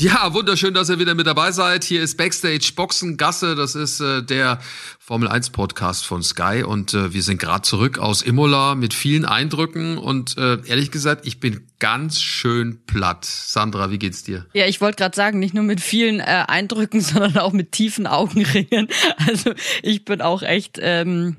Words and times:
Ja, 0.00 0.32
wunderschön, 0.32 0.74
dass 0.74 0.90
ihr 0.90 1.00
wieder 1.00 1.16
mit 1.16 1.26
dabei 1.26 1.50
seid. 1.50 1.82
Hier 1.82 2.02
ist 2.02 2.16
Backstage 2.16 2.70
Boxengasse. 2.76 3.56
Das 3.56 3.74
ist 3.74 3.98
äh, 3.98 4.22
der 4.22 4.60
Formel 5.00 5.26
1 5.26 5.50
Podcast 5.50 6.06
von 6.06 6.22
Sky 6.22 6.62
und 6.64 6.94
äh, 6.94 7.12
wir 7.12 7.22
sind 7.24 7.40
gerade 7.40 7.62
zurück 7.62 7.98
aus 7.98 8.22
Imola 8.22 8.76
mit 8.76 8.94
vielen 8.94 9.24
Eindrücken 9.24 9.98
und 9.98 10.38
äh, 10.38 10.58
ehrlich 10.66 10.92
gesagt, 10.92 11.26
ich 11.26 11.40
bin 11.40 11.66
ganz 11.80 12.20
schön 12.20 12.78
platt. 12.86 13.24
Sandra, 13.24 13.90
wie 13.90 13.98
geht's 13.98 14.22
dir? 14.22 14.46
Ja, 14.52 14.66
ich 14.66 14.80
wollte 14.80 14.98
gerade 14.98 15.16
sagen, 15.16 15.40
nicht 15.40 15.54
nur 15.54 15.64
mit 15.64 15.80
vielen 15.80 16.20
äh, 16.20 16.44
Eindrücken, 16.46 17.00
sondern 17.00 17.36
auch 17.38 17.52
mit 17.52 17.72
tiefen 17.72 18.06
Augenringen. 18.06 18.86
Also 19.26 19.52
ich 19.82 20.04
bin 20.04 20.22
auch 20.22 20.42
echt 20.42 20.78
ähm, 20.80 21.38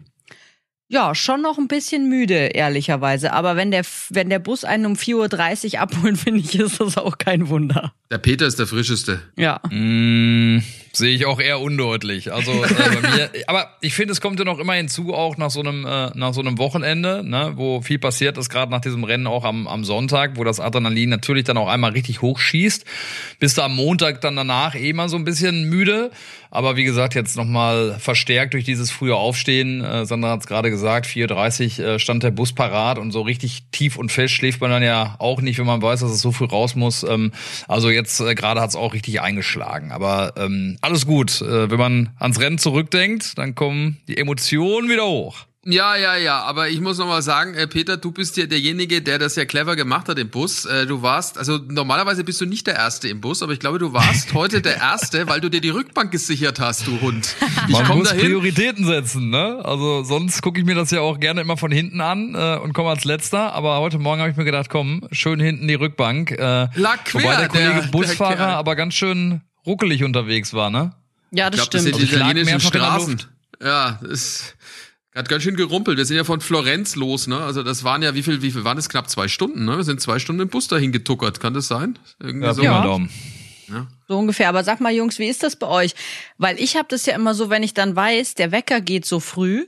ja, 0.92 1.14
schon 1.14 1.44
noch 1.44 1.60
ein 1.60 1.68
bisschen 1.68 2.10
müde, 2.10 2.48
ehrlicherweise. 2.48 3.32
Aber 3.32 3.56
wenn 3.56 3.70
der, 3.70 3.84
wenn 4.10 4.30
der 4.30 4.40
Bus 4.40 4.64
einen 4.64 4.88
um 4.88 4.94
4.30 4.94 5.76
Uhr 5.76 5.82
abholen, 5.82 6.16
finde 6.18 6.40
ich, 6.40 6.58
ist 6.60 6.80
das 6.80 6.98
auch 6.98 7.20
kein 7.20 7.48
Wunder. 7.50 7.94
Der 8.10 8.18
Peter 8.18 8.48
ist 8.48 8.58
der 8.58 8.66
frischeste. 8.66 9.22
Ja. 9.38 9.62
Mm, 9.70 10.64
Sehe 10.92 11.14
ich 11.14 11.28
auch 11.28 11.40
eher 11.40 11.62
undeutlich. 11.62 12.34
Also 12.34 12.52
äh, 12.52 12.68
bei 13.02 13.10
mir, 13.10 13.30
aber 13.48 13.70
ich 13.82 13.94
finde, 13.94 14.14
es 14.14 14.22
kommt 14.22 14.40
ja 14.40 14.46
noch 14.46 14.58
immer 14.58 14.74
hinzu, 14.74 15.14
auch 15.14 15.38
nach 15.38 15.52
so 15.52 15.60
einem, 15.60 15.86
äh, 15.86 16.10
nach 16.16 16.34
so 16.34 16.42
einem 16.42 16.58
Wochenende, 16.58 17.24
ne, 17.24 17.54
wo 17.56 17.82
viel 17.82 18.00
passiert 18.00 18.40
ist, 18.40 18.50
gerade 18.50 18.72
nach 18.72 18.82
diesem 18.82 19.04
Rennen 19.04 19.28
auch 19.28 19.44
am, 19.44 19.68
am 19.68 19.84
Sonntag, 19.84 20.38
wo 20.38 20.44
das 20.44 20.60
Adrenalin 20.60 21.10
natürlich 21.10 21.44
dann 21.44 21.58
auch 21.58 21.68
einmal 21.68 21.92
richtig 21.92 22.24
hochschießt. 22.24 22.84
Bist 23.40 23.60
du 23.60 23.62
am 23.62 23.76
Montag 23.76 24.22
dann 24.22 24.36
danach 24.36 24.74
eh 24.74 24.92
mal 24.94 25.08
so 25.08 25.18
ein 25.18 25.26
bisschen 25.26 25.70
müde. 25.70 26.10
Aber 26.52 26.76
wie 26.76 26.84
gesagt, 26.84 27.14
jetzt 27.14 27.38
nochmal 27.38 27.98
verstärkt 28.00 28.56
durch 28.56 28.64
dieses 28.64 28.90
frühe 28.90 29.16
Aufstehen. 29.16 29.84
Äh, 29.84 30.08
Sandra 30.08 30.32
hat 30.32 30.40
es 30.42 30.48
gerade 30.48 30.72
gesagt, 30.72 30.79
4.30 30.86 31.82
äh, 31.82 32.00
stand 32.00 32.24
der 32.24 32.32
Bus 32.32 32.54
parat 32.54 32.98
und 32.98 33.12
so 33.12 33.22
richtig 33.22 33.64
tief 33.72 33.98
und 33.98 34.12
fest 34.12 34.34
schläft 34.34 34.62
man 34.62 34.72
dann 34.72 34.84
ja 34.84 35.16
auch 35.20 35.42
nicht, 35.42 35.60
wenn 35.60 35.66
man 35.66 35.82
weiß, 35.82 36.02
dass 36.02 36.12
es 36.12 36.22
so 36.22 36.32
früh 36.32 36.46
raus 36.46 36.76
muss. 36.76 37.04
Ähm, 37.04 37.32
also 37.68 37.90
jetzt 37.90 38.20
äh, 38.20 38.36
gerade 38.36 38.62
hat 38.62 38.70
es 38.70 38.76
auch 38.76 38.94
richtig 38.94 39.22
eingeschlagen. 39.22 39.92
Aber 39.92 40.34
ähm, 40.38 40.78
alles 40.82 41.06
gut. 41.06 41.42
Äh, 41.42 41.70
wenn 41.70 41.80
man 41.80 42.10
ans 42.20 42.40
Rennen 42.40 42.58
zurückdenkt, 42.58 43.38
dann 43.38 43.56
kommen 43.56 43.98
die 44.08 44.18
Emotionen 44.18 44.90
wieder 44.90 45.06
hoch. 45.06 45.49
Ja, 45.66 45.98
ja, 45.98 46.16
ja, 46.16 46.42
aber 46.44 46.70
ich 46.70 46.80
muss 46.80 47.00
noch 47.00 47.08
mal 47.08 47.22
sagen, 47.22 47.54
äh, 47.54 47.68
Peter, 47.68 47.98
du 47.98 48.14
bist 48.14 48.38
ja 48.38 48.46
derjenige, 48.46 49.02
der 49.02 49.20
das 49.20 49.36
ja 49.36 49.44
clever 49.44 49.76
gemacht 49.76 50.08
hat 50.08 50.18
im 50.18 50.30
Bus. 50.30 50.64
Äh, 50.64 50.86
du 50.86 51.02
warst, 51.02 51.38
also 51.38 51.58
normalerweise 51.58 52.24
bist 52.24 52.40
du 52.40 52.46
nicht 52.46 52.66
der 52.66 52.76
Erste 52.76 53.10
im 53.10 53.20
Bus, 53.20 53.44
aber 53.44 53.52
ich 53.52 53.60
glaube, 53.60 53.78
du 53.78 53.92
warst 53.92 54.34
heute 54.34 54.62
der 54.62 54.78
Erste, 54.78 55.28
weil 55.28 55.42
du 55.42 55.50
dir 55.50 55.60
die 55.60 55.70
Rückbank 55.70 56.12
gesichert 56.12 56.62
hast, 56.62 56.88
du 56.88 57.02
Hund. 57.02 57.36
Ich 57.68 57.74
Man 57.74 57.98
muss 57.98 58.08
dahin. 58.08 58.22
Prioritäten 58.24 58.86
setzen, 58.86 59.30
ne? 59.32 59.60
Also 59.66 60.04
sonst 60.04 60.42
gucke 60.42 60.62
ich 60.62 60.66
mir 60.66 60.76
das 60.76 60.92
ja 60.92 61.02
auch 61.02 61.20
gerne 61.20 61.42
immer 61.42 61.58
von 61.58 61.74
hinten 61.74 62.00
an 62.00 62.36
äh, 62.36 62.58
und 62.58 62.72
komme 62.72 62.90
als 62.92 63.04
Letzter. 63.04 63.52
Aber 63.52 63.80
heute 63.80 64.00
Morgen 64.00 64.22
habe 64.22 64.32
ich 64.32 64.38
mir 64.38 64.46
gedacht, 64.46 64.70
komm, 64.70 65.10
schön 65.12 65.42
hinten 65.42 65.68
die 65.68 65.76
Rückbank. 65.76 66.32
Äh, 66.32 66.68
Lag 66.76 67.04
quer, 67.04 67.22
wobei 67.22 67.36
der 67.36 67.48
Kollege 67.50 67.82
der, 67.82 67.88
Busfahrer 67.92 68.36
der 68.38 68.48
aber 68.58 68.78
ganz 68.78 68.94
schön 68.94 69.42
ruckelig 69.66 70.06
unterwegs 70.06 70.54
war, 70.54 70.70
ne? 70.70 70.94
Ja, 71.32 71.50
das 71.50 71.66
ich 71.66 71.70
glaub, 71.70 71.82
stimmt. 71.82 71.94
Das 71.96 72.00
sind 72.00 72.00
die 72.00 72.02
Also 72.02 72.04
ich 72.06 72.12
lag 72.14 72.30
italienischen 72.30 72.52
mehrfach 72.54 72.74
in 72.74 72.80
der 72.80 72.88
Straßen. 72.88 73.12
Luft. 73.12 73.30
Ja, 73.62 74.00
das 74.02 74.56
hat 75.16 75.30
ganz 75.30 75.44
schön 75.44 75.56
gerumpelt. 75.56 75.98
Wir 75.98 76.06
sind 76.06 76.18
ja 76.18 76.24
von 76.24 76.42
Florenz 76.42 76.96
los, 76.96 77.28
ne? 77.28 77.38
Also 77.38 77.64
das 77.64 77.84
waren 77.84 78.02
ja, 78.04 78.14
wie 78.14 78.24
viel, 78.24 78.42
wie 78.42 78.52
viel 78.52 78.64
waren 78.64 78.78
das? 78.78 78.90
Knapp 78.90 79.10
zwei 79.10 79.28
Stunden, 79.28 79.66
ne? 79.66 79.78
Wir 79.78 79.84
sind 79.84 80.02
zwei 80.02 80.20
Stunden 80.20 80.42
im 80.42 80.50
Bus 80.50 80.68
dahin 80.68 80.92
getuckert. 80.92 81.40
Kann 81.40 81.54
das 81.54 81.68
sein? 81.68 81.98
Irgendwie 82.20 82.46
Ja, 82.46 82.54
so. 82.54 82.62
Ja. 83.70 83.88
So 84.08 84.18
ungefähr. 84.18 84.50
Aber 84.50 84.64
sag 84.64 84.82
mal, 84.82 84.94
Jungs, 84.94 85.20
wie 85.20 85.28
ist 85.28 85.44
das 85.44 85.56
bei 85.56 85.68
euch? 85.68 85.94
Weil 86.38 86.60
ich 86.60 86.76
habe 86.76 86.88
das 86.90 87.06
ja 87.06 87.16
immer 87.16 87.34
so, 87.34 87.50
wenn 87.50 87.64
ich 87.64 87.74
dann 87.74 87.96
weiß, 87.96 88.36
der 88.36 88.52
Wecker 88.52 88.82
geht 88.82 89.06
so 89.06 89.20
früh, 89.20 89.68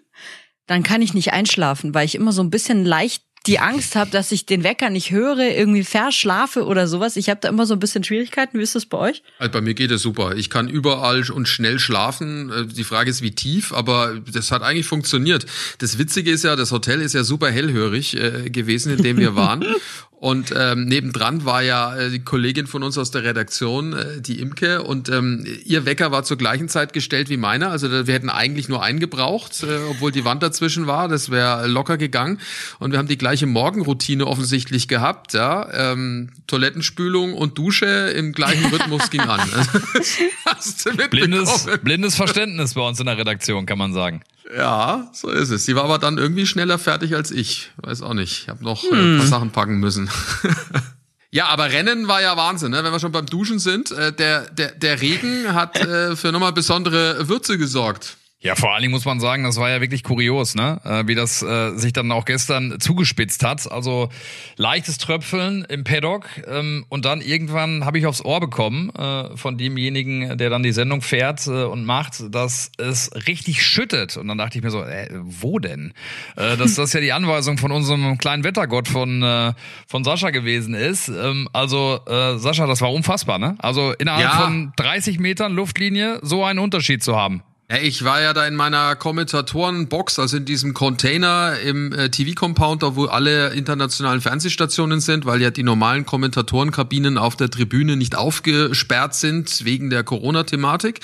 dann 0.68 0.84
kann 0.84 1.02
ich 1.02 1.14
nicht 1.14 1.34
einschlafen, 1.34 1.94
weil 1.94 2.06
ich 2.06 2.16
immer 2.16 2.32
so 2.32 2.42
ein 2.42 2.50
bisschen 2.50 2.86
leicht 2.86 3.24
die 3.48 3.60
Angst 3.60 3.96
habe, 3.96 4.12
dass 4.12 4.32
ich 4.32 4.46
den 4.46 4.64
Wecker 4.64 4.90
nicht 4.92 5.10
höre, 5.12 5.40
irgendwie 5.40 5.84
verschlafe 5.84 6.66
oder 6.66 6.88
sowas. 6.88 7.16
Ich 7.16 7.30
habe 7.30 7.40
da 7.42 7.50
immer 7.50 7.66
so 7.66 7.74
ein 7.74 7.80
bisschen 7.80 8.04
Schwierigkeiten. 8.04 8.60
Wie 8.60 8.64
ist 8.64 8.76
das 8.76 8.86
bei 8.86 8.98
euch? 8.98 9.24
Also 9.40 9.52
bei 9.52 9.62
mir 9.62 9.74
geht 9.74 9.90
es 9.90 10.04
super. 10.04 10.36
Ich 10.36 10.50
kann 10.52 10.70
überall 10.70 11.30
und 11.32 11.48
schnell 11.48 11.80
schlafen. 11.80 12.52
Äh, 12.52 12.66
Die 12.68 12.84
Frage 12.84 13.10
ist, 13.10 13.22
wie 13.22 13.32
tief, 13.32 13.74
aber 13.74 14.20
das 14.32 14.52
hat 14.52 14.62
eigentlich 14.62 14.86
funktioniert. 14.86 15.46
Das 15.80 15.98
Witzige 15.98 16.32
ist 16.32 16.44
ja, 16.44 16.56
das 16.56 16.72
Hotel 16.72 17.02
ist 17.02 17.14
ja 17.14 17.24
super 17.24 17.50
hellhörig 17.50 18.16
äh, 18.16 18.50
gewesen, 18.50 18.96
in 18.96 19.04
dem 19.04 19.18
wir 19.18 19.36
waren. 19.36 19.66
Und 20.22 20.54
ähm, 20.56 20.86
nebendran 20.86 21.46
war 21.46 21.64
ja 21.64 21.96
äh, 21.96 22.12
die 22.12 22.20
Kollegin 22.20 22.68
von 22.68 22.84
uns 22.84 22.96
aus 22.96 23.10
der 23.10 23.24
Redaktion, 23.24 23.94
äh, 23.94 24.22
die 24.22 24.40
Imke, 24.40 24.84
und 24.84 25.10
ähm, 25.10 25.48
ihr 25.66 25.88
Wecker 25.88 26.12
war 26.12 26.24
zur 26.24 26.38
gleichen 26.38 26.70
Zeit 26.70 26.94
gestellt 26.94 27.28
wie 27.30 27.38
meiner. 27.38 27.72
Also 27.72 27.90
wir 27.90 28.14
hätten 28.14 28.30
eigentlich 28.30 28.70
nur 28.70 28.84
einen 28.84 29.00
gebraucht, 29.00 29.64
äh, 29.64 29.80
obwohl 29.90 30.12
die 30.12 30.24
Wand 30.24 30.44
dazwischen 30.44 30.86
war. 30.86 31.08
Das 31.08 31.32
wäre 31.32 31.66
locker 31.66 31.98
gegangen. 31.98 32.38
Und 32.78 32.92
wir 32.92 33.00
haben 33.00 33.08
die 33.08 33.18
gleiche 33.18 33.48
Morgenroutine 33.48 34.28
offensichtlich 34.28 34.88
gehabt. 34.88 35.34
Ja, 35.34 35.68
ähm, 35.74 36.30
Toilettenspülung 36.46 37.34
und 37.34 37.58
Dusche 37.58 37.88
im 37.88 38.32
gleichen 38.32 38.66
Rhythmus 38.72 39.10
ging 39.10 39.22
an. 39.22 39.42
Das 39.96 40.20
hast 40.46 40.86
du 40.86 40.92
Blindes, 41.10 41.66
blindes 41.84 42.14
Verständnis 42.16 42.76
bei 42.76 42.88
uns 42.88 43.00
in 43.00 43.08
der 43.08 43.18
Redaktion, 43.18 43.66
kann 43.66 43.80
man 43.80 43.92
sagen. 43.92 44.22
Ja, 44.56 45.10
so 45.14 45.30
ist 45.30 45.50
es. 45.50 45.66
Sie 45.66 45.76
war 45.76 45.86
aber 45.86 45.98
dann 45.98 46.18
irgendwie 46.18 46.46
schneller 46.46 46.78
fertig 46.78 47.16
als 47.16 47.32
ich. 47.32 47.72
Weiß 47.78 48.02
auch 48.02 48.14
nicht. 48.14 48.44
Ich 48.44 48.50
habe 48.50 48.64
noch 48.64 48.84
äh, 48.84 48.94
ein 48.94 49.18
paar 49.18 49.28
Sachen 49.28 49.52
packen 49.52 49.78
müssen. 49.78 50.10
Ja, 51.34 51.46
aber 51.46 51.72
Rennen 51.72 52.10
war 52.10 52.22
ja 52.22 52.36
Wahnsinn, 52.36 52.72
ne? 52.72 52.84
wenn 52.84 52.92
wir 52.92 53.00
schon 53.00 53.14
beim 53.14 53.26
Duschen 53.26 53.58
sind. 53.58 53.90
Äh, 53.92 54.12
der, 54.12 54.50
der, 54.50 54.72
der 54.74 55.00
Regen 55.00 55.54
hat 55.54 55.80
äh, 55.80 56.18
für 56.18 56.34
nochmal 56.34 56.52
besondere 56.52 57.30
Würze 57.30 57.58
gesorgt. 57.58 58.18
Ja, 58.44 58.56
vor 58.56 58.74
allen 58.74 58.82
Dingen 58.82 58.92
muss 58.92 59.06
man 59.06 59.20
sagen, 59.20 59.44
das 59.44 59.58
war 59.58 59.70
ja 59.70 59.82
wirklich 59.82 60.02
kurios, 60.04 60.56
ne? 60.56 60.82
Äh, 60.84 61.08
wie 61.08 61.14
das 61.14 61.44
äh, 61.44 61.76
sich 61.78 61.94
dann 61.94 62.12
auch 62.12 62.26
gestern 62.26 62.80
zugespitzt 62.80 63.44
hat. 63.44 63.72
Also 63.72 64.10
leichtes 64.58 64.98
Tröpfeln 64.98 65.64
im 65.70 65.84
Paddock 65.84 66.26
ähm, 66.48 66.84
und 66.90 67.06
dann 67.06 67.22
irgendwann 67.22 67.86
habe 67.86 68.00
ich 68.00 68.08
aufs 68.08 68.26
Ohr 68.26 68.40
bekommen 68.40 68.90
äh, 68.96 69.38
von 69.38 69.60
demjenigen, 69.60 70.40
der 70.40 70.50
dann 70.50 70.64
die 70.64 70.72
Sendung 70.72 71.04
fährt 71.04 71.46
äh, 71.46 71.66
und 71.66 71.86
macht, 71.86 72.34
dass 72.34 72.72
es 72.80 73.12
richtig 73.28 73.64
schüttet. 73.64 74.18
Und 74.18 74.28
dann 74.28 74.40
dachte 74.40 74.58
ich 74.58 74.64
mir 74.64 74.72
so, 74.72 74.82
äh, 74.82 75.08
wo 75.22 75.60
denn? 75.60 75.94
Äh, 76.36 76.58
dass 76.58 76.74
das 76.76 76.94
ja 76.94 77.00
die 77.00 77.14
Anweisung 77.14 77.60
von 77.60 77.72
unserem 77.72 78.18
kleinen 78.18 78.44
Wettergott 78.44 78.88
von 78.88 79.22
äh, 79.22 79.54
von 79.86 80.04
Sascha 80.04 80.32
gewesen 80.32 80.74
ist. 80.74 81.10
Ähm, 81.10 81.48
also 81.54 82.00
äh, 82.08 82.40
Sascha, 82.40 82.66
das 82.66 82.82
war 82.82 82.92
unfassbar, 82.92 83.38
ne? 83.38 83.56
Also 83.60 83.92
innerhalb 83.94 84.24
Ja. 84.24 84.42
von 84.46 84.74
30 84.78 85.20
Metern 85.20 85.54
Luftlinie 85.54 86.18
so 86.24 86.44
einen 86.44 86.58
Unterschied 86.58 87.04
zu 87.04 87.16
haben. 87.16 87.44
Ja, 87.72 87.78
ich 87.78 88.04
war 88.04 88.22
ja 88.22 88.34
da 88.34 88.46
in 88.46 88.56
meiner 88.58 88.98
Kommentatorenbox, 88.98 90.20
also 90.20 90.36
in 90.36 90.44
diesem 90.44 90.74
Container 90.74 91.58
im 91.58 91.94
äh, 91.94 92.10
TV-Compound, 92.10 92.84
da 92.84 92.98
wo 92.98 93.06
alle 93.06 93.54
internationalen 93.54 94.20
Fernsehstationen 94.20 95.00
sind, 95.00 95.26
weil 95.26 95.42
ja 95.42 95.52
die 95.52 95.64
normalen 95.64 96.06
Kommentatorenkabinen 96.06 97.18
auf 97.18 97.38
der 97.38 97.50
Tribüne 97.50 97.96
nicht 97.96 98.18
aufgesperrt 98.18 99.16
sind 99.16 99.64
wegen 99.64 99.90
der 99.90 100.04
Corona-Thematik. 100.04 101.00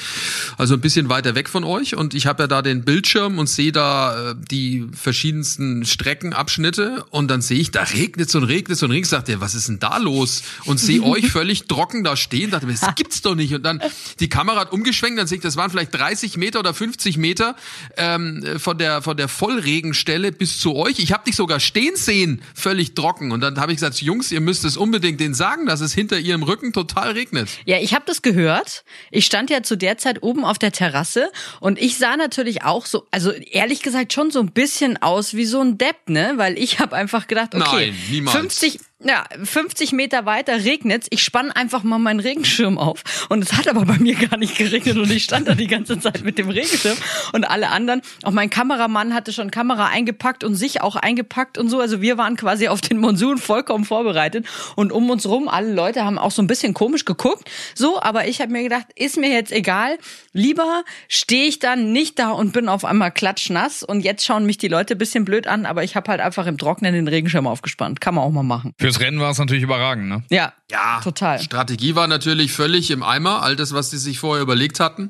Also 0.58 0.74
ein 0.74 0.82
bisschen 0.82 1.08
weiter 1.08 1.36
weg 1.36 1.48
von 1.48 1.64
euch. 1.64 1.96
Und 1.96 2.14
ich 2.14 2.28
habe 2.28 2.44
ja 2.44 2.48
da 2.48 2.62
den 2.62 2.84
Bildschirm 2.84 3.40
und 3.40 3.48
sehe 3.48 3.72
da 3.72 4.32
äh, 4.32 4.36
die 4.52 4.90
verschiedensten 4.92 5.86
Streckenabschnitte 5.86 7.06
und 7.12 7.32
dann 7.32 7.40
sehe 7.40 7.60
ich, 7.60 7.72
da 7.72 7.84
regnet 7.84 8.36
und 8.36 8.44
regnet 8.44 8.84
und 8.84 8.92
regnet. 8.92 9.06
Ich 9.06 9.18
Dachte, 9.18 9.40
was 9.40 9.56
ist 9.56 9.70
denn 9.70 9.80
da 9.80 10.00
los? 10.00 10.44
Und 10.66 10.82
sehe 10.82 11.02
euch 11.02 11.28
völlig 11.32 11.68
trocken 11.68 12.04
da 12.04 12.18
stehen. 12.18 12.52
Dachte 12.52 12.66
mir, 12.66 12.74
das 12.74 12.94
gibt's 12.96 13.22
doch 13.22 13.36
nicht. 13.36 13.54
Und 13.54 13.64
dann 13.64 13.82
die 14.20 14.28
Kamera 14.28 14.60
hat 14.60 14.74
umgeschwenkt, 14.74 15.18
dann 15.18 15.28
sehe 15.28 15.38
ich, 15.38 15.44
das 15.44 15.56
waren 15.56 15.70
vielleicht 15.70 15.96
30 15.96 16.36
Meter 16.36 16.57
oder 16.60 16.74
50 16.74 17.18
Meter 17.18 17.56
ähm, 17.98 18.44
von 18.58 18.78
der 18.78 19.02
von 19.02 19.18
der 19.18 19.28
Vollregenstelle 19.28 20.32
bis 20.32 20.60
zu 20.60 20.76
euch. 20.76 21.00
Ich 21.00 21.12
habe 21.12 21.24
dich 21.26 21.36
sogar 21.36 21.60
stehen 21.60 21.96
sehen, 21.96 22.42
völlig 22.56 22.96
trocken. 22.96 23.32
Und 23.32 23.42
dann 23.42 23.60
habe 23.60 23.72
ich 23.72 23.78
gesagt, 23.78 24.02
Jungs, 24.02 24.32
ihr 24.32 24.42
müsst 24.42 24.66
es 24.66 24.78
unbedingt 24.78 25.20
denen 25.20 25.34
sagen, 25.34 25.66
dass 25.66 25.82
es 25.82 25.94
hinter 25.94 26.20
ihrem 26.20 26.44
Rücken 26.44 26.74
total 26.74 27.12
regnet. 27.12 27.50
Ja, 27.66 27.78
ich 27.78 27.94
habe 27.94 28.06
das 28.06 28.22
gehört. 28.22 28.84
Ich 29.12 29.26
stand 29.26 29.50
ja 29.50 29.64
zu 29.64 29.76
der 29.76 29.98
Zeit 29.98 30.24
oben 30.24 30.46
auf 30.46 30.60
der 30.60 30.72
Terrasse 30.72 31.32
und 31.60 31.80
ich 31.80 31.98
sah 31.98 32.18
natürlich 32.18 32.64
auch 32.64 32.86
so, 32.86 33.08
also 33.12 33.32
ehrlich 33.32 33.82
gesagt 33.82 34.14
schon 34.14 34.32
so 34.32 34.40
ein 34.40 34.52
bisschen 34.52 35.02
aus 35.02 35.34
wie 35.34 35.46
so 35.46 35.62
ein 35.62 35.78
Depp, 35.78 36.10
ne? 36.10 36.34
Weil 36.38 36.58
ich 36.58 36.80
habe 36.80 36.96
einfach 36.96 37.28
gedacht, 37.28 37.56
okay, 37.56 37.92
Nein, 37.92 37.96
niemals. 38.10 38.38
50 38.38 38.80
ja, 39.04 39.26
50 39.44 39.92
Meter 39.92 40.26
weiter 40.26 40.64
regnet's. 40.64 41.06
Ich 41.12 41.24
spann 41.24 41.52
einfach 41.52 41.84
mal 41.84 42.00
meinen 42.00 42.20
Regenschirm 42.20 42.80
auf. 42.80 43.04
Und 43.30 43.44
es 43.44 43.54
hat 43.54 43.68
aber 43.68 43.86
bei 43.86 44.00
mir 44.00 44.16
gar 44.16 44.38
nicht 44.38 44.58
geregnet 44.58 44.98
und 44.98 45.12
ich 45.12 45.24
stand 45.24 45.48
da 45.48 45.54
die 45.54 45.68
ganze 45.68 46.00
Zeit 46.00 46.24
mit 46.24 46.40
dem 46.40 46.50
Regenschirm 46.50 46.98
und 47.32 47.44
alle 47.48 47.70
anderen. 47.70 48.02
Auch 48.24 48.32
mein 48.32 48.50
Kameramann 48.50 49.14
hatte 49.14 49.34
schon 49.34 49.52
Kamera 49.52 49.88
eingepackt 49.88 50.44
und 50.44 50.56
sich 50.56 50.82
auch 50.82 50.96
eingepackt 50.96 51.60
und 51.60 51.70
so. 51.70 51.80
Also 51.80 52.02
wir 52.02 52.18
waren 52.18 52.38
quasi 52.38 52.70
auf 52.70 52.82
den 52.82 52.98
Monsun 52.98 53.38
vollkommen 53.38 53.86
vorbereitet. 53.86 54.48
Und 54.76 54.92
um 54.92 55.08
uns 55.12 55.28
rum, 55.28 55.48
alle 55.48 55.72
Leute 55.72 56.04
haben 56.04 56.18
auch 56.18 56.32
so 56.32 56.42
ein 56.42 56.48
bisschen 56.48 56.74
komisch 56.74 57.06
geguckt. 57.06 57.48
So, 57.76 58.02
aber 58.02 58.28
ich 58.28 58.42
habe 58.42 58.52
mir 58.52 58.64
gedacht, 58.64 58.88
ist 58.96 59.18
mir 59.18 59.30
jetzt 59.30 59.52
egal. 59.52 60.00
Lieber 60.34 60.84
stehe 61.08 61.46
ich 61.46 61.60
dann 61.60 61.92
nicht 61.92 62.18
da 62.18 62.32
und 62.32 62.52
bin 62.52 62.68
auf 62.68 62.84
einmal 62.84 63.12
klatschnass. 63.12 63.84
Und 63.84 64.02
jetzt 64.02 64.26
schauen 64.26 64.48
mich 64.48 64.58
die 64.58 64.70
Leute 64.70 64.96
bisschen 64.96 65.24
blöd 65.24 65.46
an, 65.46 65.68
aber 65.68 65.84
ich 65.84 65.96
habe 65.96 66.10
halt 66.10 66.20
einfach 66.20 66.48
im 66.48 66.58
Trocknen 66.58 66.96
den 66.96 67.08
Regenschirm 67.08 67.46
aufgespannt. 67.46 68.02
Kann 68.02 68.16
man 68.16 68.24
auch 68.24 68.32
mal 68.32 68.42
machen. 68.42 68.74
Fürs 68.88 69.02
Rennen 69.02 69.20
war 69.20 69.32
es 69.32 69.38
natürlich 69.38 69.64
überragend, 69.64 70.08
ne? 70.08 70.24
Ja, 70.30 70.54
Ja, 70.72 71.02
total. 71.04 71.42
Strategie 71.42 71.96
war 71.96 72.08
natürlich 72.08 72.54
völlig 72.54 72.90
im 72.90 73.04
Eimer. 73.04 73.42
All 73.42 73.58
das, 73.58 73.74
was 73.74 73.90
sie 73.90 73.98
sich 73.98 74.18
vorher 74.18 74.42
überlegt 74.42 74.80
hatten, 74.80 75.10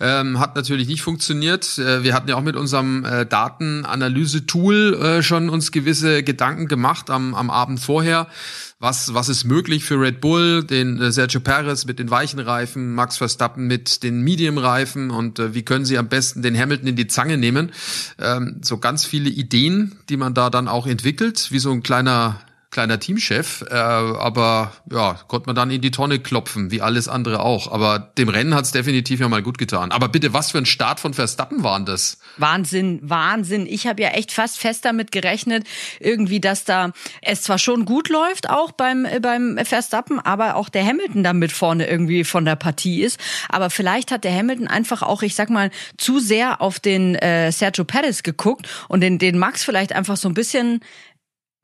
ähm, 0.00 0.40
hat 0.40 0.56
natürlich 0.56 0.88
nicht 0.88 1.02
funktioniert. 1.02 1.78
Äh, 1.78 2.02
wir 2.02 2.12
hatten 2.12 2.28
ja 2.28 2.34
auch 2.34 2.42
mit 2.42 2.56
unserem 2.56 3.04
äh, 3.04 3.24
Datenanalyse-Tool 3.24 4.94
äh, 4.94 5.22
schon 5.22 5.48
uns 5.48 5.70
gewisse 5.70 6.24
Gedanken 6.24 6.66
gemacht 6.66 7.08
am, 7.08 7.36
am 7.36 7.50
Abend 7.50 7.78
vorher. 7.78 8.26
Was, 8.80 9.14
was 9.14 9.28
ist 9.28 9.44
möglich 9.44 9.84
für 9.84 10.00
Red 10.00 10.20
Bull, 10.20 10.64
den 10.64 11.00
äh, 11.00 11.12
Sergio 11.12 11.38
Perez 11.38 11.84
mit 11.84 12.00
den 12.00 12.10
weichen 12.10 12.40
Reifen, 12.40 12.96
Max 12.96 13.16
Verstappen 13.16 13.68
mit 13.68 14.02
den 14.02 14.22
Medium-Reifen 14.22 15.10
und 15.12 15.38
äh, 15.38 15.54
wie 15.54 15.62
können 15.62 15.84
sie 15.84 15.98
am 15.98 16.08
besten 16.08 16.42
den 16.42 16.58
Hamilton 16.58 16.88
in 16.88 16.96
die 16.96 17.06
Zange 17.06 17.38
nehmen? 17.38 17.70
Ähm, 18.18 18.60
so 18.62 18.78
ganz 18.78 19.06
viele 19.06 19.30
Ideen, 19.30 19.96
die 20.08 20.16
man 20.16 20.34
da 20.34 20.50
dann 20.50 20.66
auch 20.66 20.88
entwickelt, 20.88 21.52
wie 21.52 21.60
so 21.60 21.70
ein 21.70 21.84
kleiner 21.84 22.40
kleiner 22.74 22.98
Teamchef, 22.98 23.64
äh, 23.70 23.74
aber 23.74 24.72
ja, 24.90 25.16
konnte 25.28 25.46
man 25.46 25.54
dann 25.54 25.70
in 25.70 25.80
die 25.80 25.92
Tonne 25.92 26.18
klopfen, 26.18 26.72
wie 26.72 26.82
alles 26.82 27.08
andere 27.08 27.40
auch. 27.40 27.70
Aber 27.70 27.98
dem 28.18 28.28
Rennen 28.28 28.52
hat's 28.52 28.72
definitiv 28.72 29.20
ja 29.20 29.28
mal 29.28 29.42
gut 29.42 29.58
getan. 29.58 29.92
Aber 29.92 30.08
bitte, 30.08 30.34
was 30.34 30.50
für 30.50 30.58
ein 30.58 30.66
Start 30.66 30.98
von 30.98 31.14
Verstappen 31.14 31.62
waren 31.62 31.86
das? 31.86 32.18
Wahnsinn, 32.36 32.98
Wahnsinn. 33.02 33.66
Ich 33.68 33.86
habe 33.86 34.02
ja 34.02 34.08
echt 34.08 34.32
fast 34.32 34.58
fest 34.58 34.84
damit 34.84 35.12
gerechnet, 35.12 35.64
irgendwie, 36.00 36.40
dass 36.40 36.64
da 36.64 36.90
es 37.22 37.42
zwar 37.42 37.58
schon 37.58 37.84
gut 37.84 38.08
läuft, 38.08 38.50
auch 38.50 38.72
beim, 38.72 39.04
äh, 39.04 39.20
beim 39.20 39.56
Verstappen, 39.64 40.18
aber 40.18 40.56
auch 40.56 40.68
der 40.68 40.84
Hamilton 40.84 41.22
da 41.22 41.32
mit 41.32 41.52
vorne 41.52 41.86
irgendwie 41.86 42.24
von 42.24 42.44
der 42.44 42.56
Partie 42.56 43.02
ist. 43.02 43.20
Aber 43.48 43.70
vielleicht 43.70 44.10
hat 44.10 44.24
der 44.24 44.34
Hamilton 44.34 44.66
einfach 44.66 45.02
auch, 45.02 45.22
ich 45.22 45.36
sag 45.36 45.48
mal, 45.48 45.70
zu 45.96 46.18
sehr 46.18 46.60
auf 46.60 46.80
den 46.80 47.14
äh, 47.14 47.52
Sergio 47.52 47.84
Perez 47.84 48.24
geguckt 48.24 48.68
und 48.88 49.00
den, 49.00 49.20
den 49.20 49.38
Max 49.38 49.62
vielleicht 49.62 49.92
einfach 49.92 50.16
so 50.16 50.28
ein 50.28 50.34
bisschen 50.34 50.80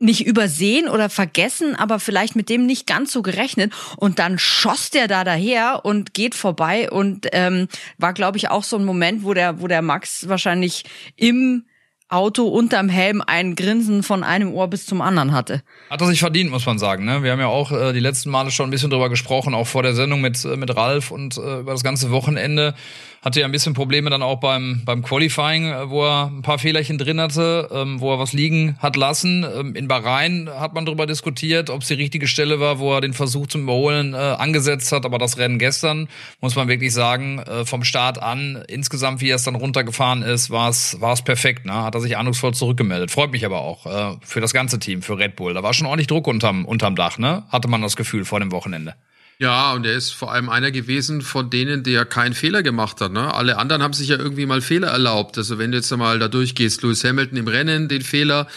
nicht 0.01 0.27
übersehen 0.27 0.89
oder 0.89 1.11
vergessen, 1.11 1.77
aber 1.77 2.01
vielleicht 2.01 2.35
mit 2.35 2.49
dem 2.49 2.67
nicht 2.67 2.87
ganz 2.87 3.13
so 3.13 3.23
gerechnet. 3.23 3.73
Und 3.97 4.19
dann 4.19 4.39
schoss 4.39 4.91
der 4.91 5.07
da 5.07 5.25
daher 5.25 5.85
und 5.85 6.15
geht 6.15 6.35
vorbei 6.35 6.91
und 6.91 7.29
ähm, 7.33 7.69
war, 7.99 8.15
glaube 8.15 8.39
ich, 8.39 8.51
auch 8.51 8.65
so 8.65 8.77
ein 8.77 8.85
Moment, 8.85 9.23
wo 9.25 9.35
der, 9.35 9.61
wo 9.61 9.69
der 9.69 9.83
Max 9.83 10.29
wahrscheinlich 10.29 10.85
im 11.17 11.65
Auto 12.11 12.49
unterm 12.49 12.89
Helm 12.89 13.23
ein 13.25 13.55
Grinsen 13.55 14.03
von 14.03 14.25
einem 14.25 14.53
Ohr 14.53 14.69
bis 14.69 14.85
zum 14.85 15.01
anderen 15.01 15.33
hatte. 15.33 15.63
Hat 15.89 16.01
er 16.01 16.09
sich 16.09 16.19
verdient, 16.19 16.51
muss 16.51 16.67
man 16.67 16.79
sagen. 16.79 17.05
Ne? 17.05 17.23
Wir 17.23 17.31
haben 17.31 17.39
ja 17.39 17.47
auch 17.47 17.71
äh, 17.71 17.93
die 17.93 18.01
letzten 18.01 18.31
Male 18.31 18.51
schon 18.51 18.69
ein 18.69 18.71
bisschen 18.71 18.91
drüber 18.91 19.09
gesprochen, 19.09 19.55
auch 19.55 19.69
vor 19.69 19.85
der 19.85 19.95
Sendung 19.95 20.21
mit, 20.21 20.45
äh, 20.45 20.57
mit 20.57 20.75
Ralf 20.75 21.13
und 21.13 21.37
äh, 21.37 21.61
über 21.61 21.73
das 21.73 21.85
ganze 21.85 22.11
Wochenende. 22.11 22.75
Hatte 23.23 23.41
ja 23.41 23.47
ein 23.47 23.53
bisschen 23.53 23.75
Probleme 23.75 24.09
dann 24.09 24.23
auch 24.23 24.41
beim, 24.41 24.81
beim 24.87 25.03
Qualifying, 25.03 25.67
äh, 25.67 25.91
wo 25.91 26.05
er 26.05 26.27
ein 26.29 26.41
paar 26.41 26.59
Fehlerchen 26.59 26.97
drin 26.97 27.21
hatte, 27.21 27.69
ähm, 27.71 28.01
wo 28.01 28.13
er 28.13 28.19
was 28.19 28.33
liegen 28.33 28.77
hat 28.79 28.97
lassen. 28.97 29.45
Ähm, 29.45 29.75
in 29.75 29.89
Bahrain 29.89 30.49
hat 30.49 30.73
man 30.73 30.87
darüber 30.87 31.07
diskutiert, 31.07 31.69
ob 31.69 31.83
es 31.83 31.89
die 31.89 31.95
richtige 31.95 32.27
Stelle 32.27 32.61
war, 32.61 32.79
wo 32.79 32.95
er 32.95 33.03
den 33.03 33.13
Versuch 33.13 33.47
zum 33.47 33.65
Überholen 33.65 34.15
äh, 34.15 34.17
angesetzt 34.17 34.91
hat. 34.93 35.05
Aber 35.05 35.19
das 35.19 35.37
Rennen 35.37 35.59
gestern, 35.59 36.09
muss 36.41 36.57
man 36.57 36.69
wirklich 36.69 36.95
sagen, 36.95 37.41
äh, 37.41 37.67
vom 37.67 37.85
Start 37.85 38.23
an, 38.23 38.65
insgesamt, 38.69 39.21
wie 39.21 39.29
er 39.29 39.37
es 39.37 39.45
dann 39.45 39.55
runtergefahren 39.55 40.23
ist, 40.23 40.49
war 40.49 40.71
es 40.71 40.99
war 41.01 41.13
es 41.13 41.21
perfekt. 41.21 41.67
Ne? 41.67 41.75
Hat 41.75 41.95
er 41.95 42.01
sich 42.01 42.17
ahnungsvoll 42.17 42.55
zurückgemeldet. 42.55 43.11
Freut 43.11 43.33
mich 43.33 43.45
aber 43.45 43.61
auch 43.61 43.85
äh, 43.85 44.17
für 44.23 44.41
das 44.41 44.55
ganze 44.55 44.79
Team, 44.79 45.03
für 45.03 45.19
Red 45.19 45.37
Bull. 45.37 45.53
Da 45.53 45.63
war 45.63 45.75
schon 45.75 45.87
ordentlich 45.87 46.07
Druck 46.07 46.27
unterm, 46.27 46.65
unterm 46.65 46.97
Dach, 46.97 47.19
ne? 47.19 47.45
Hatte 47.51 47.69
man 47.69 47.83
das 47.83 47.97
Gefühl 47.97 48.25
vor 48.25 48.41
dem 48.41 48.51
Wochenende. 48.51 48.95
Ja, 49.41 49.73
und 49.73 49.87
er 49.87 49.95
ist 49.95 50.11
vor 50.11 50.33
allem 50.33 50.51
einer 50.51 50.71
gewesen 50.71 51.23
von 51.23 51.49
denen, 51.49 51.83
der 51.83 52.05
keinen 52.05 52.35
Fehler 52.35 52.63
gemacht 52.63 53.01
hat. 53.01 53.11
Ne? 53.11 53.33
Alle 53.33 53.57
anderen 53.57 53.83
haben 53.83 53.95
sich 53.95 54.09
ja 54.09 54.19
irgendwie 54.19 54.45
mal 54.45 54.61
Fehler 54.61 54.89
erlaubt. 54.89 55.39
Also 55.39 55.57
wenn 55.57 55.71
du 55.71 55.79
jetzt 55.79 55.91
einmal 55.91 56.19
da 56.19 56.29
durchgehst, 56.29 56.83
Lewis 56.83 57.05
Hamilton 57.05 57.39
im 57.39 57.49
Rennen, 57.49 57.89
den 57.89 58.03
Fehler, 58.03 58.49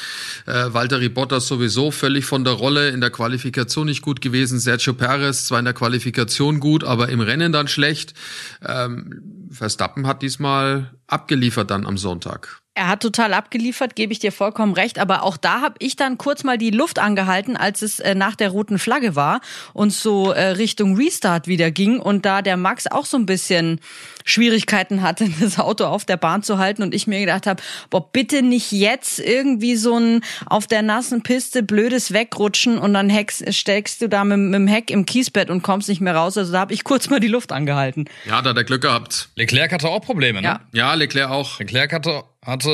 äh, 0.45 0.73
Valtteri 0.73 1.07
Bottas 1.07 1.47
sowieso 1.47 1.89
völlig 1.89 2.25
von 2.25 2.43
der 2.43 2.51
Rolle, 2.51 2.89
in 2.89 2.99
der 2.99 3.11
Qualifikation 3.11 3.85
nicht 3.85 4.01
gut 4.01 4.19
gewesen, 4.19 4.59
Sergio 4.59 4.93
Perez 4.93 5.45
zwar 5.45 5.59
in 5.59 5.65
der 5.65 5.73
Qualifikation 5.73 6.59
gut, 6.59 6.83
aber 6.83 7.07
im 7.07 7.21
Rennen 7.21 7.53
dann 7.53 7.69
schlecht. 7.69 8.13
Ähm, 8.61 9.47
Verstappen 9.51 10.05
hat 10.05 10.21
diesmal 10.21 10.91
abgeliefert 11.07 11.71
dann 11.71 11.85
am 11.85 11.97
Sonntag. 11.97 12.62
Er 12.75 12.87
hat 12.87 13.01
total 13.01 13.35
abgeliefert, 13.35 13.95
gebe 13.95 14.13
ich 14.13 14.17
dir 14.17 14.31
vollkommen 14.31 14.73
recht. 14.73 14.97
Aber 14.97 15.21
auch 15.21 15.37
da 15.37 15.61
habe 15.61 15.75
ich 15.77 15.95
dann 15.95 16.17
kurz 16.17 16.43
mal 16.43 16.57
die 16.57 16.71
Luft 16.71 16.97
angehalten, 16.97 17.55
als 17.55 17.83
es 17.83 17.99
äh, 17.99 18.15
nach 18.15 18.35
der 18.35 18.49
roten 18.49 18.79
Flagge 18.79 19.15
war 19.15 19.41
und 19.73 19.93
so 19.93 20.31
äh, 20.31 20.47
Richtung 20.47 20.95
Restart 20.95 21.45
wieder 21.45 21.69
ging 21.69 21.99
und 21.99 22.25
da 22.25 22.41
der 22.41 22.57
Max 22.57 22.87
auch 22.87 23.05
so 23.05 23.15
ein 23.17 23.27
bisschen 23.27 23.79
Schwierigkeiten 24.25 25.03
hatte, 25.03 25.29
das 25.39 25.59
Auto 25.59 25.85
auf 25.85 26.05
der 26.05 26.17
Bahn 26.17 26.41
zu 26.41 26.57
halten 26.57 26.81
und 26.81 26.95
ich 26.95 27.05
mir 27.05 27.19
gedacht 27.19 27.45
habe, 27.45 27.61
boah, 27.91 28.11
bitte 28.11 28.41
nicht 28.41 28.71
jetzt 28.71 29.19
irgendwie 29.19 29.75
so 29.75 29.99
ein 29.99 30.21
auf 30.47 30.65
der 30.65 30.81
nassen 30.81 31.21
Piste 31.21 31.61
blödes 31.61 32.11
Wegrutschen 32.11 32.79
und 32.79 32.95
dann 32.95 33.07
heckst, 33.07 33.53
steckst 33.53 34.01
du 34.01 34.09
da 34.09 34.23
mit, 34.23 34.39
mit 34.39 34.55
dem 34.55 34.67
Heck 34.67 34.89
im 34.89 35.05
Kiesbett 35.05 35.51
und 35.51 35.61
kommst 35.61 35.89
nicht 35.89 36.01
mehr 36.01 36.15
raus. 36.15 36.39
Also 36.39 36.51
da 36.51 36.61
habe 36.61 36.73
ich 36.73 36.83
kurz 36.83 37.07
mal 37.11 37.19
die 37.19 37.27
Luft 37.27 37.51
angehalten. 37.51 38.05
Ja, 38.25 38.41
da 38.41 38.49
hat 38.49 38.57
er 38.57 38.63
Glück 38.63 38.81
gehabt. 38.81 39.29
Leclerc 39.35 39.71
hatte 39.71 39.89
auch 39.89 40.01
Probleme, 40.01 40.41
ne? 40.41 40.47
Ja. 40.47 40.61
Ja, 40.73 40.93
Leclerc 40.95 41.29
auch. 41.29 41.59
Leclerc 41.59 41.93
hatte 41.93 42.23
hatte 42.45 42.69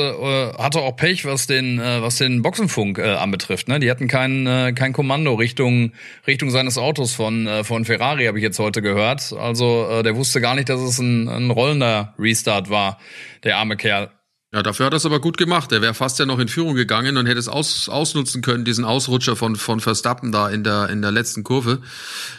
äh, 0.56 0.62
hatte 0.62 0.80
auch 0.80 0.96
Pech, 0.96 1.24
was 1.24 1.46
den 1.46 1.78
äh, 1.78 2.02
was 2.02 2.16
den 2.16 2.42
Boxenfunk 2.42 2.98
äh, 2.98 3.14
anbetrifft. 3.14 3.68
Ne, 3.68 3.80
die 3.80 3.90
hatten 3.90 4.08
kein 4.08 4.46
äh, 4.46 4.72
kein 4.72 4.92
Kommando 4.92 5.34
Richtung 5.34 5.92
Richtung 6.26 6.50
seines 6.50 6.78
Autos 6.78 7.14
von 7.14 7.46
äh, 7.46 7.64
von 7.64 7.84
Ferrari 7.84 8.26
habe 8.26 8.38
ich 8.38 8.44
jetzt 8.44 8.58
heute 8.58 8.82
gehört. 8.82 9.32
Also 9.32 9.88
äh, 9.90 10.02
der 10.02 10.16
wusste 10.16 10.40
gar 10.40 10.54
nicht, 10.54 10.68
dass 10.68 10.80
es 10.80 10.98
ein, 10.98 11.28
ein 11.28 11.50
rollender 11.50 12.14
Restart 12.18 12.70
war. 12.70 12.98
Der 13.44 13.56
arme 13.56 13.76
Kerl. 13.76 14.10
Ja, 14.52 14.64
dafür 14.64 14.86
hat 14.86 14.94
er 14.94 14.96
es 14.96 15.06
aber 15.06 15.20
gut 15.20 15.38
gemacht. 15.38 15.70
Er 15.70 15.80
wäre 15.80 15.94
fast 15.94 16.18
ja 16.18 16.26
noch 16.26 16.40
in 16.40 16.48
Führung 16.48 16.74
gegangen 16.74 17.16
und 17.16 17.26
hätte 17.26 17.38
es 17.38 17.46
aus, 17.46 17.88
ausnutzen 17.88 18.42
können, 18.42 18.64
diesen 18.64 18.84
Ausrutscher 18.84 19.36
von, 19.36 19.54
von 19.54 19.78
Verstappen 19.78 20.32
da 20.32 20.48
in 20.48 20.64
der, 20.64 20.88
in 20.88 21.02
der 21.02 21.12
letzten 21.12 21.44
Kurve. 21.44 21.78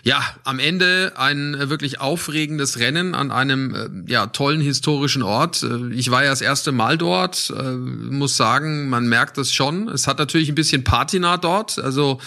Ja, 0.04 0.22
am 0.44 0.60
Ende 0.60 1.14
ein 1.16 1.54
äh, 1.56 1.70
wirklich 1.70 2.02
aufregendes 2.02 2.80
Rennen 2.80 3.16
an 3.16 3.32
einem 3.32 4.06
äh, 4.08 4.12
ja, 4.12 4.28
tollen 4.28 4.60
historischen 4.60 5.24
Ort. 5.24 5.64
Äh, 5.64 5.94
Ich 5.94 6.12
war 6.12 6.26
ja 6.26 6.32
das 6.32 6.42
erste 6.42 6.74
Mal 6.74 6.98
dort, 6.98 7.54
muss 7.80 8.36
sagen, 8.36 8.90
man 8.90 9.08
merkt 9.08 9.38
das 9.38 9.54
schon. 9.54 9.88
Es 9.88 10.06
hat 10.06 10.20
natürlich 10.20 10.50
ein 10.50 10.56
bisschen 10.56 10.84
Patina 10.84 11.38
dort, 11.38 11.80
also 11.80 12.20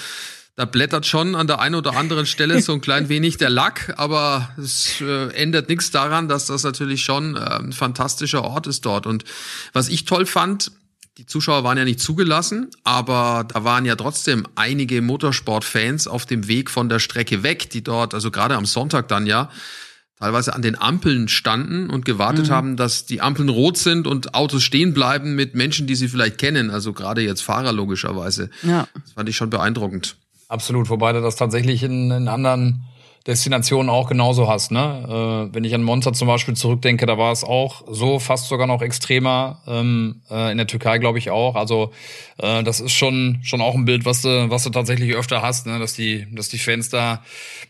da 0.56 0.64
blättert 0.66 1.04
schon 1.04 1.34
an 1.34 1.46
der 1.46 1.60
einen 1.60 1.74
oder 1.74 1.96
anderen 1.96 2.26
Stelle 2.26 2.60
so 2.62 2.72
ein 2.72 2.80
klein 2.80 3.08
wenig 3.08 3.38
der 3.38 3.50
Lack, 3.50 3.94
aber 3.96 4.50
es 4.56 5.00
äh, 5.00 5.32
ändert 5.34 5.68
nichts 5.68 5.90
daran, 5.90 6.28
dass 6.28 6.46
das 6.46 6.62
natürlich 6.62 7.02
schon 7.02 7.36
äh, 7.36 7.40
ein 7.40 7.72
fantastischer 7.72 8.44
Ort 8.44 8.66
ist 8.68 8.86
dort. 8.86 9.06
Und 9.06 9.24
was 9.72 9.88
ich 9.88 10.04
toll 10.04 10.26
fand, 10.26 10.70
die 11.18 11.26
Zuschauer 11.26 11.64
waren 11.64 11.78
ja 11.78 11.84
nicht 11.84 12.00
zugelassen, 12.00 12.70
aber 12.84 13.46
da 13.52 13.64
waren 13.64 13.84
ja 13.84 13.96
trotzdem 13.96 14.46
einige 14.54 15.02
Motorsportfans 15.02 16.06
auf 16.06 16.26
dem 16.26 16.46
Weg 16.46 16.70
von 16.70 16.88
der 16.88 16.98
Strecke 16.98 17.42
weg, 17.42 17.70
die 17.70 17.82
dort, 17.82 18.14
also 18.14 18.30
gerade 18.30 18.56
am 18.56 18.66
Sonntag 18.66 19.08
dann 19.08 19.26
ja, 19.26 19.50
teilweise 20.18 20.54
an 20.54 20.62
den 20.62 20.80
Ampeln 20.80 21.28
standen 21.28 21.90
und 21.90 22.04
gewartet 22.04 22.50
haben, 22.50 22.76
dass 22.76 23.06
die 23.06 23.20
Ampeln 23.20 23.48
rot 23.48 23.76
sind 23.76 24.06
und 24.06 24.34
Autos 24.34 24.62
stehen 24.62 24.94
bleiben 24.94 25.34
mit 25.34 25.54
Menschen, 25.54 25.86
die 25.86 25.96
sie 25.96 26.08
vielleicht 26.08 26.38
kennen, 26.38 26.70
also 26.70 26.92
gerade 26.92 27.22
jetzt 27.22 27.42
Fahrer 27.42 27.72
logischerweise. 27.72 28.50
Ja. 28.62 28.88
Das 28.94 29.12
fand 29.12 29.28
ich 29.28 29.36
schon 29.36 29.50
beeindruckend. 29.50 30.16
Absolut, 30.48 30.90
wobei 30.90 31.12
du 31.12 31.20
das 31.20 31.36
tatsächlich 31.36 31.82
in, 31.82 32.10
in 32.10 32.28
anderen 32.28 32.84
Destinationen 33.26 33.88
auch 33.88 34.08
genauso 34.08 34.48
hast. 34.48 34.70
Ne? 34.70 35.48
Äh, 35.50 35.54
wenn 35.54 35.64
ich 35.64 35.74
an 35.74 35.82
Monza 35.82 36.12
zum 36.12 36.28
Beispiel 36.28 36.54
zurückdenke, 36.54 37.06
da 37.06 37.16
war 37.16 37.32
es 37.32 37.42
auch 37.42 37.82
so, 37.90 38.18
fast 38.18 38.48
sogar 38.48 38.66
noch 38.66 38.82
extremer. 38.82 39.62
Ähm, 39.66 40.20
äh, 40.30 40.52
in 40.52 40.58
der 40.58 40.66
Türkei 40.66 40.98
glaube 40.98 41.18
ich 41.18 41.30
auch. 41.30 41.56
Also 41.56 41.92
äh, 42.36 42.62
das 42.62 42.80
ist 42.80 42.92
schon 42.92 43.38
schon 43.42 43.62
auch 43.62 43.74
ein 43.74 43.86
Bild, 43.86 44.04
was 44.04 44.20
du 44.20 44.50
was 44.50 44.64
du 44.64 44.70
tatsächlich 44.70 45.14
öfter 45.14 45.40
hast, 45.40 45.66
ne? 45.66 45.78
dass 45.78 45.94
die 45.94 46.26
dass 46.34 46.50
die 46.50 46.58
Fans 46.58 46.90
da 46.90 47.22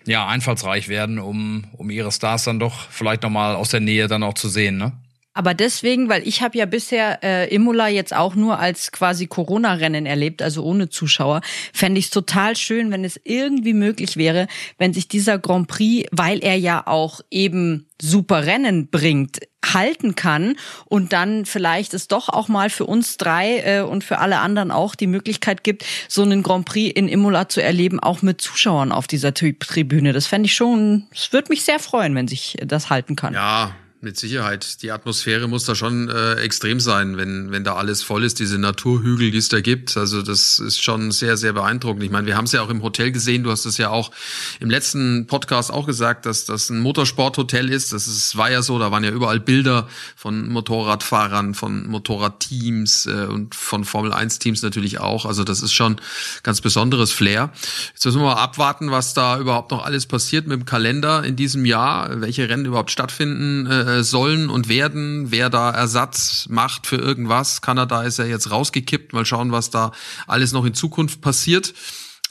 ja 0.07 0.26
einfallsreich 0.26 0.88
werden, 0.88 1.21
um 1.21 1.66
um 1.76 1.88
ihre 1.88 2.11
Stars 2.11 2.45
dann 2.45 2.59
doch 2.59 2.88
vielleicht 2.90 3.23
noch 3.23 3.31
mal 3.31 3.54
aus 3.54 3.69
der 3.69 3.81
Nähe 3.81 4.09
dann 4.09 4.25
auch 4.25 4.35
zu 4.35 4.49
sehen. 4.49 4.76
Ne? 4.76 4.93
Aber 5.34 5.52
deswegen, 5.52 6.08
weil 6.08 6.26
ich 6.26 6.42
habe 6.42 6.56
ja 6.56 6.64
bisher 6.64 7.22
äh, 7.24 7.52
Imola 7.52 7.88
jetzt 7.88 8.14
auch 8.14 8.36
nur 8.36 8.60
als 8.60 8.92
quasi 8.92 9.26
Corona-Rennen 9.26 10.06
erlebt, 10.06 10.42
also 10.42 10.62
ohne 10.62 10.88
Zuschauer, 10.88 11.40
fände 11.72 11.98
ich 11.98 12.06
es 12.06 12.10
total 12.12 12.54
schön, 12.56 12.92
wenn 12.92 13.04
es 13.04 13.20
irgendwie 13.24 13.74
möglich 13.74 14.16
wäre, 14.16 14.46
wenn 14.78 14.94
sich 14.94 15.08
dieser 15.08 15.40
Grand 15.40 15.66
Prix, 15.66 16.08
weil 16.12 16.38
er 16.38 16.56
ja 16.56 16.86
auch 16.86 17.20
eben 17.32 17.88
super 18.00 18.46
Rennen 18.46 18.88
bringt, 18.88 19.40
halten 19.72 20.14
kann 20.14 20.56
und 20.84 21.12
dann 21.12 21.46
vielleicht 21.46 21.94
es 21.94 22.06
doch 22.06 22.28
auch 22.28 22.46
mal 22.46 22.70
für 22.70 22.86
uns 22.86 23.16
drei 23.16 23.58
äh, 23.60 23.80
und 23.80 24.04
für 24.04 24.18
alle 24.18 24.38
anderen 24.38 24.70
auch 24.70 24.94
die 24.94 25.06
Möglichkeit 25.08 25.64
gibt, 25.64 25.84
so 26.08 26.22
einen 26.22 26.44
Grand 26.44 26.66
Prix 26.66 26.94
in 26.94 27.08
Imola 27.08 27.48
zu 27.48 27.60
erleben, 27.60 27.98
auch 27.98 28.22
mit 28.22 28.40
Zuschauern 28.40 28.92
auf 28.92 29.08
dieser 29.08 29.34
Tribüne. 29.34 30.12
Das 30.12 30.28
fände 30.28 30.46
ich 30.46 30.54
schon, 30.54 31.06
es 31.12 31.32
würde 31.32 31.48
mich 31.48 31.64
sehr 31.64 31.80
freuen, 31.80 32.14
wenn 32.14 32.28
sich 32.28 32.56
das 32.64 32.90
halten 32.90 33.16
kann. 33.16 33.34
Ja, 33.34 33.74
mit 34.04 34.18
Sicherheit. 34.18 34.82
Die 34.82 34.92
Atmosphäre 34.92 35.49
muss 35.49 35.64
da 35.64 35.75
schon 35.75 36.08
äh, 36.08 36.34
extrem 36.34 36.78
sein, 36.78 37.16
wenn, 37.16 37.50
wenn 37.50 37.64
da 37.64 37.75
alles 37.75 38.02
voll 38.02 38.23
ist, 38.23 38.38
diese 38.38 38.58
Naturhügel, 38.58 39.30
die 39.30 39.38
es 39.38 39.49
da 39.49 39.61
gibt. 39.61 39.96
Also 39.96 40.23
das 40.23 40.58
ist 40.58 40.82
schon 40.82 41.11
sehr, 41.11 41.37
sehr 41.37 41.54
beeindruckend. 41.54 42.04
Ich 42.04 42.11
meine, 42.11 42.26
wir 42.26 42.37
haben 42.37 42.44
es 42.44 42.52
ja 42.52 42.62
auch 42.62 42.68
im 42.68 42.82
Hotel 42.82 43.11
gesehen. 43.11 43.42
Du 43.42 43.50
hast 43.50 43.64
es 43.64 43.78
ja 43.78 43.88
auch 43.88 44.12
im 44.61 44.70
letzten 44.70 45.26
Podcast 45.26 45.73
auch 45.73 45.87
gesagt, 45.87 46.26
dass 46.26 46.44
das 46.44 46.70
ein 46.70 46.80
Motorsporthotel 46.80 47.70
ist. 47.70 47.92
Das 47.92 48.06
ist, 48.06 48.37
war 48.37 48.50
ja 48.50 48.62
so, 48.62 48.78
da 48.78 48.90
waren 48.90 49.02
ja 49.02 49.11
überall 49.11 49.40
Bilder 49.40 49.88
von 50.14 50.49
Motorradfahrern, 50.50 51.54
von 51.54 51.88
Motorradteams 51.88 53.06
äh, 53.06 53.26
und 53.26 53.54
von 53.54 53.84
Formel-1-Teams 53.84 54.62
natürlich 54.62 55.00
auch. 55.00 55.25
Also 55.25 55.44
das 55.44 55.62
ist 55.62 55.73
schon 55.73 55.96
ganz 56.42 56.61
besonderes 56.61 57.11
Flair. 57.11 57.50
Jetzt 57.92 58.04
müssen 58.04 58.20
wir 58.20 58.26
mal 58.26 58.34
abwarten, 58.34 58.90
was 58.90 59.14
da 59.14 59.38
überhaupt 59.38 59.70
noch 59.70 59.84
alles 59.84 60.04
passiert 60.04 60.46
mit 60.46 60.61
dem 60.61 60.66
Kalender 60.66 61.25
in 61.25 61.37
diesem 61.37 61.64
Jahr, 61.64 62.20
welche 62.20 62.49
Rennen 62.50 62.66
überhaupt 62.66 62.90
stattfinden. 62.90 63.66
Äh, 63.66 63.93
äh, 63.94 64.04
sollen 64.04 64.50
und 64.50 64.68
werden, 64.68 65.30
wer 65.30 65.50
da 65.50 65.70
Ersatz 65.70 66.46
macht 66.48 66.86
für 66.86 66.96
irgendwas. 66.96 67.62
Kanada 67.62 68.02
ist 68.02 68.18
ja 68.18 68.24
jetzt 68.24 68.50
rausgekippt. 68.50 69.12
Mal 69.12 69.24
schauen, 69.24 69.52
was 69.52 69.70
da 69.70 69.92
alles 70.26 70.52
noch 70.52 70.64
in 70.64 70.74
Zukunft 70.74 71.20
passiert. 71.20 71.74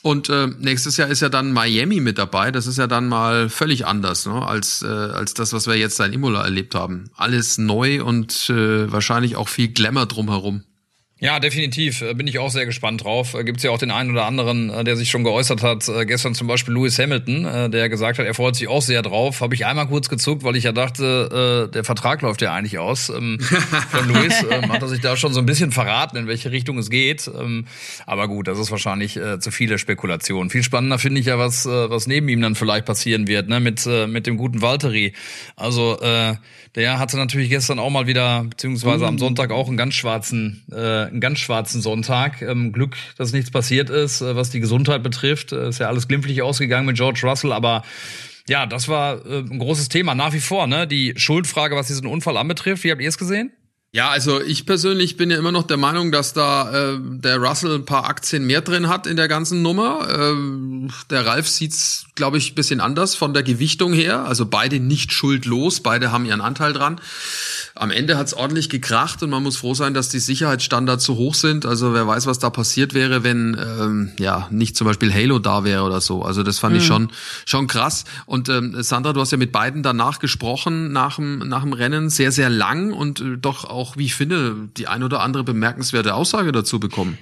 Und 0.03 0.29
äh, 0.29 0.48
nächstes 0.60 0.98
Jahr 0.98 1.08
ist 1.08 1.22
ja 1.22 1.29
dann 1.29 1.53
Miami 1.53 2.01
mit 2.01 2.17
dabei. 2.17 2.51
Das 2.51 2.67
ist 2.67 2.77
ja 2.77 2.88
dann 2.88 3.08
mal 3.08 3.50
völlig 3.50 3.86
anders 3.86 4.25
ne? 4.25 4.46
als, 4.46 4.82
äh, 4.82 4.88
als 4.88 5.34
das, 5.34 5.53
was 5.53 5.65
wir 5.65 5.75
jetzt 5.75 5.98
da 5.98 6.05
in 6.05 6.12
Imola 6.12 6.43
erlebt 6.43 6.75
haben. 6.75 7.10
Alles 7.15 7.58
neu 7.58 8.03
und 8.03 8.50
äh, 8.50 8.91
wahrscheinlich 8.91 9.38
auch 9.38 9.48
viel 9.48 9.70
Glamour 9.70 10.05
drumherum. 10.05 10.63
Ja, 11.24 11.39
definitiv. 11.39 12.01
Äh, 12.01 12.15
bin 12.15 12.27
ich 12.27 12.38
auch 12.38 12.50
sehr 12.50 12.65
gespannt 12.65 13.06
drauf. 13.06 13.34
Äh, 13.34 13.46
Gibt 13.46 13.60
es 13.60 13.63
ja 13.63 13.72
auch 13.72 13.77
den 13.77 13.92
einen 13.92 14.12
oder 14.12 14.25
anderen, 14.25 14.70
äh, 14.70 14.84
der 14.84 14.98
sich 14.98 15.10
schon 15.10 15.24
geäußert 15.24 15.63
hat. 15.63 15.89
Gestern 16.06 16.36
zum 16.36 16.48
Beispiel 16.48 16.74
Lewis 16.74 17.00
Hamilton, 17.00 17.72
der 17.72 17.88
gesagt 17.88 18.20
hat, 18.20 18.25
er 18.25 18.34
freut 18.34 18.58
sich 18.58 18.68
auch 18.68 18.82
sehr 18.82 19.01
drauf. 19.01 19.39
Habe 19.39 19.56
ich 19.56 19.65
einmal 19.65 19.88
kurz 19.88 20.10
gezuckt, 20.10 20.44
weil 20.44 20.58
ich 20.58 20.65
ja 20.65 20.74
dachte, 20.74 21.70
der 21.74 21.84
Vertrag 21.86 22.22
läuft 22.22 22.42
ja 22.42 22.53
eigentlich 22.53 22.77
aus 22.77 23.10
ähm, 23.10 23.39
von 23.39 24.08
Lewis. 24.10 24.34
Ähm, 24.53 24.72
hat 24.72 24.82
er 24.82 24.89
sich 24.89 25.00
da 25.00 25.15
schon 25.15 25.34
so 25.34 25.39
ein 25.39 25.46
bisschen 25.46 25.72
verraten, 25.72 26.18
in 26.18 26.27
welche 26.27 26.51
Richtung 26.51 26.77
es 26.77 26.89
geht. 26.89 27.30
Ähm, 27.39 27.65
aber 28.06 28.27
gut, 28.27 28.48
das 28.48 28.60
ist 28.60 28.72
wahrscheinlich 28.72 29.20
zu 29.39 29.51
viele 29.51 29.77
Spekulationen. 29.77 30.50
Viel 30.50 30.63
spannender 30.63 31.00
finde 31.00 31.22
ich 31.22 31.27
ja, 31.27 31.39
was, 31.39 31.65
was 31.65 32.08
neben 32.08 32.27
ihm 32.27 32.42
dann 32.42 32.56
vielleicht 32.56 32.86
passieren 32.86 33.27
wird, 33.27 33.48
ne? 33.48 33.60
mit, 33.60 33.86
mit 34.08 34.27
dem 34.27 34.38
guten 34.38 34.62
Valtteri. 34.62 35.13
Also 35.56 35.98
der 36.75 37.00
hatte 37.00 37.18
natürlich 37.18 37.50
gestern 37.50 37.80
auch 37.80 37.89
mal 37.89 38.08
wieder, 38.08 38.44
beziehungsweise 38.44 39.08
am 39.08 39.18
Sonntag 39.18 39.51
auch 39.51 39.68
einen 39.68 39.77
ganz 39.77 39.94
schwarzen, 39.94 40.63
einen 41.13 41.22
ganz 41.22 41.39
schwarzen 41.39 41.82
Sonntag. 41.82 42.41
Ähm, 42.41 42.74
Glück, 42.74 42.98
dass 43.17 43.32
nichts 43.32 43.51
passiert 43.51 43.89
ist, 43.89 44.22
äh, 44.22 44.36
was 44.36 44.50
die 44.50 44.60
Gesundheit 44.60 45.01
betrifft. 45.03 45.53
Äh, 45.53 45.70
ist 45.70 45.79
ja 45.79 45.88
alles 45.88 46.08
glimpflich 46.08 46.41
ausgegangen 46.41 46.86
mit 46.86 46.98
George 46.98 47.22
Russell, 47.24 47.53
aber 47.53 47.84
ja, 48.50 48.65
das 48.65 48.89
war 48.89 49.25
äh, 49.25 49.39
ein 49.39 49.60
großes 49.60 49.89
Thema 49.89 50.15
nach 50.15 50.34
wie 50.34 50.41
vor, 50.41 50.67
ne? 50.67 50.86
Die 50.86 51.13
Schuldfrage, 51.15 51.75
was 51.75 51.88
diesen 51.88 52.08
Unfall 52.08 52.36
anbetrifft. 52.36 52.84
Wie 52.84 52.91
habt 52.91 53.01
ihr 53.01 53.08
es 53.08 53.17
gesehen? 53.17 53.53
Ja, 53.96 54.10
also 54.10 54.42
ich 54.42 54.66
persönlich 54.66 55.18
bin 55.18 55.30
ja 55.30 55.38
immer 55.38 55.52
noch 55.52 55.68
der 55.68 55.78
Meinung, 55.78 56.12
dass 56.12 56.34
da 56.34 56.94
äh, 56.94 56.98
der 57.00 57.38
Russell 57.38 57.76
ein 57.76 57.86
paar 57.86 58.06
Aktien 58.06 58.44
mehr 58.44 58.62
drin 58.62 58.88
hat 58.88 59.06
in 59.06 59.18
der 59.18 59.28
ganzen 59.28 59.62
Nummer. 59.62 60.08
Ähm, 60.10 60.90
der 61.12 61.28
Ralf 61.28 61.48
sieht's, 61.48 62.08
glaube 62.16 62.40
ich, 62.40 62.56
bisschen 62.56 62.82
anders 62.82 63.14
von 63.14 63.36
der 63.36 63.44
Gewichtung 63.44 63.94
her. 63.94 64.26
Also 64.26 64.48
beide 64.48 64.80
nicht 64.80 65.14
schuldlos, 65.14 65.82
beide 65.82 66.12
haben 66.12 66.26
ihren 66.26 66.42
Anteil 66.42 66.74
dran. 66.74 67.00
Am 67.76 67.92
Ende 67.92 68.18
hat's 68.18 68.34
ordentlich 68.34 68.70
gekracht 68.70 69.22
und 69.22 69.30
man 69.30 69.44
muss 69.44 69.58
froh 69.58 69.76
sein, 69.76 69.94
dass 69.94 70.10
die 70.10 70.20
Sicherheitsstandards 70.20 71.04
so 71.04 71.16
hoch 71.16 71.36
sind. 71.36 71.68
Also 71.68 71.94
wer 71.94 72.08
weiß, 72.08 72.26
was 72.26 72.40
da 72.40 72.50
passiert 72.50 72.96
wäre, 72.96 73.24
wenn 73.24 73.56
ähm, 73.60 74.12
ja 74.18 74.48
nicht 74.50 74.76
zum 74.76 74.88
Beispiel 74.88 75.14
Halo 75.14 75.38
da 75.38 75.64
wäre 75.64 75.84
oder 75.84 76.02
so. 76.02 76.24
Also 76.24 76.42
das 76.42 76.58
fand 76.58 76.74
mhm. 76.74 76.80
ich 76.80 76.88
schon 76.88 77.12
schon 77.46 77.68
krass. 77.68 78.06
Und 78.26 78.50
ähm, 78.50 78.76
Sandra, 78.82 79.14
du 79.14 79.22
hast 79.22 79.32
ja 79.32 79.38
mit 79.38 79.52
beiden 79.52 79.84
danach 79.84 80.18
gesprochen 80.18 80.92
nach 80.92 81.18
dem 81.18 81.40
nach 81.40 81.62
dem 81.62 81.74
Rennen 81.74 82.10
sehr 82.10 82.32
sehr 82.32 82.50
lang 82.50 82.92
und 82.92 83.22
äh, 83.22 83.38
doch 83.38 83.66
auch, 83.66 83.83
wie 83.98 84.06
ich 84.06 84.16
finde, 84.16 84.70
die 84.78 84.88
ein 84.88 85.04
oder 85.04 85.22
andere 85.22 85.44
bemerkenswerte 85.44 86.13
Aussage 86.16 86.52
dazu 86.52 86.80
bekommen. 86.80 87.18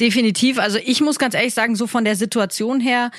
Definitiv. 0.00 0.58
Also 0.58 0.78
ich 0.84 1.00
muss 1.00 1.18
ganz 1.18 1.34
ehrlich 1.34 1.54
sagen, 1.54 1.76
so 1.76 1.86
von 1.86 2.04
der 2.04 2.16
Situation 2.16 2.80
her 2.80 3.10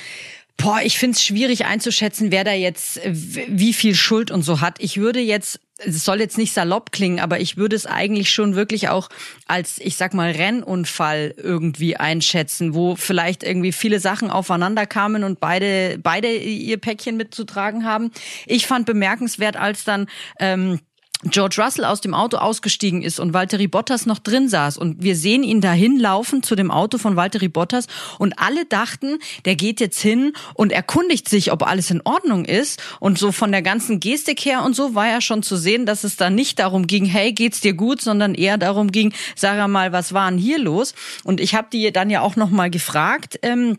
Boah, 0.56 0.82
ich 0.84 1.00
find's 1.00 1.24
schwierig 1.24 1.66
einzuschätzen, 1.66 2.32
wer 2.32 2.44
da 2.44 2.54
jetzt 2.54 3.02
wie 3.04 3.74
viel 3.74 3.96
Schuld 3.96 4.30
und 4.30 4.44
so 4.44 4.62
hat. 4.62 4.76
Ich 4.80 4.98
würde 4.98 5.20
jetzt 5.20 5.60
es 5.86 6.06
soll 6.06 6.20
jetzt 6.20 6.38
nicht 6.38 6.54
salopp 6.54 6.92
klingen, 6.92 7.20
aber 7.20 7.40
ich 7.40 7.58
würde 7.58 7.76
es 7.76 7.86
eigentlich 7.86 8.32
schon 8.32 8.56
wirklich 8.56 8.90
auch 8.90 9.10
als, 9.48 9.80
ich 9.80 9.98
sag 9.98 10.14
mal, 10.14 10.32
Rennunfall 10.32 11.34
irgendwie 11.38 11.98
einschätzen, 11.98 12.74
wo 12.74 12.96
vielleicht 12.96 13.44
irgendwie 13.44 13.72
viele 13.72 14.00
Sachen 14.00 14.30
aufeinander 14.30 14.86
kamen 14.86 15.24
und 15.24 15.40
beide, 15.40 15.98
beide 16.02 16.32
ihr 16.34 16.78
Päckchen 16.78 17.18
mitzutragen 17.18 17.86
haben. 17.86 18.12
Ich 18.46 18.68
fand 18.68 18.86
bemerkenswert, 18.86 19.58
als 19.58 19.84
dann 19.84 20.08
ähm, 20.40 20.80
George 21.26 21.62
Russell 21.62 21.86
aus 21.86 22.02
dem 22.02 22.14
Auto 22.14 22.38
ausgestiegen 22.38 23.02
ist 23.02 23.20
und 23.20 23.34
Valtteri 23.34 23.68
Bottas 23.68 24.06
noch 24.06 24.20
drin 24.20 24.50
saß. 24.50 24.78
Und 24.78 25.02
wir 25.04 25.16
sehen 25.16 25.44
ihn 25.44 25.62
dahin 25.62 26.00
laufen 26.00 26.44
zu 26.44 26.56
dem 26.56 26.72
Auto 26.72 26.98
von 26.98 27.16
Valtteri 27.16 27.48
Bottas. 27.48 27.88
Und 28.20 28.40
alle 28.40 28.66
dachten, 28.66 29.20
der 29.46 29.56
geht 29.56 29.80
jetzt 29.80 30.00
hin 30.00 30.34
und 30.54 30.72
erkundigt 30.72 31.30
sich, 31.30 31.52
ob 31.52 31.66
alles 31.66 31.92
in 31.92 32.02
Ordnung 32.04 32.46
ist. 32.46 32.82
Und 33.00 33.18
so 33.18 33.32
von 33.32 33.52
der 33.52 33.62
ganzen 33.62 34.00
Gestik 34.00 34.46
her 34.46 34.64
und 34.64 34.76
so 34.76 34.96
war 34.96 35.08
ja 35.08 35.22
schon 35.22 35.44
zu 35.44 35.56
sehen, 35.56 35.86
dass 35.86 36.04
es 36.04 36.16
da 36.16 36.30
nicht 36.30 36.60
darum 36.60 36.88
ging, 36.88 37.06
hey, 37.06 37.34
geht's 37.34 37.62
dir 37.62 37.74
gut, 37.74 38.02
sondern 38.02 38.36
eher 38.36 38.58
darum 38.58 38.92
ging, 38.92 39.14
sag 39.36 39.64
mal, 39.68 39.92
was 39.92 40.14
war 40.14 40.30
denn 40.30 40.40
hier 40.40 40.60
los? 40.60 40.94
Und 41.24 41.40
ich 41.40 41.56
habe 41.56 41.68
die 41.72 41.92
dann 41.92 42.10
ja 42.10 42.22
auch 42.22 42.36
noch 42.36 42.50
mal 42.50 42.70
gefragt, 42.70 43.40
ähm, 43.44 43.78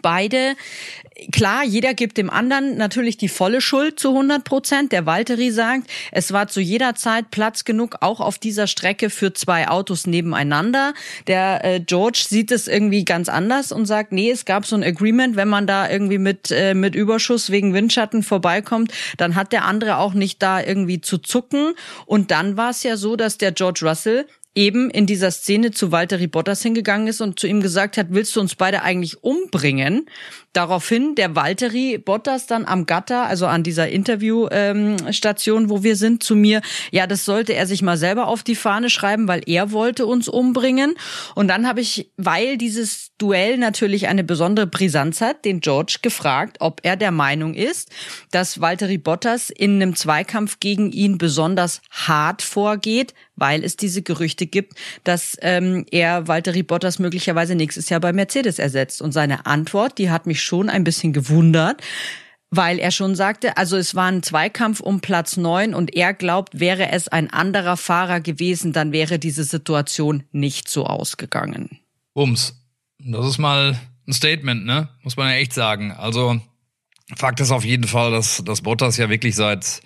beide, 0.00 0.56
klar, 1.30 1.64
jeder 1.64 1.94
gibt 1.94 2.16
dem 2.16 2.30
anderen 2.30 2.76
natürlich 2.76 3.16
die 3.16 3.28
volle 3.28 3.60
Schuld 3.60 3.98
zu 3.98 4.10
100 4.10 4.44
Prozent. 4.44 4.92
Der 4.92 5.06
Valtteri 5.06 5.50
sagt, 5.50 5.88
es 6.10 6.32
war 6.32 6.48
zu 6.48 6.60
jeder 6.60 6.94
Zeit 6.94 7.30
Platz 7.30 7.64
genug, 7.64 7.96
auch 8.00 8.20
auf 8.20 8.38
dieser 8.38 8.66
Strecke 8.66 9.10
für 9.10 9.32
zwei 9.32 9.68
Autos 9.68 10.06
nebeneinander. 10.06 10.94
Der 11.26 11.64
äh, 11.64 11.80
George 11.80 12.24
sieht 12.28 12.50
es 12.50 12.68
irgendwie 12.68 13.04
ganz 13.04 13.28
anders 13.28 13.72
und 13.72 13.86
sagt, 13.86 14.12
nee, 14.12 14.30
es 14.30 14.44
gab 14.44 14.66
so 14.66 14.76
ein 14.76 14.84
Agreement, 14.84 15.36
wenn 15.36 15.48
man 15.48 15.66
da 15.66 15.90
irgendwie 15.90 16.18
mit, 16.18 16.50
äh, 16.50 16.74
mit 16.74 16.94
Überschuss 16.94 17.50
wegen 17.50 17.74
Windschatten 17.74 18.22
vorbeikommt, 18.22 18.92
dann 19.16 19.34
hat 19.34 19.52
der 19.52 19.64
andere 19.64 19.98
auch 19.98 20.14
nicht 20.14 20.42
da 20.42 20.62
irgendwie 20.62 21.00
zu 21.00 21.18
zucken. 21.18 21.74
Und 22.06 22.30
dann 22.30 22.56
war 22.56 22.70
es 22.70 22.82
ja 22.82 22.96
so, 22.96 23.16
dass 23.16 23.38
der 23.38 23.52
George 23.52 23.80
Russell 23.82 24.26
eben 24.54 24.90
in 24.90 25.06
dieser 25.06 25.30
Szene 25.30 25.70
zu 25.70 25.92
Walter 25.92 26.18
Bottas 26.28 26.62
hingegangen 26.62 27.06
ist 27.06 27.20
und 27.20 27.38
zu 27.40 27.46
ihm 27.46 27.62
gesagt 27.62 27.96
hat, 27.96 28.08
willst 28.10 28.36
du 28.36 28.40
uns 28.40 28.54
beide 28.54 28.82
eigentlich 28.82 29.22
umbringen? 29.22 30.06
Daraufhin 30.52 31.14
der 31.14 31.34
Valtteri 31.34 31.96
Bottas 31.96 32.46
dann 32.46 32.66
am 32.66 32.84
Gatter, 32.84 33.26
also 33.26 33.46
an 33.46 33.62
dieser 33.62 33.88
Interviewstation, 33.88 35.62
ähm, 35.62 35.70
wo 35.70 35.82
wir 35.82 35.96
sind, 35.96 36.22
zu 36.22 36.36
mir, 36.36 36.60
ja, 36.90 37.06
das 37.06 37.24
sollte 37.24 37.54
er 37.54 37.66
sich 37.66 37.80
mal 37.80 37.96
selber 37.96 38.28
auf 38.28 38.42
die 38.42 38.54
Fahne 38.54 38.90
schreiben, 38.90 39.28
weil 39.28 39.40
er 39.46 39.72
wollte 39.72 40.04
uns 40.04 40.28
umbringen. 40.28 40.94
Und 41.34 41.48
dann 41.48 41.66
habe 41.66 41.80
ich, 41.80 42.10
weil 42.18 42.58
dieses 42.58 43.12
Duell 43.16 43.56
natürlich 43.56 44.08
eine 44.08 44.24
besondere 44.24 44.66
Brisanz 44.66 45.22
hat, 45.22 45.46
den 45.46 45.60
George 45.60 45.98
gefragt, 46.02 46.58
ob 46.60 46.80
er 46.82 46.96
der 46.96 47.12
Meinung 47.12 47.54
ist, 47.54 47.90
dass 48.30 48.60
Valtteri 48.60 48.98
Bottas 48.98 49.48
in 49.48 49.80
einem 49.80 49.96
Zweikampf 49.96 50.60
gegen 50.60 50.92
ihn 50.92 51.16
besonders 51.16 51.80
hart 51.90 52.42
vorgeht, 52.42 53.14
weil 53.42 53.64
es 53.64 53.76
diese 53.76 54.02
Gerüchte 54.02 54.46
gibt, 54.46 54.78
dass 55.02 55.36
ähm, 55.40 55.84
er 55.90 56.28
Valtteri 56.28 56.62
Bottas 56.62 57.00
möglicherweise 57.00 57.56
nächstes 57.56 57.88
Jahr 57.88 57.98
bei 57.98 58.12
Mercedes 58.12 58.60
ersetzt. 58.60 59.02
Und 59.02 59.10
seine 59.10 59.46
Antwort, 59.46 59.98
die 59.98 60.10
hat 60.10 60.28
mich 60.28 60.40
schon 60.40 60.70
ein 60.70 60.84
bisschen 60.84 61.12
gewundert, 61.12 61.82
weil 62.50 62.78
er 62.78 62.92
schon 62.92 63.16
sagte, 63.16 63.56
also 63.56 63.76
es 63.76 63.96
war 63.96 64.06
ein 64.06 64.22
Zweikampf 64.22 64.78
um 64.78 65.00
Platz 65.00 65.36
neun 65.36 65.74
und 65.74 65.92
er 65.92 66.14
glaubt, 66.14 66.60
wäre 66.60 66.92
es 66.92 67.08
ein 67.08 67.32
anderer 67.32 67.76
Fahrer 67.76 68.20
gewesen, 68.20 68.72
dann 68.72 68.92
wäre 68.92 69.18
diese 69.18 69.42
Situation 69.42 70.22
nicht 70.30 70.68
so 70.68 70.86
ausgegangen. 70.86 71.80
Ums. 72.14 72.54
Das 73.00 73.26
ist 73.26 73.38
mal 73.38 73.76
ein 74.06 74.12
Statement, 74.12 74.66
ne? 74.66 74.88
Muss 75.02 75.16
man 75.16 75.30
ja 75.30 75.34
echt 75.34 75.52
sagen. 75.52 75.90
Also 75.90 76.40
Fakt 77.16 77.40
ist 77.40 77.50
auf 77.50 77.64
jeden 77.64 77.88
Fall, 77.88 78.12
dass, 78.12 78.44
dass 78.44 78.62
Bottas 78.62 78.98
ja 78.98 79.10
wirklich 79.10 79.34
seit 79.34 79.82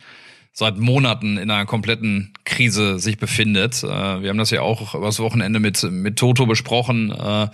seit 0.58 0.78
Monaten 0.78 1.36
in 1.36 1.50
einer 1.50 1.66
kompletten 1.66 2.32
Krise 2.44 2.98
sich 2.98 3.18
befindet. 3.18 3.84
Äh, 3.84 4.22
wir 4.22 4.30
haben 4.30 4.38
das 4.38 4.50
ja 4.50 4.62
auch 4.62 4.94
übers 4.94 5.18
Wochenende 5.18 5.60
mit, 5.60 5.82
mit 5.82 6.18
Toto 6.18 6.46
besprochen. 6.46 7.10
Äh, 7.10 7.48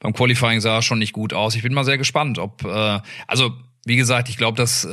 beim 0.00 0.12
Qualifying 0.12 0.60
sah 0.60 0.78
es 0.78 0.84
schon 0.84 0.98
nicht 0.98 1.12
gut 1.12 1.32
aus. 1.32 1.54
Ich 1.54 1.62
bin 1.62 1.72
mal 1.72 1.84
sehr 1.84 1.98
gespannt, 1.98 2.40
ob, 2.40 2.64
äh, 2.64 2.98
also 3.28 3.52
wie 3.86 3.94
gesagt, 3.94 4.28
ich 4.28 4.36
glaube, 4.36 4.56
dass 4.56 4.86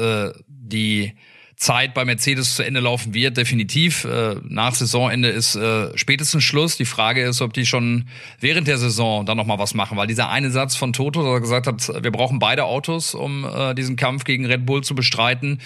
die 0.48 1.12
Zeit 1.56 1.94
bei 1.94 2.04
Mercedes 2.04 2.56
zu 2.56 2.64
Ende 2.64 2.82
laufen 2.82 3.14
wird, 3.14 3.38
definitiv. 3.38 4.04
Äh, 4.04 4.36
nach 4.44 4.76
Saisonende 4.76 5.30
ist 5.30 5.56
äh, 5.56 5.98
spätestens 5.98 6.44
Schluss. 6.44 6.76
Die 6.76 6.86
Frage 6.86 7.24
ist, 7.24 7.42
ob 7.42 7.54
die 7.54 7.66
schon 7.66 8.10
während 8.40 8.68
der 8.68 8.78
Saison 8.78 9.26
dann 9.26 9.38
nochmal 9.38 9.58
was 9.58 9.74
machen, 9.74 9.98
weil 9.98 10.08
dieser 10.08 10.30
eine 10.30 10.52
Satz 10.52 10.76
von 10.76 10.92
Toto, 10.92 11.24
der 11.24 11.40
gesagt 11.40 11.68
hat, 11.68 12.04
wir 12.04 12.12
brauchen 12.12 12.40
beide 12.40 12.66
Autos, 12.66 13.16
um 13.16 13.46
äh, 13.46 13.74
diesen 13.74 13.96
Kampf 13.96 14.26
gegen 14.26 14.46
Red 14.46 14.66
Bull 14.66 14.84
zu 14.84 14.96
bestreiten, 14.96 15.60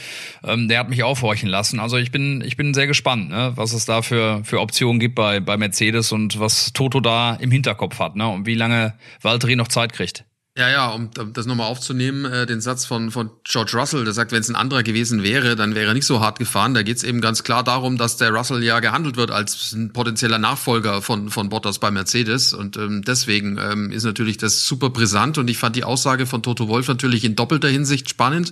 ähm, 0.43 0.67
der 0.67 0.79
hat 0.79 0.89
mich 0.89 1.03
aufhorchen 1.03 1.49
lassen. 1.49 1.79
Also 1.79 1.97
ich 1.97 2.11
bin, 2.11 2.43
ich 2.45 2.55
bin 2.55 2.73
sehr 2.73 2.87
gespannt, 2.87 3.29
ne, 3.29 3.53
was 3.55 3.73
es 3.73 3.85
da 3.85 4.01
für, 4.01 4.41
für 4.43 4.59
Optionen 4.59 4.99
gibt 4.99 5.15
bei, 5.15 5.39
bei 5.39 5.57
Mercedes 5.57 6.11
und 6.11 6.39
was 6.39 6.71
Toto 6.73 6.99
da 6.99 7.33
im 7.35 7.51
Hinterkopf 7.51 7.99
hat 7.99 8.15
ne, 8.15 8.27
und 8.27 8.45
wie 8.45 8.55
lange 8.55 8.93
Valtteri 9.21 9.55
noch 9.55 9.67
Zeit 9.67 9.93
kriegt. 9.93 10.25
Ja, 10.59 10.69
ja, 10.69 10.89
um 10.89 11.09
das 11.31 11.45
nochmal 11.45 11.67
aufzunehmen, 11.67 12.25
äh, 12.25 12.45
den 12.45 12.59
Satz 12.59 12.83
von, 12.83 13.11
von 13.11 13.29
George 13.45 13.77
Russell, 13.77 14.03
der 14.03 14.11
sagt, 14.13 14.33
wenn 14.33 14.41
es 14.41 14.49
ein 14.49 14.57
anderer 14.57 14.83
gewesen 14.83 15.23
wäre, 15.23 15.55
dann 15.55 15.73
wäre 15.73 15.87
er 15.87 15.93
nicht 15.93 16.05
so 16.05 16.19
hart 16.19 16.37
gefahren. 16.37 16.73
Da 16.73 16.83
geht 16.83 16.97
es 16.97 17.03
eben 17.03 17.21
ganz 17.21 17.45
klar 17.45 17.63
darum, 17.63 17.97
dass 17.97 18.17
der 18.17 18.31
Russell 18.31 18.61
ja 18.61 18.81
gehandelt 18.81 19.15
wird 19.15 19.31
als 19.31 19.71
ein 19.71 19.93
potenzieller 19.93 20.37
Nachfolger 20.37 21.01
von, 21.01 21.29
von 21.29 21.47
Bottas 21.47 21.79
bei 21.79 21.91
Mercedes. 21.91 22.51
Und 22.51 22.75
ähm, 22.75 23.03
deswegen 23.03 23.57
ähm, 23.57 23.89
ist 23.89 24.03
natürlich 24.03 24.35
das 24.35 24.67
super 24.67 24.89
brisant. 24.89 25.37
Und 25.37 25.49
ich 25.49 25.57
fand 25.57 25.77
die 25.77 25.85
Aussage 25.85 26.25
von 26.25 26.43
Toto 26.43 26.67
Wolf 26.67 26.89
natürlich 26.89 27.23
in 27.23 27.37
doppelter 27.37 27.69
Hinsicht 27.69 28.09
spannend, 28.09 28.51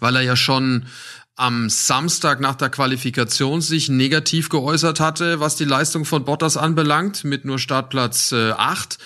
weil 0.00 0.16
er 0.16 0.22
ja 0.22 0.34
schon 0.34 0.86
am 1.36 1.70
Samstag 1.70 2.40
nach 2.40 2.56
der 2.56 2.68
Qualifikation 2.68 3.60
sich 3.60 3.88
negativ 3.88 4.48
geäußert 4.48 4.98
hatte, 4.98 5.38
was 5.38 5.54
die 5.54 5.64
Leistung 5.64 6.04
von 6.04 6.24
Bottas 6.24 6.56
anbelangt, 6.56 7.22
mit 7.22 7.44
nur 7.44 7.60
Startplatz 7.60 8.32
äh, 8.32 8.50
8 8.50 8.98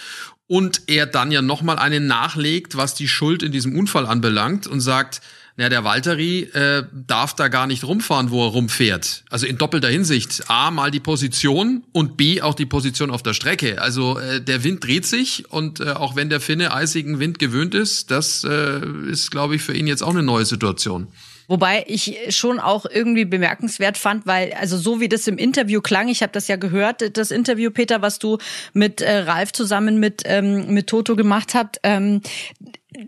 und 0.46 0.82
er 0.86 1.06
dann 1.06 1.30
ja 1.30 1.42
nochmal 1.42 1.78
einen 1.78 2.06
nachlegt, 2.06 2.76
was 2.76 2.94
die 2.94 3.08
Schuld 3.08 3.42
in 3.42 3.52
diesem 3.52 3.78
Unfall 3.78 4.06
anbelangt 4.06 4.66
und 4.66 4.80
sagt, 4.80 5.20
na, 5.56 5.68
der 5.68 5.84
Valtteri 5.84 6.44
äh, 6.54 6.84
darf 6.92 7.34
da 7.34 7.48
gar 7.48 7.66
nicht 7.66 7.84
rumfahren, 7.84 8.30
wo 8.30 8.46
er 8.46 8.50
rumfährt. 8.50 9.24
Also 9.28 9.46
in 9.46 9.58
doppelter 9.58 9.88
Hinsicht. 9.88 10.44
A, 10.48 10.70
mal 10.70 10.90
die 10.90 11.00
Position 11.00 11.84
und 11.92 12.16
B, 12.16 12.40
auch 12.40 12.54
die 12.54 12.64
Position 12.64 13.10
auf 13.10 13.22
der 13.22 13.34
Strecke. 13.34 13.80
Also 13.80 14.18
äh, 14.18 14.40
der 14.40 14.64
Wind 14.64 14.82
dreht 14.84 15.04
sich 15.04 15.50
und 15.50 15.80
äh, 15.80 15.90
auch 15.90 16.16
wenn 16.16 16.30
der 16.30 16.40
Finne 16.40 16.72
eisigen 16.72 17.18
Wind 17.18 17.38
gewöhnt 17.38 17.74
ist, 17.74 18.10
das 18.10 18.44
äh, 18.44 18.80
ist, 19.10 19.30
glaube 19.30 19.56
ich, 19.56 19.62
für 19.62 19.74
ihn 19.74 19.86
jetzt 19.86 20.02
auch 20.02 20.10
eine 20.10 20.22
neue 20.22 20.46
Situation. 20.46 21.08
Wobei 21.48 21.84
ich 21.86 22.18
schon 22.30 22.60
auch 22.60 22.86
irgendwie 22.86 23.24
bemerkenswert 23.24 23.98
fand, 23.98 24.26
weil 24.26 24.52
also 24.54 24.76
so 24.76 25.00
wie 25.00 25.08
das 25.08 25.26
im 25.26 25.38
Interview 25.38 25.80
klang, 25.80 26.08
ich 26.08 26.22
habe 26.22 26.32
das 26.32 26.48
ja 26.48 26.56
gehört, 26.56 27.16
das 27.16 27.30
Interview 27.30 27.70
Peter, 27.70 28.02
was 28.02 28.18
du 28.18 28.38
mit 28.72 29.00
äh, 29.00 29.18
Ralf 29.18 29.52
zusammen 29.52 29.98
mit 29.98 30.22
ähm, 30.24 30.72
mit 30.72 30.86
Toto 30.86 31.16
gemacht 31.16 31.54
habt, 31.54 31.78
ähm, 31.82 32.20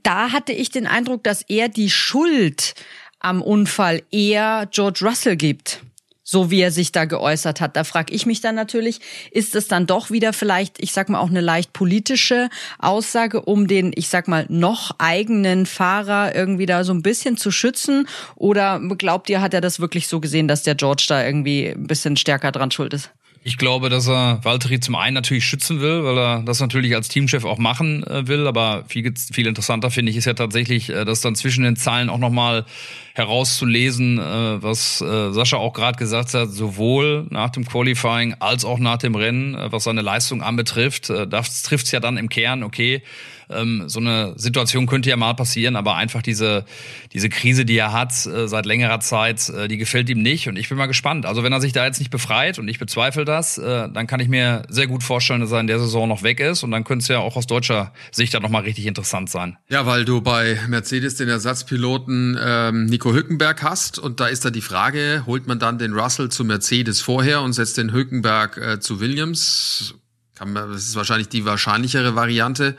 da 0.03 0.33
hatte 0.33 0.53
ich 0.53 0.71
den 0.71 0.87
Eindruck, 0.87 1.25
dass 1.25 1.43
er 1.43 1.69
die 1.69 1.91
Schuld 1.91 2.75
am 3.21 3.43
Unfall 3.43 4.03
eher 4.11 4.69
George 4.71 5.01
Russell 5.03 5.37
gibt 5.37 5.81
so 6.25 6.51
wie 6.51 6.61
er 6.61 6.73
sich 6.73 6.91
da 6.91 7.05
geäußert 7.05 7.61
hat. 7.61 7.77
Da 7.77 7.85
frage 7.85 8.13
ich 8.13 8.27
mich 8.27 8.41
dann 8.41 8.55
natürlich, 8.55 9.01
ist 9.31 9.55
es 9.55 9.69
dann 9.69 9.87
doch 9.87 10.11
wieder 10.11 10.33
vielleicht, 10.33 10.83
ich 10.83 10.93
sag 10.93 11.09
mal, 11.09 11.21
auch 11.21 11.29
eine 11.29 11.43
leicht 11.43 11.73
politische 11.73 12.49
Aussage, 12.79 13.43
um 13.43 13.69
den, 13.69 13.93
ich 13.95 14.09
sag 14.09 14.27
mal, 14.27 14.47
noch 14.49 14.93
eigenen 14.99 15.67
Fahrer 15.67 16.35
irgendwie 16.35 16.67
da 16.67 16.83
so 16.83 16.93
ein 16.93 17.03
bisschen 17.03 17.37
zu 17.37 17.51
schützen? 17.51 18.09
Oder 18.35 18.81
glaubt 18.99 19.29
ihr, 19.29 19.43
hat 19.43 19.55
er 19.55 19.61
das 19.61 19.79
wirklich 19.79 20.09
so 20.09 20.19
gesehen, 20.19 20.49
dass 20.49 20.63
der 20.63 20.75
George 20.75 21.05
da 21.09 21.25
irgendwie 21.25 21.69
ein 21.69 21.87
bisschen 21.87 22.17
stärker 22.17 22.51
dran 22.51 22.71
schuld 22.71 22.95
ist? 22.95 23.11
Ich 23.47 23.59
glaube, 23.59 23.91
dass 23.91 24.09
er 24.09 24.43
Valtteri 24.43 24.81
zum 24.81 24.95
einen 24.95 25.13
natürlich 25.13 25.45
schützen 25.45 25.83
will, 25.83 26.03
weil 26.03 26.17
er 26.17 26.43
das 26.43 26.61
natürlich 26.61 26.95
als 26.95 27.09
Teamchef 27.09 27.45
auch 27.45 27.59
machen 27.59 28.03
äh, 28.05 28.27
will. 28.27 28.47
Aber 28.47 28.85
viel, 28.89 29.13
viel 29.15 29.47
interessanter 29.47 29.91
finde 29.91 30.11
ich 30.11 30.17
ist 30.17 30.25
ja 30.25 30.33
tatsächlich, 30.33 30.89
äh, 30.89 31.05
dass 31.05 31.21
dann 31.21 31.35
zwischen 31.35 31.63
den 31.63 31.77
Zeilen 31.77 32.09
auch 32.09 32.17
nochmal 32.17 32.65
herauszulesen, 33.13 34.19
äh, 34.19 34.63
was 34.63 35.03
äh, 35.03 35.31
Sascha 35.31 35.59
auch 35.59 35.75
gerade 35.75 35.99
gesagt 35.99 36.33
hat, 36.33 36.53
sowohl 36.53 37.27
nach 37.29 37.51
dem 37.51 37.67
Qualifying 37.67 38.35
als 38.41 38.65
auch 38.65 38.79
nach 38.79 38.97
dem 38.97 39.15
Rennen, 39.15 39.55
äh, 39.55 39.71
was 39.71 39.85
seine 39.85 40.01
Leistung 40.01 40.43
anbetrifft. 40.43 41.11
Äh, 41.11 41.29
das 41.29 41.61
trifft 41.61 41.85
es 41.85 41.93
ja 41.93 42.01
dann 42.01 42.17
im 42.17 42.31
Kern, 42.31 42.63
okay, 42.63 43.03
ähm, 43.51 43.85
so 43.87 44.01
eine 44.01 44.35
Situation 44.37 44.87
könnte 44.87 45.11
ja 45.11 45.17
mal 45.17 45.35
passieren, 45.35 45.77
aber 45.77 45.97
einfach 45.97 46.23
diese, 46.23 46.65
diese 47.13 47.29
Krise, 47.29 47.65
die 47.65 47.77
er 47.77 47.93
hat 47.93 48.27
äh, 48.27 48.49
seit 48.49 48.67
längerer 48.67 49.01
Zeit, 49.01 49.49
äh, 49.49 49.69
die 49.69 49.77
gefällt 49.77 50.09
ihm 50.11 50.23
nicht. 50.23 50.49
Und 50.49 50.57
ich 50.57 50.69
bin 50.69 50.79
mal 50.79 50.87
gespannt. 50.87 51.27
Also 51.27 51.43
wenn 51.43 51.53
er 51.53 51.61
sich 51.61 51.73
da 51.73 51.85
jetzt 51.85 51.99
nicht 51.99 52.11
befreit, 52.11 52.59
und 52.59 52.69
ich 52.69 52.79
bezweifle 52.79 53.25
das, 53.25 53.59
äh, 53.59 53.89
dann 53.89 54.07
kann 54.07 54.21
ich 54.21 54.29
mir 54.29 54.63
sehr 54.69 54.87
gut 54.87 55.03
vorstellen, 55.03 55.41
dass 55.41 55.53
er 55.53 55.61
in 55.61 55.67
der 55.67 55.79
Saison 55.79 56.09
noch 56.09 56.23
weg 56.23 56.41
ist. 56.41 56.63
Und 56.63 56.71
dann 56.71 56.85
könnte 56.85 57.03
es 57.03 57.09
ja 57.09 57.19
auch 57.19 57.37
aus 57.37 57.47
deutscher 57.47 57.93
Sicht 58.11 58.35
dann 58.35 58.43
nochmal 58.43 58.63
richtig 58.63 58.87
interessant 58.87 59.31
sein. 59.31 59.57
Ja, 59.69 59.87
weil 59.87 60.05
du 60.05 60.21
bei 60.21 60.59
Mercedes 60.69 61.17
den 61.17 61.29
Ersatzpiloten 61.29 62.39
ähm, 62.41 62.87
Nico 62.87 63.13
Hülkenberg 63.13 63.63
hast. 63.63 63.99
Und 63.99 64.21
da 64.21 64.27
ist 64.27 64.45
da 64.45 64.51
die 64.51 64.61
Frage, 64.61 65.25
holt 65.27 65.47
man 65.47 65.59
dann 65.59 65.79
den 65.79 65.93
Russell 65.93 66.29
zu 66.29 66.45
Mercedes 66.45 67.01
vorher 67.01 67.43
und 67.43 67.53
setzt 67.53 67.77
den 67.77 67.93
Hülkenberg 67.93 68.57
äh, 68.57 68.81
zu 68.81 69.01
Williams? 69.01 69.95
Kann 70.35 70.53
man, 70.53 70.73
das 70.73 70.89
ist 70.89 70.97
wahrscheinlich 70.97 71.29
die 71.29 71.45
wahrscheinlichere 71.45 72.17
Variante 72.17 72.77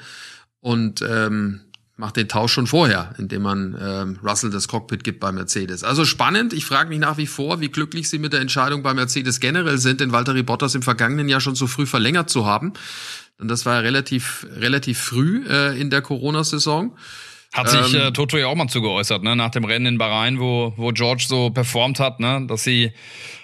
und 0.65 1.03
ähm, 1.07 1.61
macht 1.95 2.17
den 2.17 2.27
Tausch 2.27 2.51
schon 2.51 2.65
vorher, 2.65 3.13
indem 3.19 3.43
man 3.43 3.77
ähm, 3.79 4.19
Russell 4.23 4.49
das 4.49 4.67
Cockpit 4.67 5.03
gibt 5.03 5.19
bei 5.19 5.31
Mercedes. 5.31 5.83
Also 5.83 6.05
spannend. 6.05 6.53
Ich 6.53 6.65
frage 6.65 6.89
mich 6.89 6.97
nach 6.97 7.17
wie 7.17 7.27
vor, 7.27 7.61
wie 7.61 7.69
glücklich 7.69 8.09
sie 8.09 8.17
mit 8.17 8.33
der 8.33 8.41
Entscheidung 8.41 8.81
bei 8.81 8.95
Mercedes 8.95 9.39
generell 9.39 9.77
sind, 9.77 10.01
den 10.01 10.11
Valtteri 10.11 10.41
Bottas 10.41 10.73
im 10.73 10.81
vergangenen 10.81 11.29
Jahr 11.29 11.39
schon 11.39 11.53
so 11.53 11.67
früh 11.67 11.85
verlängert 11.85 12.31
zu 12.31 12.47
haben. 12.47 12.73
Und 13.37 13.47
das 13.47 13.67
war 13.67 13.75
ja 13.75 13.79
relativ 13.81 14.47
relativ 14.55 14.97
früh 14.97 15.45
äh, 15.47 15.79
in 15.79 15.91
der 15.91 16.01
Corona-Saison. 16.01 16.97
Hat 17.53 17.69
sich 17.69 17.93
ähm, 17.93 18.01
äh, 18.01 18.11
Toto 18.11 18.35
ja 18.35 18.47
auch 18.47 18.55
mal 18.55 18.67
zu 18.67 18.81
geäußert, 18.81 19.21
ne? 19.21 19.35
Nach 19.35 19.51
dem 19.51 19.65
Rennen 19.65 19.85
in 19.85 19.97
Bahrain, 19.99 20.39
wo, 20.39 20.73
wo 20.77 20.89
George 20.89 21.25
so 21.27 21.51
performt 21.51 21.99
hat, 21.99 22.19
ne? 22.19 22.43
Dass 22.47 22.63
sie 22.63 22.91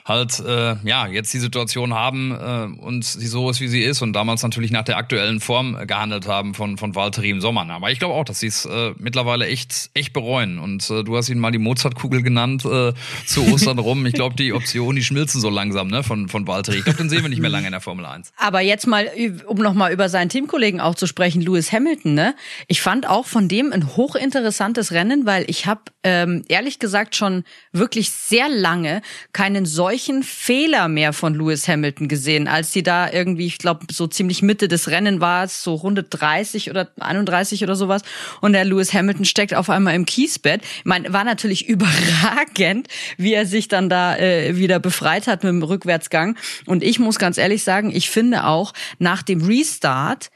halt 0.05 0.39
äh, 0.39 0.75
ja 0.83 1.07
jetzt 1.07 1.33
die 1.33 1.39
Situation 1.39 1.93
haben 1.93 2.31
äh, 2.31 2.81
und 2.81 3.05
sie 3.05 3.27
so 3.27 3.49
ist, 3.49 3.61
wie 3.61 3.67
sie 3.67 3.81
ist 3.81 4.01
und 4.01 4.13
damals 4.13 4.43
natürlich 4.43 4.71
nach 4.71 4.83
der 4.83 4.97
aktuellen 4.97 5.39
Form 5.39 5.77
gehandelt 5.87 6.27
haben 6.27 6.53
von 6.53 6.77
von 6.77 6.95
Valtteri 6.95 7.29
im 7.29 7.41
Sommer. 7.41 7.69
Aber 7.69 7.91
ich 7.91 7.99
glaube 7.99 8.15
auch, 8.15 8.23
dass 8.23 8.39
sie 8.39 8.47
es 8.47 8.65
äh, 8.65 8.93
mittlerweile 8.97 9.45
echt 9.47 9.91
echt 9.93 10.13
bereuen. 10.13 10.59
Und 10.59 10.89
äh, 10.89 11.03
du 11.03 11.15
hast 11.15 11.29
ihn 11.29 11.39
mal 11.39 11.51
die 11.51 11.59
Mozartkugel 11.59 12.23
genannt 12.23 12.65
äh, 12.65 12.93
zu 13.25 13.45
Ostern 13.53 13.79
rum. 13.79 14.05
Ich 14.05 14.13
glaube, 14.13 14.35
die 14.35 14.53
Optionen, 14.53 14.95
die 14.95 15.03
schmilzen 15.03 15.39
so 15.39 15.49
langsam 15.49 15.87
ne 15.87 16.03
von 16.03 16.27
von 16.29 16.47
Valtteri. 16.47 16.77
Ich 16.77 16.83
glaube, 16.83 16.97
den 16.97 17.09
sehen 17.09 17.21
wir 17.21 17.29
nicht 17.29 17.41
mehr 17.41 17.49
lange 17.49 17.67
in 17.67 17.71
der 17.71 17.81
Formel 17.81 18.05
1. 18.05 18.33
Aber 18.37 18.61
jetzt 18.61 18.87
mal, 18.87 19.09
um 19.45 19.57
noch 19.57 19.73
mal 19.73 19.93
über 19.93 20.09
seinen 20.09 20.29
Teamkollegen 20.29 20.81
auch 20.81 20.95
zu 20.95 21.07
sprechen, 21.07 21.41
Lewis 21.41 21.71
Hamilton. 21.71 22.13
Ne, 22.15 22.35
ich 22.67 22.81
fand 22.81 23.07
auch 23.07 23.25
von 23.25 23.47
dem 23.47 23.71
ein 23.71 23.95
hochinteressantes 23.95 24.91
Rennen, 24.91 25.25
weil 25.25 25.45
ich 25.47 25.67
habe 25.67 25.81
ähm, 26.03 26.43
ehrlich 26.47 26.79
gesagt 26.79 27.15
schon 27.15 27.43
wirklich 27.71 28.09
sehr 28.11 28.49
lange 28.49 29.01
keinen 29.33 29.65
solchen 29.65 29.90
solchen 29.91 30.23
Fehler 30.23 30.87
mehr 30.87 31.11
von 31.11 31.35
Lewis 31.35 31.67
Hamilton 31.67 32.07
gesehen, 32.07 32.47
als 32.47 32.71
sie 32.71 32.81
da 32.81 33.11
irgendwie, 33.11 33.45
ich 33.45 33.57
glaube, 33.57 33.87
so 33.91 34.07
ziemlich 34.07 34.41
Mitte 34.41 34.69
des 34.69 34.87
Rennen 34.87 35.19
war 35.19 35.43
es, 35.43 35.63
so 35.63 35.75
Runde 35.75 36.03
30 36.03 36.69
oder 36.69 36.87
31 37.01 37.61
oder 37.61 37.75
sowas. 37.75 38.01
Und 38.39 38.53
der 38.53 38.63
Lewis 38.63 38.93
Hamilton 38.93 39.25
steckt 39.25 39.53
auf 39.53 39.69
einmal 39.69 39.95
im 39.95 40.05
Kiesbett. 40.05 40.61
Ich 40.77 40.85
meine, 40.85 41.11
war 41.11 41.25
natürlich 41.25 41.67
überragend, 41.67 42.87
wie 43.17 43.33
er 43.33 43.45
sich 43.45 43.67
dann 43.67 43.89
da 43.89 44.15
äh, 44.15 44.55
wieder 44.55 44.79
befreit 44.79 45.27
hat 45.27 45.43
mit 45.43 45.51
dem 45.51 45.61
Rückwärtsgang. 45.61 46.37
Und 46.65 46.83
ich 46.83 46.97
muss 46.97 47.19
ganz 47.19 47.37
ehrlich 47.37 47.63
sagen, 47.63 47.93
ich 47.93 48.09
finde 48.09 48.45
auch 48.45 48.71
nach 48.97 49.23
dem 49.23 49.41
Restart, 49.41 50.29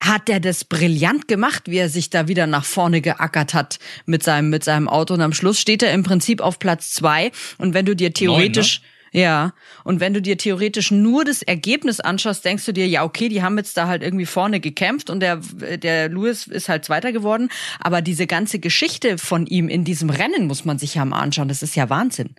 hat 0.00 0.28
er 0.28 0.40
das 0.40 0.64
brillant 0.64 1.28
gemacht, 1.28 1.64
wie 1.66 1.78
er 1.78 1.88
sich 1.88 2.10
da 2.10 2.28
wieder 2.28 2.46
nach 2.46 2.64
vorne 2.64 3.00
geackert 3.00 3.54
hat 3.54 3.78
mit 4.04 4.22
seinem, 4.22 4.50
mit 4.50 4.64
seinem 4.64 4.88
Auto. 4.88 5.14
Und 5.14 5.20
am 5.20 5.32
Schluss 5.32 5.60
steht 5.60 5.82
er 5.82 5.92
im 5.92 6.02
Prinzip 6.02 6.40
auf 6.40 6.58
Platz 6.58 6.90
zwei. 6.90 7.32
Und 7.58 7.74
wenn 7.74 7.86
du 7.86 7.96
dir 7.96 8.12
theoretisch, 8.12 8.80
Neun, 8.80 8.90
ne? 9.14 9.22
ja, 9.22 9.52
und 9.84 10.00
wenn 10.00 10.12
du 10.14 10.20
dir 10.20 10.36
theoretisch 10.36 10.90
nur 10.90 11.24
das 11.24 11.42
Ergebnis 11.42 12.00
anschaust, 12.00 12.44
denkst 12.44 12.66
du 12.66 12.72
dir, 12.72 12.86
ja, 12.86 13.04
okay, 13.04 13.28
die 13.28 13.42
haben 13.42 13.56
jetzt 13.56 13.76
da 13.76 13.88
halt 13.88 14.02
irgendwie 14.02 14.26
vorne 14.26 14.60
gekämpft 14.60 15.08
und 15.10 15.20
der, 15.20 15.36
der 15.36 16.08
Lewis 16.08 16.46
ist 16.46 16.68
halt 16.68 16.84
Zweiter 16.84 17.12
geworden. 17.12 17.48
Aber 17.80 18.02
diese 18.02 18.26
ganze 18.26 18.58
Geschichte 18.58 19.18
von 19.18 19.46
ihm 19.46 19.68
in 19.68 19.84
diesem 19.84 20.10
Rennen 20.10 20.46
muss 20.46 20.64
man 20.64 20.78
sich 20.78 20.94
ja 20.94 21.04
mal 21.04 21.20
anschauen. 21.20 21.48
Das 21.48 21.62
ist 21.62 21.74
ja 21.74 21.88
Wahnsinn. 21.88 22.36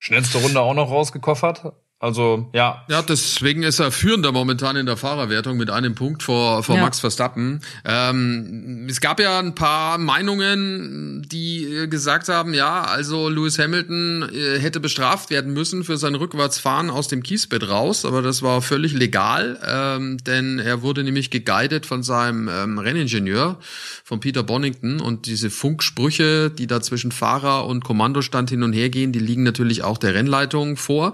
Schnellste 0.00 0.38
Runde 0.38 0.60
auch 0.60 0.74
noch 0.74 0.90
rausgekoffert. 0.90 1.72
Also, 2.00 2.48
ja. 2.52 2.84
Ja, 2.88 3.02
deswegen 3.02 3.64
ist 3.64 3.80
er 3.80 3.90
führender 3.90 4.30
momentan 4.30 4.76
in 4.76 4.86
der 4.86 4.96
Fahrerwertung 4.96 5.56
mit 5.56 5.68
einem 5.68 5.96
Punkt 5.96 6.22
vor, 6.22 6.62
vor 6.62 6.76
ja. 6.76 6.82
Max 6.82 7.00
Verstappen. 7.00 7.60
Ähm, 7.84 8.86
es 8.88 9.00
gab 9.00 9.18
ja 9.18 9.40
ein 9.40 9.56
paar 9.56 9.98
Meinungen, 9.98 11.26
die 11.28 11.64
äh, 11.64 11.88
gesagt 11.88 12.28
haben, 12.28 12.54
ja, 12.54 12.82
also 12.82 13.28
Lewis 13.28 13.58
Hamilton 13.58 14.30
äh, 14.32 14.60
hätte 14.60 14.78
bestraft 14.78 15.30
werden 15.30 15.52
müssen 15.52 15.82
für 15.82 15.96
sein 15.96 16.14
Rückwärtsfahren 16.14 16.88
aus 16.88 17.08
dem 17.08 17.24
Kiesbett 17.24 17.68
raus, 17.68 18.04
aber 18.04 18.22
das 18.22 18.42
war 18.42 18.62
völlig 18.62 18.92
legal, 18.92 19.58
ähm, 19.66 20.18
denn 20.18 20.60
er 20.60 20.82
wurde 20.82 21.02
nämlich 21.02 21.30
geguidet 21.30 21.84
von 21.84 22.04
seinem 22.04 22.48
ähm, 22.48 22.78
Renningenieur, 22.78 23.58
von 24.04 24.20
Peter 24.20 24.44
Bonington 24.44 25.00
und 25.00 25.26
diese 25.26 25.50
Funksprüche, 25.50 26.48
die 26.50 26.68
da 26.68 26.80
zwischen 26.80 27.10
Fahrer 27.10 27.66
und 27.66 27.82
Kommandostand 27.82 28.50
hin 28.50 28.62
und 28.62 28.72
her 28.72 28.88
gehen, 28.88 29.10
die 29.10 29.18
liegen 29.18 29.42
natürlich 29.42 29.82
auch 29.82 29.98
der 29.98 30.14
Rennleitung 30.14 30.76
vor 30.76 31.12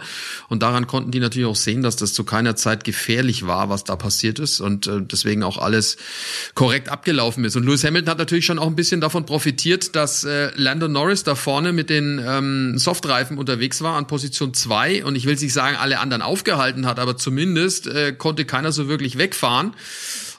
und 0.51 0.63
da 0.63 0.74
daran 0.75 0.89
konnten 0.89 1.13
die 1.13 1.21
natürlich 1.21 1.47
auch 1.47 1.57
sehen, 1.57 1.83
dass 1.83 1.95
das 1.95 2.15
zu 2.15 2.25
keiner 2.25 2.57
Zeit 2.57 2.83
gefährlich 2.83 3.47
war, 3.47 3.69
was 3.69 3.85
da 3.85 3.95
passiert 3.95 4.41
ist 4.41 4.61
und 4.61 4.89
äh, 4.89 5.01
deswegen 5.01 5.45
auch 5.45 5.57
alles 5.57 5.97
korrekt 6.55 6.89
abgelaufen 6.89 7.45
ist. 7.45 7.55
Und 7.55 7.65
Lewis 7.65 7.85
Hamilton 7.85 8.11
hat 8.11 8.19
natürlich 8.19 8.45
schon 8.45 8.59
auch 8.59 8.67
ein 8.67 8.75
bisschen 8.75 9.01
davon 9.01 9.25
profitiert, 9.25 9.95
dass 9.95 10.25
äh, 10.25 10.51
Lando 10.57 10.89
Norris 10.89 11.23
da 11.23 11.37
vorne 11.37 11.73
mit 11.73 11.91
den 11.91 12.21
ähm, 12.27 12.77
Softreifen 12.77 13.39
unterwegs 13.39 13.83
war 13.83 13.97
an 13.97 14.09
Position 14.09 14.53
zwei 14.53 15.05
und 15.05 15.15
ich 15.15 15.27
will 15.27 15.37
nicht 15.37 15.53
sagen, 15.53 15.77
alle 15.77 16.01
anderen 16.01 16.23
aufgehalten 16.23 16.87
hat, 16.87 16.99
aber 16.99 17.17
zumindest 17.17 17.87
äh, 17.87 18.13
konnte 18.13 18.45
keiner 18.45 18.73
so 18.73 18.89
wirklich 18.89 19.17
wegfahren. 19.17 19.75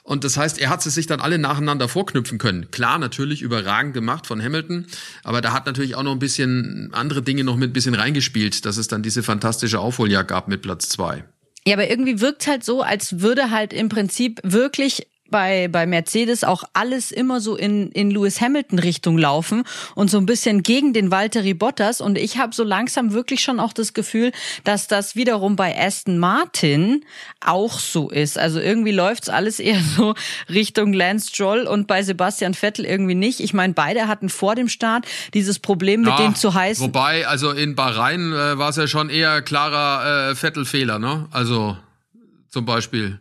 Und 0.06 0.22
das 0.22 0.36
heißt, 0.36 0.60
er 0.60 0.70
hat 0.70 0.82
sie 0.82 0.90
sich 0.90 1.08
dann 1.08 1.18
alle 1.18 1.36
nacheinander 1.36 1.88
vorknüpfen 1.88 2.38
können. 2.38 2.70
Klar, 2.70 3.00
natürlich 3.00 3.42
überragend 3.42 3.92
gemacht 3.92 4.28
von 4.28 4.40
Hamilton, 4.40 4.86
aber 5.24 5.40
da 5.40 5.52
hat 5.52 5.66
natürlich 5.66 5.96
auch 5.96 6.04
noch 6.04 6.12
ein 6.12 6.20
bisschen 6.20 6.90
andere 6.92 7.22
Dinge 7.22 7.42
noch 7.42 7.56
mit 7.56 7.70
ein 7.70 7.72
bisschen 7.72 7.96
reingespielt, 7.96 8.64
dass 8.66 8.76
es 8.76 8.86
dann 8.86 9.02
diese 9.02 9.24
fantastische 9.24 9.80
Aufholjagd 9.80 10.28
gab 10.28 10.46
mit 10.46 10.62
Platz 10.62 10.88
zwei. 10.90 11.24
Ja, 11.66 11.74
aber 11.74 11.90
irgendwie 11.90 12.20
wirkt 12.20 12.46
halt 12.46 12.62
so, 12.62 12.82
als 12.82 13.20
würde 13.20 13.50
halt 13.50 13.72
im 13.72 13.88
Prinzip 13.88 14.38
wirklich 14.44 15.08
bei, 15.30 15.68
bei 15.68 15.86
Mercedes 15.86 16.44
auch 16.44 16.64
alles 16.72 17.10
immer 17.10 17.40
so 17.40 17.56
in, 17.56 17.90
in 17.92 18.10
Lewis 18.10 18.40
Hamilton 18.40 18.78
Richtung 18.78 19.18
laufen 19.18 19.64
und 19.94 20.10
so 20.10 20.18
ein 20.18 20.26
bisschen 20.26 20.62
gegen 20.62 20.92
den 20.92 21.10
Valtteri 21.10 21.54
Bottas. 21.54 22.00
Und 22.00 22.18
ich 22.18 22.38
habe 22.38 22.54
so 22.54 22.64
langsam 22.64 23.12
wirklich 23.12 23.40
schon 23.40 23.60
auch 23.60 23.72
das 23.72 23.94
Gefühl, 23.94 24.32
dass 24.64 24.86
das 24.86 25.16
wiederum 25.16 25.56
bei 25.56 25.76
Aston 25.78 26.18
Martin 26.18 27.04
auch 27.40 27.78
so 27.78 28.10
ist. 28.10 28.38
Also 28.38 28.60
irgendwie 28.60 28.92
läuft's 28.92 29.28
alles 29.28 29.60
eher 29.60 29.80
so 29.96 30.14
Richtung 30.48 30.92
Lance 30.92 31.28
Stroll 31.28 31.66
und 31.66 31.86
bei 31.86 32.02
Sebastian 32.02 32.54
Vettel 32.54 32.84
irgendwie 32.84 33.14
nicht. 33.14 33.40
Ich 33.40 33.54
meine, 33.54 33.74
beide 33.74 34.08
hatten 34.08 34.28
vor 34.28 34.54
dem 34.54 34.68
Start 34.68 35.06
dieses 35.34 35.58
Problem 35.58 36.02
mit 36.02 36.10
ja, 36.10 36.18
dem 36.18 36.34
zu 36.34 36.54
heißen. 36.54 36.84
Wobei, 36.84 37.26
also 37.26 37.50
in 37.50 37.74
Bahrain 37.74 38.32
äh, 38.32 38.58
war 38.58 38.70
es 38.70 38.76
ja 38.76 38.86
schon 38.86 39.10
eher 39.10 39.42
klarer 39.42 40.30
äh, 40.30 40.34
Vettel-Fehler, 40.34 40.98
ne? 40.98 41.26
Also 41.30 41.76
zum 42.48 42.64
Beispiel. 42.64 43.20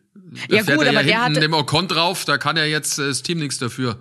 Da 0.49 0.55
ja 0.55 0.61
gut, 0.63 0.87
aber 0.87 1.01
ja 1.01 1.03
der 1.03 1.21
hat 1.23 1.35
dem 1.37 1.53
Ocon 1.53 1.87
drauf, 1.87 2.25
da 2.25 2.37
kann 2.37 2.57
ja 2.57 2.65
jetzt 2.65 2.99
äh, 2.99 3.07
das 3.07 3.23
Team 3.23 3.39
nichts 3.39 3.57
dafür. 3.57 3.97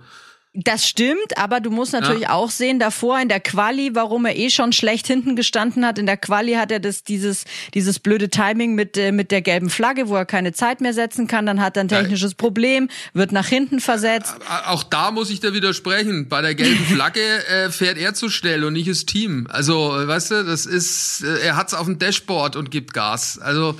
Das 0.57 0.87
stimmt, 0.87 1.37
aber 1.37 1.59
du 1.59 1.69
musst 1.69 1.91
natürlich 1.91 2.23
ja. 2.23 2.31
auch 2.31 2.49
sehen, 2.49 2.79
davor 2.79 3.19
in 3.19 3.27
der 3.27 3.41
Quali, 3.41 3.93
warum 3.93 4.25
er 4.25 4.37
eh 4.37 4.49
schon 4.49 4.71
schlecht 4.71 5.05
hinten 5.05 5.35
gestanden 5.35 5.85
hat. 5.85 5.99
In 5.99 6.05
der 6.05 6.15
Quali 6.15 6.53
hat 6.53 6.71
er 6.71 6.79
das, 6.79 7.03
dieses, 7.03 7.43
dieses 7.73 7.99
blöde 7.99 8.29
Timing 8.29 8.73
mit, 8.73 8.95
äh, 8.95 9.11
mit 9.11 9.31
der 9.31 9.41
gelben 9.41 9.69
Flagge, 9.69 10.07
wo 10.07 10.15
er 10.15 10.25
keine 10.25 10.53
Zeit 10.53 10.79
mehr 10.79 10.93
setzen 10.93 11.27
kann. 11.27 11.45
Dann 11.45 11.59
hat 11.59 11.75
er 11.75 11.81
ein 11.81 11.89
technisches 11.89 12.31
ja. 12.31 12.37
Problem, 12.37 12.87
wird 13.13 13.33
nach 13.33 13.47
hinten 13.47 13.81
versetzt. 13.81 14.33
Auch 14.67 14.83
da 14.83 15.11
muss 15.11 15.29
ich 15.29 15.41
da 15.41 15.53
widersprechen. 15.53 16.29
Bei 16.29 16.41
der 16.41 16.55
gelben 16.55 16.85
Flagge 16.89 17.19
äh, 17.47 17.69
fährt 17.69 17.97
er 17.97 18.13
zu 18.13 18.29
schnell 18.29 18.63
und 18.63 18.73
nicht 18.73 18.89
das 18.89 19.05
Team. 19.05 19.47
Also, 19.49 19.75
weißt 19.75 20.31
du, 20.31 20.45
das 20.45 20.65
ist, 20.65 21.21
äh, 21.21 21.47
er 21.47 21.57
hat's 21.57 21.73
auf 21.73 21.85
dem 21.85 21.99
Dashboard 21.99 22.55
und 22.55 22.71
gibt 22.71 22.93
Gas. 22.93 23.39
Also, 23.39 23.77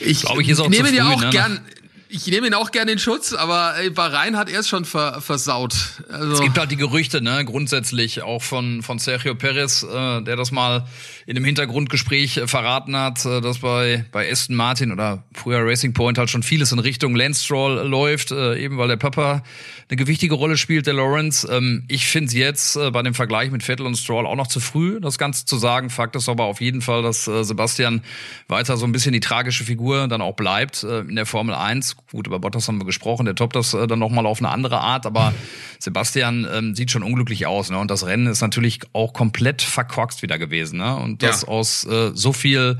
ich, 0.00 0.22
glaube, 0.22 0.42
ich 0.42 0.48
ist 0.48 0.60
auch 0.60 0.68
nehme 0.68 0.90
dir 0.90 1.06
auch 1.06 1.20
ne? 1.20 1.30
gern, 1.30 1.60
ich 2.08 2.26
nehme 2.28 2.46
ihn 2.46 2.54
auch 2.54 2.70
gerne 2.70 2.92
in 2.92 2.98
Schutz, 2.98 3.32
aber 3.32 3.74
Bahrain 3.94 4.36
hat 4.36 4.48
er 4.48 4.60
es 4.60 4.68
schon 4.68 4.84
ver, 4.84 5.20
versaut. 5.20 5.74
Also 6.08 6.34
es 6.34 6.40
gibt 6.40 6.58
halt 6.58 6.70
die 6.70 6.76
Gerüchte, 6.76 7.20
ne, 7.20 7.44
grundsätzlich 7.44 8.22
auch 8.22 8.42
von 8.42 8.82
von 8.82 8.98
Sergio 8.98 9.34
Perez, 9.34 9.82
äh, 9.82 10.22
der 10.22 10.36
das 10.36 10.52
mal 10.52 10.86
in 11.26 11.36
einem 11.36 11.44
Hintergrundgespräch 11.44 12.36
äh, 12.36 12.46
verraten 12.46 12.96
hat, 12.96 13.24
äh, 13.24 13.40
dass 13.40 13.58
bei 13.58 14.04
bei 14.12 14.30
Aston 14.30 14.56
Martin 14.56 14.92
oder 14.92 15.24
früher 15.34 15.66
Racing 15.66 15.92
Point 15.92 16.18
halt 16.18 16.30
schon 16.30 16.42
vieles 16.42 16.72
in 16.72 16.78
Richtung 16.78 17.16
Lance 17.16 17.44
Stroll 17.44 17.86
läuft, 17.86 18.30
äh, 18.30 18.56
eben 18.56 18.78
weil 18.78 18.88
der 18.88 18.96
Papa 18.96 19.42
eine 19.88 19.96
gewichtige 19.96 20.34
Rolle 20.34 20.56
spielt, 20.56 20.86
der 20.86 20.94
Lawrence. 20.94 21.46
Ähm, 21.50 21.84
ich 21.88 22.06
finde 22.06 22.28
es 22.28 22.34
jetzt 22.34 22.76
äh, 22.76 22.90
bei 22.90 23.02
dem 23.02 23.14
Vergleich 23.14 23.50
mit 23.50 23.62
Vettel 23.62 23.86
und 23.86 23.96
Stroll 23.96 24.26
auch 24.26 24.36
noch 24.36 24.48
zu 24.48 24.60
früh, 24.60 25.00
das 25.00 25.18
Ganze 25.18 25.44
zu 25.44 25.58
sagen. 25.58 25.90
Fakt 25.90 26.16
ist 26.16 26.28
aber 26.28 26.44
auf 26.44 26.60
jeden 26.60 26.82
Fall, 26.82 27.02
dass 27.02 27.26
äh, 27.26 27.44
Sebastian 27.44 28.02
weiter 28.48 28.76
so 28.76 28.86
ein 28.86 28.92
bisschen 28.92 29.12
die 29.12 29.20
tragische 29.20 29.64
Figur 29.64 30.08
dann 30.08 30.22
auch 30.22 30.34
bleibt 30.34 30.82
äh, 30.82 31.00
in 31.00 31.16
der 31.16 31.26
Formel 31.26 31.54
1 31.54 31.95
Gut, 32.12 32.26
über 32.26 32.38
Bottas 32.38 32.68
haben 32.68 32.78
wir 32.78 32.84
gesprochen, 32.84 33.26
der 33.26 33.34
toppt 33.34 33.56
das 33.56 33.74
äh, 33.74 33.86
dann 33.86 33.98
nochmal 33.98 34.26
auf 34.26 34.38
eine 34.38 34.50
andere 34.50 34.80
Art, 34.80 35.06
aber 35.06 35.34
Sebastian 35.78 36.46
ähm, 36.52 36.74
sieht 36.74 36.90
schon 36.90 37.02
unglücklich 37.02 37.46
aus. 37.46 37.70
Ne? 37.70 37.78
Und 37.78 37.90
das 37.90 38.06
Rennen 38.06 38.26
ist 38.26 38.40
natürlich 38.40 38.80
auch 38.92 39.12
komplett 39.12 39.62
verkorkst 39.62 40.22
wieder 40.22 40.38
gewesen. 40.38 40.78
Ne? 40.78 40.96
Und 40.96 41.22
das 41.22 41.42
ja. 41.42 41.48
aus 41.48 41.84
äh, 41.84 42.12
so 42.14 42.32
viel 42.32 42.78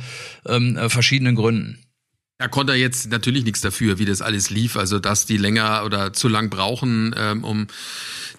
ähm, 0.48 0.76
äh, 0.76 0.88
verschiedenen 0.88 1.35
Gründen. 1.35 1.86
Er 2.38 2.51
konnte 2.51 2.75
jetzt 2.75 3.11
natürlich 3.11 3.44
nichts 3.44 3.62
dafür, 3.62 3.99
wie 3.99 4.05
das 4.05 4.20
alles 4.20 4.51
lief. 4.51 4.77
Also, 4.77 4.99
dass 4.99 5.25
die 5.25 5.38
länger 5.38 5.85
oder 5.87 6.12
zu 6.12 6.29
lang 6.29 6.51
brauchen, 6.51 7.14
ähm, 7.16 7.42
um 7.44 7.66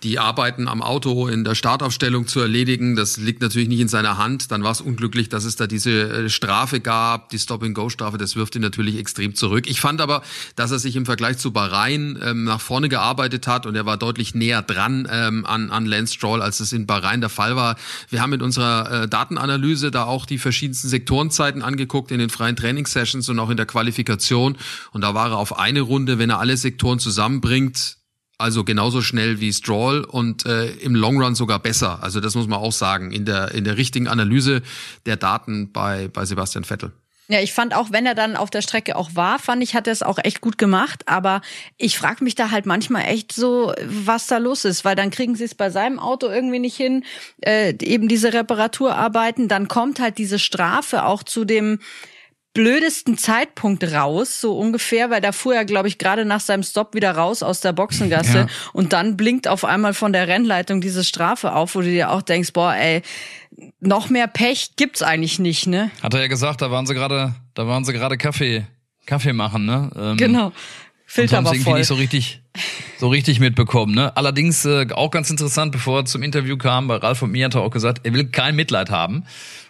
die 0.03 0.19
Arbeiten 0.19 0.67
am 0.67 0.81
Auto 0.81 1.27
in 1.27 1.43
der 1.43 1.55
Startaufstellung 1.55 2.27
zu 2.27 2.39
erledigen. 2.39 2.95
Das 2.95 3.17
liegt 3.17 3.41
natürlich 3.41 3.67
nicht 3.67 3.79
in 3.79 3.87
seiner 3.87 4.19
Hand. 4.19 4.51
Dann 4.51 4.63
war 4.63 4.71
es 4.71 4.81
unglücklich, 4.81 5.29
dass 5.29 5.43
es 5.45 5.55
da 5.55 5.65
diese 5.65 6.25
äh, 6.25 6.29
Strafe 6.29 6.79
gab, 6.79 7.29
die 7.29 7.39
Stop-and-Go-Strafe. 7.39 8.19
Das 8.19 8.35
wirft 8.35 8.55
ihn 8.55 8.61
natürlich 8.61 8.97
extrem 8.97 9.33
zurück. 9.33 9.67
Ich 9.67 9.81
fand 9.81 9.99
aber, 9.99 10.21
dass 10.55 10.71
er 10.71 10.77
sich 10.77 10.95
im 10.95 11.05
Vergleich 11.05 11.39
zu 11.39 11.51
Bahrain 11.51 12.19
ähm, 12.21 12.43
nach 12.43 12.61
vorne 12.61 12.89
gearbeitet 12.89 13.47
hat 13.47 13.65
und 13.65 13.75
er 13.75 13.85
war 13.85 13.97
deutlich 13.97 14.35
näher 14.35 14.61
dran 14.61 15.07
ähm, 15.11 15.45
an, 15.45 15.71
an 15.71 15.85
Lance 15.85 16.13
Stroll, 16.13 16.41
als 16.41 16.59
es 16.59 16.71
in 16.71 16.85
Bahrain 16.85 17.21
der 17.21 17.29
Fall 17.29 17.55
war. 17.55 17.75
Wir 18.09 18.21
haben 18.21 18.29
mit 18.29 18.41
unserer 18.41 19.03
äh, 19.03 19.07
Datenanalyse 19.07 19.91
da 19.91 20.03
auch 20.03 20.25
die 20.25 20.37
verschiedensten 20.37 20.87
Sektorenzeiten 20.87 21.61
angeguckt 21.63 22.11
in 22.11 22.19
den 22.19 22.29
freien 22.29 22.55
Trainingssessions 22.55 23.29
und 23.29 23.39
auch 23.39 23.49
in 23.49 23.57
der 23.57 23.65
Qualifikation. 23.87 24.57
Und 24.91 25.01
da 25.01 25.13
war 25.13 25.31
er 25.31 25.37
auf 25.37 25.57
eine 25.57 25.81
Runde, 25.81 26.19
wenn 26.19 26.29
er 26.29 26.39
alle 26.39 26.57
Sektoren 26.57 26.99
zusammenbringt, 26.99 27.97
also 28.37 28.63
genauso 28.63 29.01
schnell 29.01 29.39
wie 29.39 29.51
Stroll 29.51 30.03
und 30.03 30.45
äh, 30.45 30.67
im 30.67 30.93
Long 30.93 31.21
Run 31.21 31.33
sogar 31.33 31.59
besser. 31.59 32.03
Also 32.03 32.19
das 32.19 32.35
muss 32.35 32.47
man 32.47 32.59
auch 32.59 32.71
sagen, 32.71 33.11
in 33.11 33.25
der, 33.25 33.51
in 33.53 33.63
der 33.63 33.77
richtigen 33.77 34.07
Analyse 34.07 34.61
der 35.05 35.15
Daten 35.15 35.71
bei, 35.71 36.07
bei 36.09 36.25
Sebastian 36.25 36.63
Vettel. 36.63 36.91
Ja, 37.29 37.41
ich 37.41 37.51
fand 37.51 37.75
auch, 37.75 37.91
wenn 37.91 38.05
er 38.05 38.15
dann 38.15 38.37
auf 38.37 38.49
der 38.49 38.61
Strecke 38.61 38.95
auch 38.95 39.09
war, 39.13 39.37
fand 39.37 39.61
ich, 39.61 39.75
hat 39.75 39.87
er 39.87 39.91
es 39.91 40.01
auch 40.01 40.17
echt 40.23 40.39
gut 40.39 40.57
gemacht. 40.57 41.03
Aber 41.07 41.41
ich 41.77 41.97
frage 41.97 42.23
mich 42.23 42.35
da 42.35 42.51
halt 42.51 42.65
manchmal 42.65 43.05
echt 43.05 43.33
so, 43.33 43.73
was 43.83 44.27
da 44.27 44.37
los 44.37 44.63
ist, 44.63 44.85
weil 44.85 44.95
dann 44.95 45.09
kriegen 45.09 45.35
sie 45.35 45.43
es 45.43 45.55
bei 45.55 45.69
seinem 45.69 45.99
Auto 45.99 46.27
irgendwie 46.27 46.59
nicht 46.59 46.77
hin, 46.77 47.03
äh, 47.41 47.73
eben 47.81 48.07
diese 48.07 48.31
Reparaturarbeiten. 48.33 49.49
Dann 49.49 49.67
kommt 49.67 49.99
halt 49.99 50.19
diese 50.19 50.39
Strafe 50.39 51.03
auch 51.03 51.23
zu 51.23 51.43
dem 51.43 51.79
blödesten 52.57 53.19
Zeitpunkt 53.19 53.83
raus, 53.83 54.41
so 54.41 54.57
ungefähr, 54.57 55.11
weil 55.11 55.21
da 55.21 55.31
fuhr 55.31 55.53
er, 55.53 55.63
glaube 55.63 55.87
ich, 55.89 55.99
gerade 55.99 56.25
nach 56.25 56.39
seinem 56.39 56.63
Stop 56.63 56.95
wieder 56.95 57.11
raus 57.11 57.43
aus 57.43 57.61
der 57.61 57.71
Boxengasse 57.71 58.37
ja. 58.37 58.47
und 58.73 58.93
dann 58.93 59.15
blinkt 59.15 59.47
auf 59.47 59.63
einmal 59.63 59.93
von 59.93 60.11
der 60.11 60.27
Rennleitung 60.27 60.81
diese 60.81 61.03
Strafe 61.03 61.53
auf, 61.53 61.75
wo 61.75 61.81
du 61.81 61.87
dir 61.87 62.09
auch 62.09 62.23
denkst, 62.23 62.53
boah, 62.53 62.73
ey, 62.73 63.03
noch 63.79 64.09
mehr 64.09 64.25
Pech 64.25 64.71
gibt's 64.75 65.03
eigentlich 65.03 65.37
nicht, 65.37 65.67
ne? 65.67 65.91
Hat 66.01 66.15
er 66.15 66.21
ja 66.21 66.27
gesagt, 66.27 66.63
da 66.63 66.71
waren 66.71 66.87
sie 66.87 66.95
gerade, 66.95 67.35
da 67.53 67.67
waren 67.67 67.85
sie 67.85 67.93
gerade 67.93 68.17
Kaffee, 68.17 68.65
Kaffee 69.05 69.33
machen, 69.33 69.67
ne? 69.67 69.91
Ähm, 69.95 70.17
genau. 70.17 70.51
Filter 71.05 71.45
war 71.45 71.53
voll. 71.53 71.77
nicht 71.77 71.87
so 71.87 71.93
richtig, 71.93 72.41
so 72.97 73.07
richtig 73.07 73.39
mitbekommen. 73.39 73.93
Ne? 73.95 74.17
Allerdings 74.17 74.65
äh, 74.65 74.87
auch 74.91 75.09
ganz 75.09 75.29
interessant, 75.29 75.71
bevor 75.71 75.99
er 75.99 76.05
zum 76.05 76.21
Interview 76.21 76.57
kam, 76.57 76.87
bei 76.87 76.95
Ralf 76.95 77.21
und 77.21 77.31
mir 77.31 77.45
hat 77.45 77.55
er 77.55 77.61
auch 77.61 77.69
gesagt, 77.69 78.01
er 78.03 78.13
will 78.13 78.25
kein 78.25 78.57
Mitleid 78.57 78.89
haben 78.89 79.23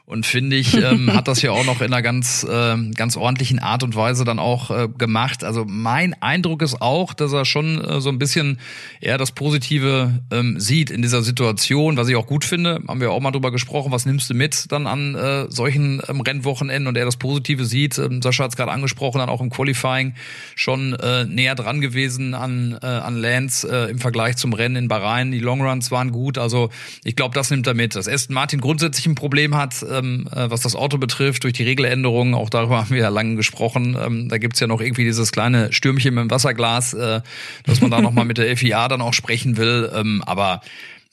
und 0.08 0.26
finde 0.26 0.56
ich, 0.56 0.74
ähm, 0.74 1.14
hat 1.14 1.28
das 1.28 1.42
ja 1.42 1.52
auch 1.52 1.66
noch 1.66 1.82
in 1.82 1.92
einer 1.92 2.02
ganz, 2.02 2.46
äh, 2.50 2.78
ganz 2.96 3.18
ordentlichen 3.18 3.60
Art 3.60 3.84
und 3.84 3.94
Weise 3.96 4.24
dann 4.24 4.40
auch 4.40 4.72
äh, 4.72 4.88
gemacht. 4.88 5.44
Also 5.44 5.66
mein 5.68 6.16
Eindruck 6.22 6.62
ist 6.62 6.82
auch, 6.82 7.14
dass 7.14 7.34
er 7.34 7.44
schon 7.44 7.84
äh, 7.84 8.00
so 8.00 8.08
ein 8.08 8.18
bisschen 8.18 8.58
eher 9.02 9.18
das 9.18 9.34
Positive 9.34 10.24
ähm, 10.32 10.62
sieht 10.62 10.92
in 10.92 11.02
dieser 11.02 11.24
Situation, 11.24 11.98
was 11.98 12.08
ich 12.08 12.16
auch 12.16 12.26
gut 12.26 12.46
finde. 12.46 12.80
Haben 12.88 13.02
wir 13.02 13.12
auch 13.12 13.20
mal 13.20 13.32
drüber 13.32 13.52
gesprochen, 13.52 13.92
was 13.92 14.06
nimmst 14.06 14.30
du 14.30 14.34
mit 14.34 14.72
dann 14.72 14.88
an 14.88 15.16
äh, 15.16 15.52
solchen 15.52 16.02
ähm, 16.08 16.22
Rennwochenenden 16.22 16.88
und 16.88 16.96
er 16.96 17.04
das 17.04 17.18
Positive 17.18 17.66
sieht. 17.66 17.98
Ähm, 17.98 18.22
Sascha 18.22 18.46
hat 18.46 18.52
es 18.52 18.56
gerade 18.56 18.72
angesprochen, 18.72 19.20
dann 19.20 19.28
auch 19.28 19.42
im 19.42 19.50
Qualifying 19.50 20.14
schon 20.56 20.94
äh, 20.94 21.26
näher 21.26 21.56
dran 21.56 21.82
gewesen 21.82 22.34
an, 22.34 22.80
äh, 22.82 22.86
an 22.86 23.18
Lance 23.18 23.68
äh, 23.70 23.92
im 23.92 24.00
Vergleich 24.00 24.38
zum 24.38 24.54
Rennen 24.54 24.78
in 24.78 24.88
Bahrain. 24.88 25.34
Die 25.34 25.40
Longruns 25.40 25.92
waren 25.92 26.14
gut. 26.14 26.38
Also 26.38 26.70
ich 27.04 27.18
glaube, 27.18 27.36
das 27.36 27.50
nimmt 27.50 27.68
er 27.68 27.74
mit. 27.74 27.94
Dass 27.94 28.08
Aston 28.08 28.36
Martin 28.36 28.62
grundsätzlich 28.62 29.06
ein 29.06 29.16
Problem 29.16 29.54
hat, 29.54 29.84
äh, 29.84 29.97
ähm, 29.98 30.28
äh, 30.34 30.50
was 30.50 30.62
das 30.62 30.76
Auto 30.76 30.98
betrifft, 30.98 31.44
durch 31.44 31.54
die 31.54 31.64
Regeländerungen. 31.64 32.34
Auch 32.34 32.50
darüber 32.50 32.78
haben 32.82 32.90
wir 32.90 33.02
ja 33.02 33.10
lange 33.10 33.36
gesprochen. 33.36 33.98
Ähm, 34.00 34.30
da 34.30 34.38
gibt's 34.38 34.60
ja 34.60 34.68
noch 34.68 34.82
irgendwie 34.82 35.04
dieses 35.04 35.32
kleine 35.32 35.72
Stürmchen 35.74 36.16
mit 36.16 36.24
dem 36.24 36.32
Wasserglas, 36.32 36.94
äh, 36.94 37.22
dass 37.66 37.82
man 37.82 37.92
da 37.92 38.02
nochmal 38.02 38.26
mit 38.26 38.38
der 38.38 38.56
FIA 38.56 38.88
dann 38.88 39.02
auch 39.02 39.14
sprechen 39.14 39.58
will. 39.58 39.92
Ähm, 39.94 40.24
aber 40.26 40.62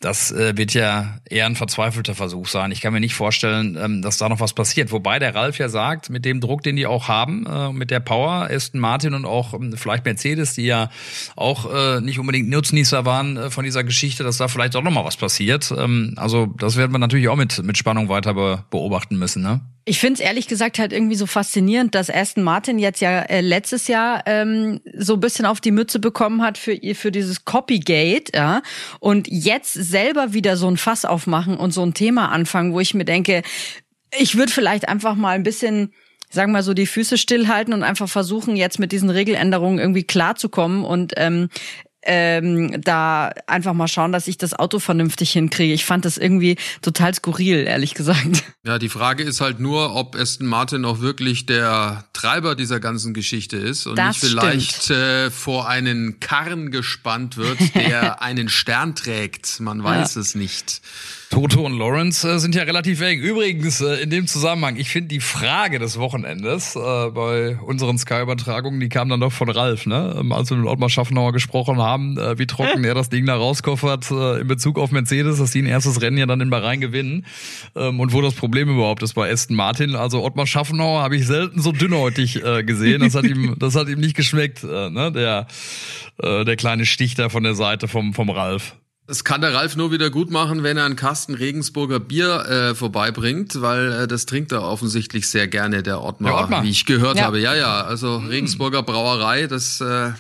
das 0.05 0.31
äh, 0.33 0.57
wird 0.57 0.75
ja 0.75 1.19
eher 1.25 1.47
ein 1.47 1.57
verzweifelter 1.57 2.15
Versuch 2.15 2.47
sein. 2.47 2.71
Ich 2.73 2.83
kann 2.83 2.93
mir 2.93 3.01
nicht 3.01 3.15
vorstellen, 3.15 3.79
ähm, 3.81 4.03
dass 4.03 4.19
da 4.19 4.29
noch 4.29 4.39
was 4.39 4.53
passiert. 4.53 4.93
Wobei 4.93 5.19
der 5.19 5.35
Ralf 5.35 5.59
ja 5.59 5.71
sagt, 5.71 6.11
mit 6.11 6.27
dem 6.27 6.41
Druck, 6.41 6.63
den 6.63 6.77
die 6.77 6.87
auch 6.87 7.09
haben, 7.09 7.47
äh, 7.47 7.73
mit 7.73 7.91
der 7.91 8.01
Power, 8.01 8.51
Aston 8.51 8.81
Martin 8.81 9.15
und 9.15 9.25
auch 9.25 9.55
ähm, 9.55 9.75
vielleicht 9.77 10.05
Mercedes, 10.05 10.55
die 10.55 10.67
ja 10.67 10.91
auch 11.37 11.73
äh, 11.73 12.01
nicht 12.03 12.19
unbedingt 12.19 12.51
Nutznießer 12.51 13.07
waren 13.07 13.39
äh, 13.39 13.51
von 13.51 13.65
dieser 13.65 13.83
Geschichte, 13.83 14.25
dass 14.25 14.37
da 14.37 14.49
vielleicht 14.49 14.77
auch 14.77 14.83
noch 14.83 14.93
mal 14.93 15.07
was 15.07 15.17
passiert. 15.17 15.73
Ähm, 15.77 16.13
also 16.17 16.47
das 16.59 16.77
werden 16.77 16.93
wir 16.93 16.99
natürlich 16.99 17.29
auch 17.29 17.37
mit, 17.37 17.63
mit 17.63 17.79
Spannung 17.79 18.11
weiter 18.11 18.35
be 18.35 18.63
beobachten 18.71 19.17
müssen. 19.17 19.43
Ne? 19.43 19.61
Ich 19.87 19.99
finde 19.99 20.15
es 20.15 20.21
ehrlich 20.21 20.49
gesagt 20.49 20.79
halt 20.79 20.93
irgendwie 20.93 21.15
so 21.15 21.27
faszinierend, 21.27 21.95
dass 21.95 22.09
Aston 22.09 22.43
Martin 22.43 22.79
jetzt 22.79 23.01
ja 23.01 23.21
äh, 23.21 23.43
letztes 23.43 23.87
Jahr 23.87 24.23
ähm, 24.27 24.81
so 24.97 25.19
bisschen 25.19 25.45
auf 25.45 25.61
die 25.61 25.73
Mütze 25.73 25.99
bekommen 25.99 26.43
hat 26.43 26.57
für, 26.57 26.79
für 26.95 27.13
dieses 27.13 27.45
Copygate, 27.45 28.33
ja, 28.35 28.63
und 29.01 29.29
jetzt 29.29 29.75
selber 29.75 30.33
wieder 30.33 30.57
so 30.57 30.69
ein 30.69 30.79
Fass 30.79 31.05
aufmachen 31.05 31.57
und 31.57 31.73
so 31.73 31.83
ein 31.85 31.93
Thema 31.93 32.31
anfangen, 32.31 32.73
wo 32.73 32.81
ich 32.81 32.95
mir 32.95 33.05
denke, 33.05 33.43
Ich 34.19 34.37
würde 34.37 34.53
vielleicht 34.53 34.89
einfach 34.89 35.17
mal 35.17 35.35
ein 35.35 35.43
bisschen 35.43 35.93
sagen 36.31 36.51
wir 36.51 36.59
mal 36.59 36.63
so, 36.63 36.75
die 36.75 36.87
Füße 36.87 37.17
stillhalten 37.17 37.73
und 37.73 37.83
einfach 37.83 38.09
versuchen, 38.09 38.57
jetzt 38.57 38.79
mit 38.79 38.93
diesen 38.93 39.09
Regeländerungen 39.09 39.79
irgendwie 39.79 40.03
klarzukommen 40.03 40.85
und 40.85 41.15
ähm, 41.17 41.49
ähm, 42.05 42.81
da 42.83 43.31
einfach 43.47 43.73
mal 43.73 43.89
schauen, 43.89 44.13
dass 44.13 44.27
ich 44.27 44.39
das 44.39 44.55
Auto 44.55 44.79
vernünftig 44.79 45.33
hinkriege. 45.33 45.75
Ich 45.75 45.85
fand 45.85 46.05
das 46.05 46.19
irgendwie 46.19 46.57
total 46.83 47.15
skurril, 47.15 47.67
ehrlich 47.67 47.95
gesagt. 47.95 48.45
Ja, 48.65 48.79
die 48.79 48.89
Frage 48.89 49.23
ist 49.23 49.41
halt 49.41 49.61
nur, 49.61 49.95
ob 49.95 50.17
Aston 50.17 50.47
Martin 50.47 50.85
auch 50.85 51.01
wirklich 51.01 51.47
der 51.47 52.05
Treiber 52.13 52.55
dieser 52.55 52.81
ganzen 52.81 53.13
Geschichte 53.13 53.57
ist 53.57 53.87
und 53.87 53.97
Das 53.97 54.23
nicht 54.23 54.33
vielleicht 54.33 54.91
äh, 54.91 55.31
vor 55.31 55.69
einen 55.69 56.21
Karren 56.21 56.71
gespannt 56.71 57.37
wird, 57.37 57.59
der 57.75 58.23
einen 58.23 58.49
Stern 58.49 58.95
trägt. 58.95 59.61
Man 59.61 59.83
weiß 59.83 60.17
es 60.17 60.35
nicht. 60.35 60.81
Toto 61.35 61.67
und 61.67 61.77
Lawrence 61.77 62.29
äh, 62.29 62.39
sind 62.39 62.55
ja 62.55 62.63
relativ 62.63 63.01
eng. 63.01 63.19
Übrigens, 63.19 63.81
äh, 63.81 63.97
in 63.97 64.11
dem 64.11 64.27
Zusammenhang, 64.29 64.77
ich 64.77 64.89
finde 64.91 65.09
die 65.09 65.21
Frage 65.21 65.81
des 65.81 65.99
Wochenendes 65.99 66.77
äh, 66.77 67.11
bei 67.11 67.57
unseren 67.57 67.99
Sky-Übertragungen, 67.99 68.79
die 68.79 68.89
kam 68.89 69.09
dann 69.09 69.21
doch 69.21 69.33
von 69.33 69.49
Ralf, 69.49 69.87
ne? 69.87 70.25
Als 70.31 70.51
wir 70.51 70.57
mit 70.57 70.67
Ottmar 70.67 70.91
Schaffenauer 70.91 71.33
gesprochen 71.33 71.79
haben, 71.79 71.94
äh, 72.01 72.39
wie 72.39 72.47
trocken 72.47 72.85
er 72.85 72.95
das 72.95 73.09
Ding 73.09 73.27
da 73.27 73.35
rauskoffert 73.37 74.11
äh, 74.11 74.41
in 74.41 74.47
Bezug 74.49 74.79
auf 74.79 74.91
Mercedes, 74.91 75.39
dass 75.39 75.51
die 75.53 75.63
ein 75.63 75.67
erstes 75.67 76.01
Rennen 76.03 76.19
ja 76.19 76.27
dann 76.27 76.41
in 76.41 76.51
Bahrain 76.51 76.81
gewinnen. 76.81 77.27
Ähm, 77.75 78.01
und 78.01 78.13
wo 78.13 78.21
das 78.23 78.35
Problem 78.35 78.69
überhaupt 78.69 79.03
ist 79.03 79.15
bei 79.15 79.31
Aston 79.33 79.57
Martin. 79.57 79.95
Also 79.97 80.23
Ottmar 80.25 80.47
Schaffenauer 80.47 81.03
habe 81.03 81.17
ich 81.17 81.27
selten 81.27 81.61
so 81.61 81.73
dünnhäutig 81.73 82.45
äh, 82.45 82.63
gesehen. 82.65 83.01
Das 83.01 83.15
hat 83.15 83.25
ihm, 83.25 83.55
das 83.59 83.75
hat 83.75 83.89
ihm 83.89 84.01
nicht 84.01 84.17
geschmeckt, 84.17 84.65
äh, 84.65 84.91
ne? 84.91 85.13
Der, 85.13 85.47
äh, 86.23 86.45
der 86.45 86.57
kleine 86.57 86.87
Stich 86.87 87.15
da 87.15 87.29
von 87.29 87.43
der 87.43 87.55
Seite 87.55 87.89
vom, 87.89 88.15
vom 88.15 88.31
Ralf. 88.31 88.75
Das 89.07 89.23
kann 89.23 89.43
der 89.43 89.53
Ralf 89.53 89.77
nur 89.77 89.93
wieder 89.93 90.09
gut 90.09 90.31
machen, 90.31 90.63
wenn 90.63 90.79
er 90.79 90.87
einen 90.87 90.97
Kasten 90.97 91.35
Regensburger 91.35 92.01
Bier 92.01 92.47
äh, 92.71 92.75
vorbeibringt, 92.75 93.61
weil 93.61 93.93
äh, 93.93 94.07
das 94.09 94.25
trinkt 94.25 94.51
er 94.51 94.63
offensichtlich 94.63 95.29
sehr 95.29 95.47
gerne, 95.47 95.83
der 95.83 96.03
Ottmar, 96.03 96.33
Der 96.33 96.41
Ottmar. 96.45 96.65
wie 96.65 96.71
ich 96.71 96.87
gehört 96.87 97.19
Ja. 97.19 97.25
habe. 97.27 97.39
Ja, 97.39 97.55
ja, 97.55 97.83
also 97.83 98.17
Regensburger 98.17 98.83
Brauerei, 98.83 99.47
das 99.47 99.83
äh, 99.83 100.13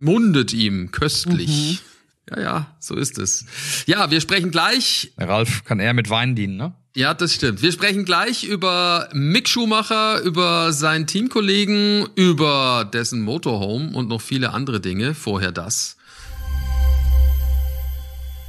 mundet 0.00 0.52
ihm 0.52 0.90
köstlich. 0.90 1.82
Ja, 2.30 2.40
ja, 2.40 2.76
so 2.78 2.94
ist 2.96 3.18
es. 3.18 3.44
Ja, 3.86 4.10
wir 4.10 4.20
sprechen 4.20 4.50
gleich 4.50 5.12
Der 5.18 5.28
Ralf 5.28 5.64
kann 5.64 5.80
eher 5.80 5.94
mit 5.94 6.10
Wein 6.10 6.34
dienen, 6.34 6.56
ne? 6.56 6.74
Ja, 6.96 7.14
das 7.14 7.34
stimmt. 7.34 7.62
Wir 7.62 7.70
sprechen 7.70 8.04
gleich 8.04 8.42
über 8.42 9.08
Mick 9.12 9.48
Schumacher, 9.48 10.20
über 10.22 10.72
seinen 10.72 11.06
Teamkollegen, 11.06 12.08
über 12.16 12.88
dessen 12.92 13.20
Motorhome 13.20 13.92
und 13.96 14.08
noch 14.08 14.20
viele 14.20 14.52
andere 14.52 14.80
Dinge. 14.80 15.14
Vorher 15.14 15.52
das. 15.52 15.96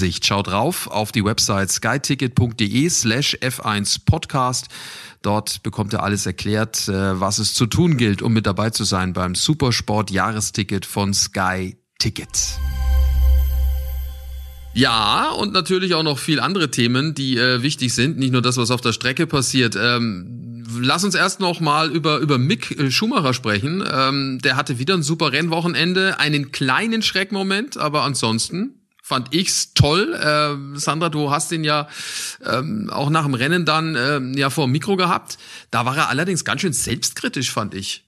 Schaut 0.00 0.46
drauf 0.46 0.86
auf 0.86 1.12
die 1.12 1.24
Website 1.24 1.70
skyticket.de 1.70 2.88
slash 2.88 3.36
F1 3.42 4.00
Podcast. 4.06 4.68
Dort 5.20 5.62
bekommt 5.62 5.92
ihr 5.92 6.02
alles 6.02 6.24
erklärt, 6.24 6.88
äh, 6.88 7.20
was 7.20 7.38
es 7.38 7.52
zu 7.52 7.66
tun 7.66 7.98
gilt, 7.98 8.22
um 8.22 8.32
mit 8.32 8.46
dabei 8.46 8.70
zu 8.70 8.84
sein 8.84 9.12
beim 9.12 9.34
Supersport 9.34 10.10
Jahresticket 10.10 10.86
von 10.86 11.12
Sky 11.12 11.76
Ticket. 11.98 12.58
Ja, 14.72 15.30
und 15.32 15.52
natürlich 15.52 15.94
auch 15.94 16.02
noch 16.02 16.18
viel 16.18 16.40
andere 16.40 16.70
Themen, 16.70 17.14
die 17.14 17.36
äh, 17.36 17.62
wichtig 17.62 17.92
sind. 17.92 18.18
Nicht 18.18 18.32
nur 18.32 18.40
das, 18.40 18.56
was 18.56 18.70
auf 18.70 18.80
der 18.80 18.92
Strecke 18.92 19.26
passiert. 19.26 19.76
Ähm, 19.78 20.64
lass 20.80 21.04
uns 21.04 21.14
erst 21.14 21.40
noch 21.40 21.60
mal 21.60 21.90
über, 21.90 22.18
über 22.20 22.38
Mick 22.38 22.70
äh, 22.78 22.90
Schumacher 22.90 23.34
sprechen. 23.34 23.84
Ähm, 23.92 24.38
der 24.42 24.56
hatte 24.56 24.78
wieder 24.78 24.94
ein 24.94 25.02
super 25.02 25.32
Rennwochenende, 25.32 26.18
einen 26.18 26.52
kleinen 26.52 27.02
Schreckmoment, 27.02 27.76
aber 27.76 28.04
ansonsten 28.04 28.79
fand 29.10 29.34
ich's 29.34 29.74
toll. 29.74 30.14
Äh, 30.14 30.78
Sandra, 30.78 31.08
du 31.08 31.32
hast 31.32 31.50
ihn 31.50 31.64
ja 31.64 31.88
ähm, 32.46 32.88
auch 32.90 33.10
nach 33.10 33.24
dem 33.24 33.34
Rennen 33.34 33.64
dann 33.64 33.96
ähm, 33.96 34.34
ja 34.34 34.50
vor 34.50 34.66
dem 34.66 34.70
Mikro 34.70 34.94
gehabt. 34.94 35.36
Da 35.72 35.84
war 35.84 35.96
er 35.96 36.08
allerdings 36.10 36.44
ganz 36.44 36.60
schön 36.60 36.72
selbstkritisch, 36.72 37.50
fand 37.50 37.74
ich. 37.74 38.04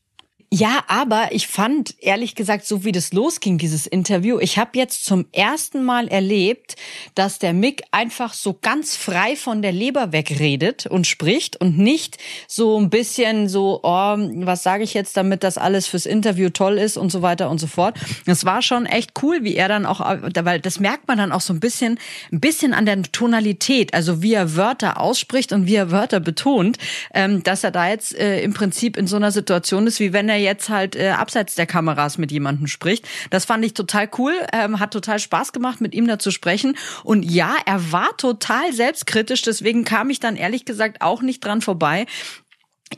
Ja, 0.55 0.85
aber 0.87 1.29
ich 1.31 1.47
fand, 1.47 1.95
ehrlich 2.01 2.35
gesagt, 2.35 2.67
so 2.67 2.85
wie 2.85 2.93
das 2.93 3.15
losging, 3.15 3.57
dieses 3.57 3.87
Interview, 3.87 4.39
ich 4.39 4.59
habe 4.59 4.73
jetzt 4.75 5.07
zum 5.07 5.25
ersten 5.33 5.83
Mal 5.83 6.09
erlebt, 6.09 6.77
dass 7.15 7.39
der 7.39 7.55
Mick 7.55 7.85
einfach 7.91 8.35
so 8.35 8.59
ganz 8.61 8.95
frei 8.95 9.35
von 9.35 9.63
der 9.63 9.73
Leber 9.73 10.13
wegredet 10.13 10.85
und 10.85 11.07
spricht 11.07 11.59
und 11.59 11.79
nicht 11.79 12.19
so 12.49 12.79
ein 12.79 12.91
bisschen 12.91 13.49
so, 13.49 13.81
oh, 13.83 14.17
was 14.19 14.63
sage 14.63 14.85
ich 14.85 14.93
jetzt, 14.93 15.17
damit 15.17 15.43
das 15.43 15.57
alles 15.57 15.87
fürs 15.87 16.05
Interview 16.05 16.51
toll 16.51 16.77
ist 16.77 16.99
und 16.99 17.11
so 17.11 17.23
weiter 17.23 17.49
und 17.49 17.57
so 17.57 17.67
fort. 17.67 17.97
Das 18.27 18.45
war 18.45 18.61
schon 18.61 18.85
echt 18.85 19.23
cool, 19.23 19.45
wie 19.45 19.57
er 19.57 19.69
dann 19.69 19.87
auch, 19.87 20.01
weil 20.01 20.61
das 20.61 20.79
merkt 20.79 21.09
man 21.09 21.17
dann 21.17 21.33
auch 21.33 21.41
so 21.41 21.55
ein 21.55 21.61
bisschen, 21.61 21.99
ein 22.31 22.41
bisschen 22.41 22.75
an 22.75 22.85
der 22.85 23.01
Tonalität, 23.01 23.95
also 23.95 24.21
wie 24.21 24.35
er 24.35 24.55
Wörter 24.55 25.01
ausspricht 25.01 25.51
und 25.55 25.65
wie 25.67 25.77
er 25.77 25.91
Wörter 25.91 26.21
betont, 26.21 26.77
ähm, 27.15 27.43
dass 27.43 27.65
er 27.65 27.71
da 27.71 27.89
jetzt 27.89 28.15
äh, 28.15 28.43
im 28.43 28.53
Prinzip 28.53 28.99
in 28.99 29.07
so 29.07 29.17
einer 29.17 29.33
Situation 29.33 29.87
ist, 29.87 29.99
wie 29.99 30.13
wenn 30.13 30.29
er 30.29 30.42
jetzt 30.43 30.69
halt 30.69 30.97
äh, 30.97 31.11
abseits 31.11 31.55
der 31.55 31.67
Kameras 31.67 32.19
mit 32.19 32.31
jemandem 32.31 32.67
spricht. 32.67 33.09
Das 33.31 33.45
fand 33.45 33.65
ich 33.65 33.75
total 33.75 34.09
cool, 34.19 34.35
ähm, 34.53 34.81
hat 34.81 34.93
total 34.93 35.19
Spaß 35.19 35.53
gemacht, 35.53 35.81
mit 35.81 35.95
ihm 35.95 36.07
da 36.07 36.19
zu 36.19 36.31
sprechen. 36.31 36.77
Und 37.05 37.23
ja, 37.23 37.55
er 37.67 37.93
war 37.93 38.17
total 38.17 38.73
selbstkritisch, 38.73 39.43
deswegen 39.43 39.85
kam 39.85 40.11
ich 40.11 40.21
dann 40.21 40.37
ehrlich 40.37 40.65
gesagt 40.65 41.01
auch 41.01 41.23
nicht 41.23 41.45
dran 41.45 41.61
vorbei, 41.61 42.07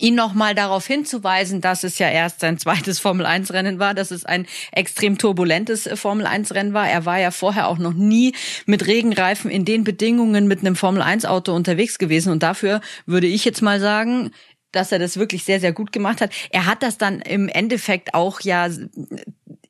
ihn 0.01 0.15
nochmal 0.15 0.55
darauf 0.55 0.87
hinzuweisen, 0.87 1.61
dass 1.61 1.85
es 1.85 1.99
ja 1.99 2.09
erst 2.09 2.41
sein 2.41 2.59
zweites 2.59 2.99
Formel-1-Rennen 3.01 3.79
war, 3.79 3.95
dass 3.95 4.11
es 4.11 4.25
ein 4.25 4.47
extrem 4.73 5.19
turbulentes 5.19 5.87
äh, 5.87 5.97
Formel-1-Rennen 5.97 6.75
war. 6.75 6.89
Er 6.89 7.05
war 7.07 7.19
ja 7.19 7.31
vorher 7.31 7.69
auch 7.69 7.79
noch 7.79 7.95
nie 7.95 8.35
mit 8.67 8.87
Regenreifen 8.87 9.51
in 9.51 9.65
den 9.65 9.85
Bedingungen 9.85 10.49
mit 10.49 10.61
einem 10.61 10.77
Formel-1-Auto 10.77 11.55
unterwegs 11.55 11.99
gewesen. 11.99 12.33
Und 12.33 12.43
dafür 12.43 12.81
würde 13.07 13.27
ich 13.27 13.45
jetzt 13.45 13.63
mal 13.63 13.81
sagen, 13.81 14.31
dass 14.75 14.93
er 14.93 14.99
das 14.99 15.17
wirklich 15.17 15.45
sehr, 15.45 15.61
sehr 15.61 15.73
gut 15.73 15.93
gemacht 15.93 16.21
hat. 16.21 16.33
Er 16.51 16.67
hat 16.67 16.83
das 16.83 16.99
dann 16.99 17.21
im 17.21 17.49
Endeffekt 17.49 18.15
auch 18.15 18.41
ja 18.41 18.69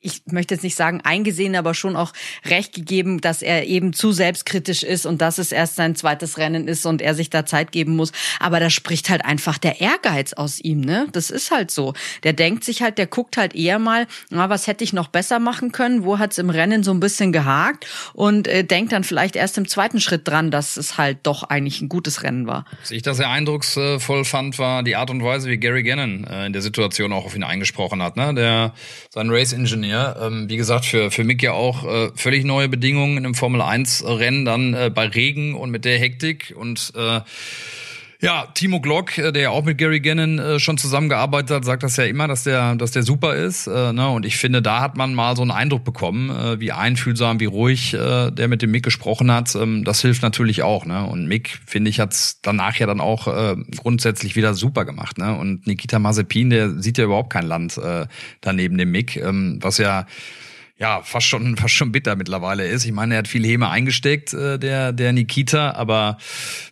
ich 0.05 0.23
möchte 0.27 0.55
jetzt 0.55 0.63
nicht 0.63 0.77
sagen 0.77 1.01
eingesehen, 1.03 1.57
aber 1.57 1.75
schon 1.75 1.97
auch 1.97 2.13
recht 2.45 2.75
gegeben, 2.75 3.21
dass 3.21 3.43
er 3.43 3.67
eben 3.67 3.93
zu 3.95 4.13
selbstkritisch 4.13 4.83
ist 4.83 5.07
und 5.07 5.21
dass 5.21 5.39
es 5.39 5.51
erst 5.51 5.77
sein 5.77 5.97
zweites 5.97 6.37
Rennen 6.37 6.69
ist 6.69 6.85
und 6.85 7.01
er 7.01 7.15
sich 7.15 7.31
da 7.31 7.47
Zeit 7.47 7.73
geben 7.73 7.97
muss. 7.97 8.13
Aber 8.39 8.61
da 8.61 8.69
spricht 8.69 9.09
halt 9.09 9.25
einfach 9.25 9.57
der 9.57 9.81
Ehrgeiz 9.81 10.35
aus 10.35 10.61
ihm, 10.61 10.81
ne? 10.81 11.07
Das 11.13 11.31
ist 11.31 11.51
halt 11.51 11.71
so. 11.71 11.95
Der 12.23 12.35
denkt 12.35 12.65
sich 12.65 12.83
halt, 12.83 12.99
der 12.99 13.07
guckt 13.07 13.37
halt 13.39 13.55
eher 13.55 13.79
mal, 13.79 14.07
na, 14.29 14.51
was 14.51 14.67
hätte 14.67 14.85
ich 14.85 14.93
noch 14.93 15.09
besser 15.09 15.39
machen 15.39 15.73
können? 15.73 16.05
Wo 16.05 16.19
hat's 16.19 16.37
im 16.37 16.51
Rennen 16.51 16.83
so 16.83 16.93
ein 16.93 17.01
bisschen 17.01 17.33
gehakt? 17.33 17.87
Und 18.13 18.47
äh, 18.47 18.63
denkt 18.63 18.93
dann 18.93 19.05
vielleicht 19.05 19.37
erst 19.37 19.57
im 19.57 19.67
zweiten 19.67 20.01
Schritt 20.01 20.29
dran, 20.29 20.51
dass 20.51 20.77
es 20.77 20.99
halt 20.99 21.19
doch 21.23 21.45
eigentlich 21.45 21.81
ein 21.81 21.89
gutes 21.89 22.23
Rennen 22.23 22.47
war. 22.47 22.67
Was 22.83 22.91
ich 22.91 23.03
da 23.03 23.15
sehr 23.15 23.31
eindrucksvoll 23.31 24.25
fand, 24.25 24.59
war 24.59 24.83
die 24.83 24.97
Art 24.97 25.09
und 25.09 25.25
Weise, 25.25 25.49
wie 25.49 25.57
Gary 25.57 25.83
Gannon 25.83 26.25
äh, 26.25 26.47
in 26.47 26.53
der 26.53 26.63
Situation 26.63 27.13
auch 27.13 27.25
auf 27.25 27.35
ihn 27.35 27.45
eingesprochen 27.45 28.03
hat. 28.03 28.17
Ne? 28.17 28.35
Der 28.35 28.75
sein 29.11 29.31
Race-Ingenieur, 29.31 29.94
ähm, 30.03 30.49
wie 30.49 30.57
gesagt, 30.57 30.85
für, 30.85 31.11
für 31.11 31.25
Mick 31.25 31.43
ja 31.43 31.53
auch 31.53 31.85
äh, 31.85 32.11
völlig 32.15 32.45
neue 32.45 32.69
Bedingungen 32.69 33.17
in 33.17 33.25
einem 33.25 33.35
Formel-1-Rennen, 33.35 34.45
dann 34.45 34.75
äh, 34.75 34.91
bei 34.95 35.07
Regen 35.07 35.55
und 35.55 35.71
mit 35.71 35.85
der 35.85 35.99
Hektik 35.99 36.55
und 36.57 36.93
äh, 36.97 37.21
ja, 38.21 38.47
Timo 38.55 38.81
Glock, 38.81 39.19
äh, 39.19 39.33
der 39.33 39.43
ja 39.43 39.51
auch 39.51 39.65
mit 39.65 39.79
Gary 39.79 40.01
Gannon 40.01 40.39
äh, 40.39 40.59
schon 40.59 40.79
zusammengearbeitet 40.79 41.51
hat, 41.51 41.65
sagt 41.65 41.83
das 41.83 41.97
ja 41.97 42.05
immer, 42.05 42.29
dass 42.29 42.45
der, 42.45 42.75
dass 42.77 42.93
der 42.93 43.03
super 43.03 43.35
ist. 43.35 43.67
Äh, 43.67 43.93
ne? 43.93 44.09
Und 44.09 44.25
ich 44.25 44.37
finde, 44.37 44.63
da 44.63 44.81
hat 44.81 44.97
man 44.97 45.15
mal 45.15 45.37
so 45.37 45.43
einen 45.43 45.51
Eindruck 45.51 45.85
bekommen, 45.85 46.61
wie 46.61 46.73
einfühlsam, 46.73 47.41
wie 47.41 47.45
ruhig 47.45 47.93
der 47.93 48.49
mit 48.49 48.63
dem 48.63 48.71
Mick 48.71 48.83
gesprochen 48.83 49.31
hat. 49.31 49.55
Ähm, 49.55 49.85
das 49.85 50.01
hilft 50.01 50.23
natürlich 50.23 50.63
auch. 50.63 50.87
Ne? 50.87 51.05
Und 51.05 51.27
Mick, 51.27 51.61
finde 51.67 51.91
ich, 51.91 52.01
hat's 52.01 52.41
danach 52.43 52.77
ja 52.77 52.87
dann 52.87 53.01
auch 53.01 53.57
grundsätzlich 53.77 54.37
wieder 54.37 54.55
super 54.55 54.85
gemacht. 54.85 55.19
Ne? 55.19 55.37
Und 55.37 55.67
Nikita 55.67 55.99
Mazepin, 55.99 56.51
der 56.51 56.71
sieht 56.71 56.99
ja 56.99 57.05
überhaupt 57.05 57.33
kein 57.33 57.47
Land 57.47 57.81
daneben 58.41 58.79
dem 58.79 58.91
Mick, 58.91 59.17
ähm, 59.17 59.59
was 59.61 59.79
ja 59.79 60.07
ja, 60.77 61.03
fast 61.03 61.27
schon, 61.27 61.57
fast 61.57 61.75
schon 61.75 61.93
bitter 61.93 62.17
mittlerweile 62.17 62.67
ist. 62.67 62.85
Ich 62.85 62.93
meine, 62.93 63.15
er 63.15 63.19
hat 63.19 63.29
viel 63.29 63.45
Häme 63.45 63.71
eingesteckt, 63.71 64.35
äh, 64.35 64.59
der, 64.59 64.93
der 64.93 65.13
Nikita, 65.13 65.73
aber 65.73 66.19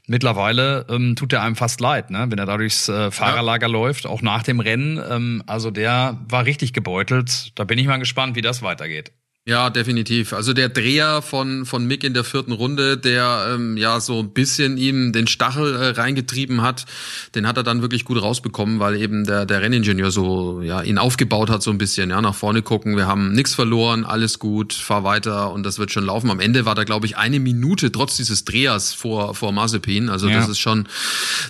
mittlerweile 0.07 0.87
ähm, 0.89 1.15
tut 1.15 1.33
er 1.33 1.43
einem 1.43 1.57
fast 1.57 1.81
leid, 1.81 2.11
ne? 2.11 2.27
wenn 2.29 2.39
er 2.39 2.47
da 2.47 2.57
durchs 2.57 2.89
äh, 2.89 3.11
Fahrerlager 3.11 3.69
ja. 3.69 3.73
läuft, 3.73 4.07
auch 4.07 4.23
nach 4.23 4.43
dem 4.43 4.61
Rennen. 4.61 5.01
Ähm, 5.09 5.43
also 5.47 5.71
der 5.71 6.19
war 6.29 6.47
richtig 6.47 6.73
gebeutelt. 6.73 7.53
Da 7.55 7.65
bin 7.65 7.79
ich 7.79 7.87
mal 7.87 7.99
gespannt, 7.99 8.35
wie 8.35 8.43
das 8.43 8.63
weitergeht. 8.63 9.13
Ja, 9.45 9.71
definitiv. 9.71 10.35
Also 10.35 10.53
der 10.53 10.69
Dreher 10.69 11.21
von, 11.21 11.67
von 11.67 11.85
Mick 11.85 12.05
in 12.05 12.15
der 12.15 12.23
vierten 12.23 12.53
Runde, 12.53 12.97
der 12.97 13.53
ähm, 13.53 13.77
ja 13.77 13.99
so 13.99 14.21
ein 14.21 14.31
bisschen 14.31 14.77
ihm 14.77 15.13
den 15.13 15.27
Stachel 15.27 15.75
äh, 15.75 15.89
reingetrieben 15.89 16.63
hat, 16.63 16.87
den 17.35 17.49
hat 17.49 17.57
er 17.57 17.65
dann 17.65 17.83
wirklich 17.83 18.05
gut 18.05 18.23
rausbekommen, 18.23 18.79
weil 18.79 18.95
eben 18.95 19.25
der, 19.25 19.45
der 19.45 19.61
Renningenieur 19.61 20.13
so 20.13 20.63
ja 20.63 20.81
ihn 20.83 20.97
aufgebaut 20.97 21.51
hat, 21.51 21.61
so 21.61 21.73
ein 21.73 21.79
bisschen, 21.79 22.11
ja, 22.11 22.21
nach 22.21 22.37
vorne 22.37 22.63
gucken, 22.63 22.97
wir 22.97 23.09
haben 23.09 23.33
nichts 23.33 23.53
verloren, 23.53 24.05
alles 24.05 24.39
gut, 24.39 24.75
fahr 24.75 25.03
weiter 25.03 25.51
und 25.51 25.65
das 25.65 25.81
wird 25.81 25.91
schon 25.91 26.05
laufen. 26.05 26.31
Am 26.31 26.39
Ende 26.39 26.65
war 26.65 26.77
da, 26.77 26.85
glaube 26.85 27.07
ich, 27.07 27.17
eine 27.17 27.41
Minute 27.41 27.91
trotz 27.91 28.15
dieses 28.15 28.45
Drehers 28.45 28.95
vor, 28.95 29.35
vor 29.35 29.51
Mazepin. 29.51 30.09
Also 30.09 30.29
ja. 30.29 30.37
das 30.37 30.51
ist 30.51 30.61
schon 30.61 30.87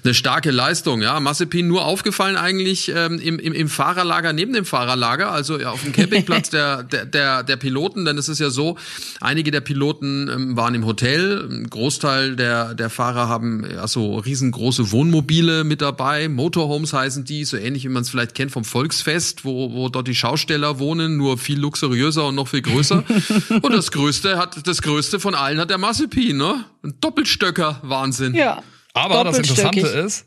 eine 0.02 0.14
starke 0.14 0.50
Leistung, 0.50 1.02
ja. 1.02 1.20
Mazepin 1.20 1.68
nur 1.68 1.84
aufgefallen 1.84 2.36
eigentlich 2.36 2.90
ähm, 2.96 3.18
im, 3.18 3.38
im, 3.38 3.52
im 3.52 3.68
Fahrerlager, 3.68 4.32
neben 4.32 4.54
dem 4.54 4.64
Fahrerlager, 4.64 5.30
also 5.30 5.60
ja, 5.60 5.72
auf 5.72 5.82
dem 5.82 5.92
Campingplatz 5.92 6.48
der, 6.48 6.84
der, 6.84 7.04
der, 7.04 7.42
der 7.42 7.56
Pilot 7.56 7.81
Piloten, 7.82 8.04
denn 8.04 8.16
es 8.16 8.28
ist 8.28 8.38
ja 8.38 8.50
so, 8.50 8.76
einige 9.20 9.50
der 9.50 9.60
Piloten 9.60 10.28
ähm, 10.32 10.56
waren 10.56 10.74
im 10.74 10.86
Hotel, 10.86 11.48
ein 11.50 11.68
Großteil 11.68 12.36
der, 12.36 12.74
der 12.74 12.90
Fahrer 12.90 13.28
haben 13.28 13.66
ja 13.68 13.88
so 13.88 14.18
riesengroße 14.18 14.92
Wohnmobile 14.92 15.64
mit 15.64 15.82
dabei, 15.82 16.28
Motorhomes 16.28 16.92
heißen 16.92 17.24
die, 17.24 17.44
so 17.44 17.56
ähnlich 17.56 17.84
wie 17.84 17.88
man 17.88 18.02
es 18.02 18.10
vielleicht 18.10 18.34
kennt 18.34 18.52
vom 18.52 18.64
Volksfest, 18.64 19.44
wo, 19.44 19.72
wo 19.72 19.88
dort 19.88 20.06
die 20.06 20.14
Schausteller 20.14 20.78
wohnen, 20.78 21.16
nur 21.16 21.38
viel 21.38 21.58
luxuriöser 21.58 22.28
und 22.28 22.36
noch 22.36 22.48
viel 22.48 22.62
größer. 22.62 23.02
und 23.62 23.72
das 23.72 23.90
Größte 23.90 24.38
hat, 24.38 24.66
das 24.66 24.82
Größte 24.82 25.18
von 25.18 25.34
allen 25.34 25.58
hat 25.58 25.70
der 25.70 25.78
Massepin, 25.78 26.36
ne? 26.36 26.64
Ein 26.84 26.94
Doppelstöcker, 27.00 27.80
Wahnsinn. 27.82 28.34
Ja. 28.34 28.62
Aber 28.94 29.24
das 29.24 29.38
Interessante 29.38 29.80
ist, 29.80 30.26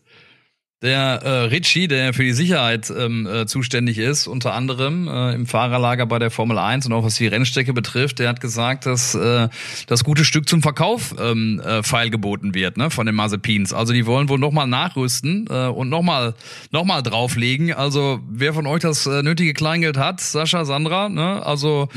der 0.81 1.21
äh, 1.23 1.29
Ritchie, 1.45 1.88
der 1.88 2.13
für 2.13 2.23
die 2.23 2.33
Sicherheit 2.33 2.91
ähm, 2.95 3.25
äh, 3.25 3.45
zuständig 3.45 3.97
ist, 3.97 4.27
unter 4.27 4.53
anderem 4.53 5.07
äh, 5.07 5.33
im 5.33 5.47
Fahrerlager 5.47 6.05
bei 6.05 6.19
der 6.19 6.31
Formel 6.31 6.57
1 6.57 6.85
und 6.85 6.93
auch 6.93 7.03
was 7.03 7.15
die 7.15 7.27
Rennstrecke 7.27 7.73
betrifft, 7.73 8.19
der 8.19 8.29
hat 8.29 8.41
gesagt, 8.41 8.85
dass 8.85 9.15
äh, 9.15 9.47
das 9.88 10.03
gute 10.03 10.25
Stück 10.25 10.49
zum 10.49 10.61
Verkauf 10.61 11.15
ähm, 11.19 11.61
äh, 11.61 11.81
feilgeboten 11.81 12.53
wird 12.53 12.77
ne, 12.77 12.89
von 12.89 13.05
den 13.05 13.15
Mazepins. 13.15 13.73
Also 13.73 13.93
die 13.93 14.05
wollen 14.05 14.29
wohl 14.29 14.39
nochmal 14.39 14.67
nachrüsten 14.67 15.47
äh, 15.49 15.67
und 15.67 15.89
nochmal 15.89 16.35
noch 16.71 16.83
mal 16.83 17.01
drauflegen. 17.01 17.73
Also 17.73 18.19
wer 18.29 18.53
von 18.53 18.67
euch 18.67 18.81
das 18.81 19.05
äh, 19.07 19.23
nötige 19.23 19.53
Kleingeld 19.53 19.97
hat, 19.97 20.19
Sascha, 20.19 20.65
Sandra, 20.65 21.09
ne, 21.09 21.45
also 21.45 21.88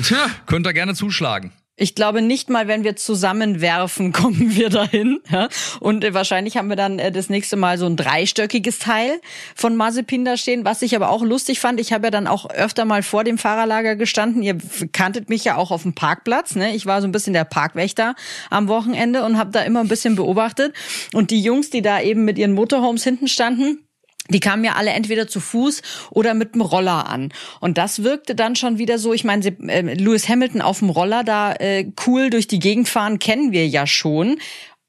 könnt 0.47 0.67
ihr 0.67 0.73
gerne 0.73 0.95
zuschlagen. 0.95 1.53
Ich 1.81 1.95
glaube 1.95 2.23
nicht 2.23 2.51
mal, 2.51 2.67
wenn 2.67 2.83
wir 2.83 2.97
zusammenwerfen, 2.97 4.13
kommen 4.13 4.57
wir 4.57 4.69
dahin. 4.69 5.21
Ja? 5.31 5.49
Und 5.79 6.05
äh, 6.05 6.13
wahrscheinlich 6.13 6.57
haben 6.57 6.69
wir 6.69 6.77
dann 6.77 6.99
äh, 6.99 7.13
das 7.13 7.31
nächste 7.31 7.57
Mal 7.57 7.79
so 7.79 7.87
ein 7.87 7.97
dreistöckiges 7.97 8.81
Teil 8.81 9.21
von 9.55 9.77
Mazepin 9.77 10.25
da 10.25 10.37
stehen. 10.37 10.65
Was 10.65 10.83
ich 10.83 10.97
aber 10.97 11.11
auch 11.11 11.23
lustig 11.23 11.61
fand, 11.61 11.81
ich 11.81 11.93
habe 11.93 12.09
ja 12.09 12.11
dann 12.11 12.27
auch 12.27 12.51
öfter 12.51 12.85
mal 12.85 13.05
vor 13.05 13.23
dem 13.23 13.39
Fahrerlager 13.39 13.95
gestanden. 13.95 14.43
Ihr 14.43 14.59
kanntet 14.93 15.29
mich 15.29 15.45
ja 15.45 15.57
auch 15.57 15.71
auf 15.71 15.83
dem 15.83 15.95
Parkplatz. 15.95 16.57
Ne? 16.57 16.75
Ich 16.75 16.85
war 16.85 17.01
so 17.01 17.07
ein 17.07 17.13
bisschen 17.13 17.33
der 17.33 17.45
Parkwächter 17.45 18.17
am 18.51 18.67
Wochenende 18.67 19.25
und 19.25 19.39
habe 19.39 19.53
da 19.53 19.61
immer 19.61 19.81
ein 19.81 19.89
bisschen 19.89 20.17
beobachtet. 20.17 20.75
Und 21.15 21.31
die 21.31 21.41
Jungs, 21.41 21.71
die 21.71 21.83
da 21.83 22.01
eben 22.01 22.25
mit 22.25 22.39
ihren 22.39 22.53
Motorhomes 22.53 23.05
hinten 23.05 23.29
standen, 23.29 23.88
die 24.29 24.41
kamen 24.41 24.65
ja 24.65 24.75
alle 24.75 24.91
entweder 24.91 25.27
zu 25.27 25.41
Fuß 25.41 25.83
oder 26.11 26.35
mit 26.35 26.55
dem 26.55 26.61
Roller 26.61 27.09
an. 27.09 27.33
Und 27.61 27.79
das 27.79 28.03
wirkte 28.03 28.35
dann 28.35 28.57
schon 28.57 28.79
wieder 28.79 28.99
so, 28.99 29.13
ich 29.13 29.25
meine, 29.25 29.47
äh, 29.47 29.95
Lewis 29.95 30.29
Hamilton 30.29 30.61
auf 30.61 30.81
dem 30.81 30.91
Roller 30.91 31.25
da 31.25 31.53
äh, 31.55 31.91
cool 32.07 32.31
durch 32.31 32.47
die 32.47 32.59
Gegend 32.59 32.89
fahren, 32.89 33.19
kennen 33.19 33.53
wir 33.53 33.67
ja 33.67 33.87
schon. 33.87 34.39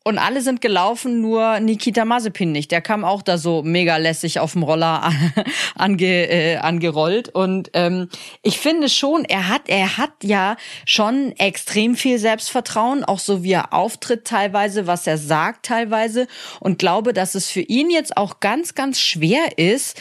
Und 0.06 0.18
alle 0.18 0.42
sind 0.42 0.62
gelaufen, 0.62 1.20
nur 1.20 1.60
Nikita 1.60 2.06
Mazepin 2.06 2.54
nicht. 2.54 2.72
Der 2.72 2.82
kam 2.82 3.04
auch 3.04 3.22
da 3.22 3.38
so 3.38 3.64
mega 3.64 3.98
lässig 3.98 4.40
auf 4.40 4.54
dem 4.54 4.64
Roller 4.64 5.12
ange, 5.76 6.30
äh, 6.30 6.56
angerollt. 6.56 7.30
Und 7.30 7.70
ähm, 7.74 8.08
ich 8.42 8.60
finde 8.60 8.88
schon, 8.88 9.26
er 9.26 9.50
hat, 9.50 9.64
er 9.68 9.98
hat 9.98 10.14
ja 10.24 10.56
schon 10.86 11.34
extrem 11.34 11.98
viel 11.98 12.18
Selbstvertrauen, 12.18 13.04
auch 13.04 13.20
so 13.20 13.44
wie 13.44 13.52
er 13.52 13.74
auftritt 13.74 14.24
teilweise, 14.26 14.88
was 14.88 15.06
er 15.06 15.18
sagt 15.18 15.66
teilweise. 15.66 16.28
Und 16.62 16.80
glaube, 16.80 17.12
dass 17.12 17.36
es 17.36 17.52
für 17.52 17.62
ihn 17.62 17.90
jetzt 17.90 18.16
auch 18.16 18.40
ganz, 18.40 18.76
ganz 18.76 19.02
schwer 19.02 19.58
ist, 19.58 20.00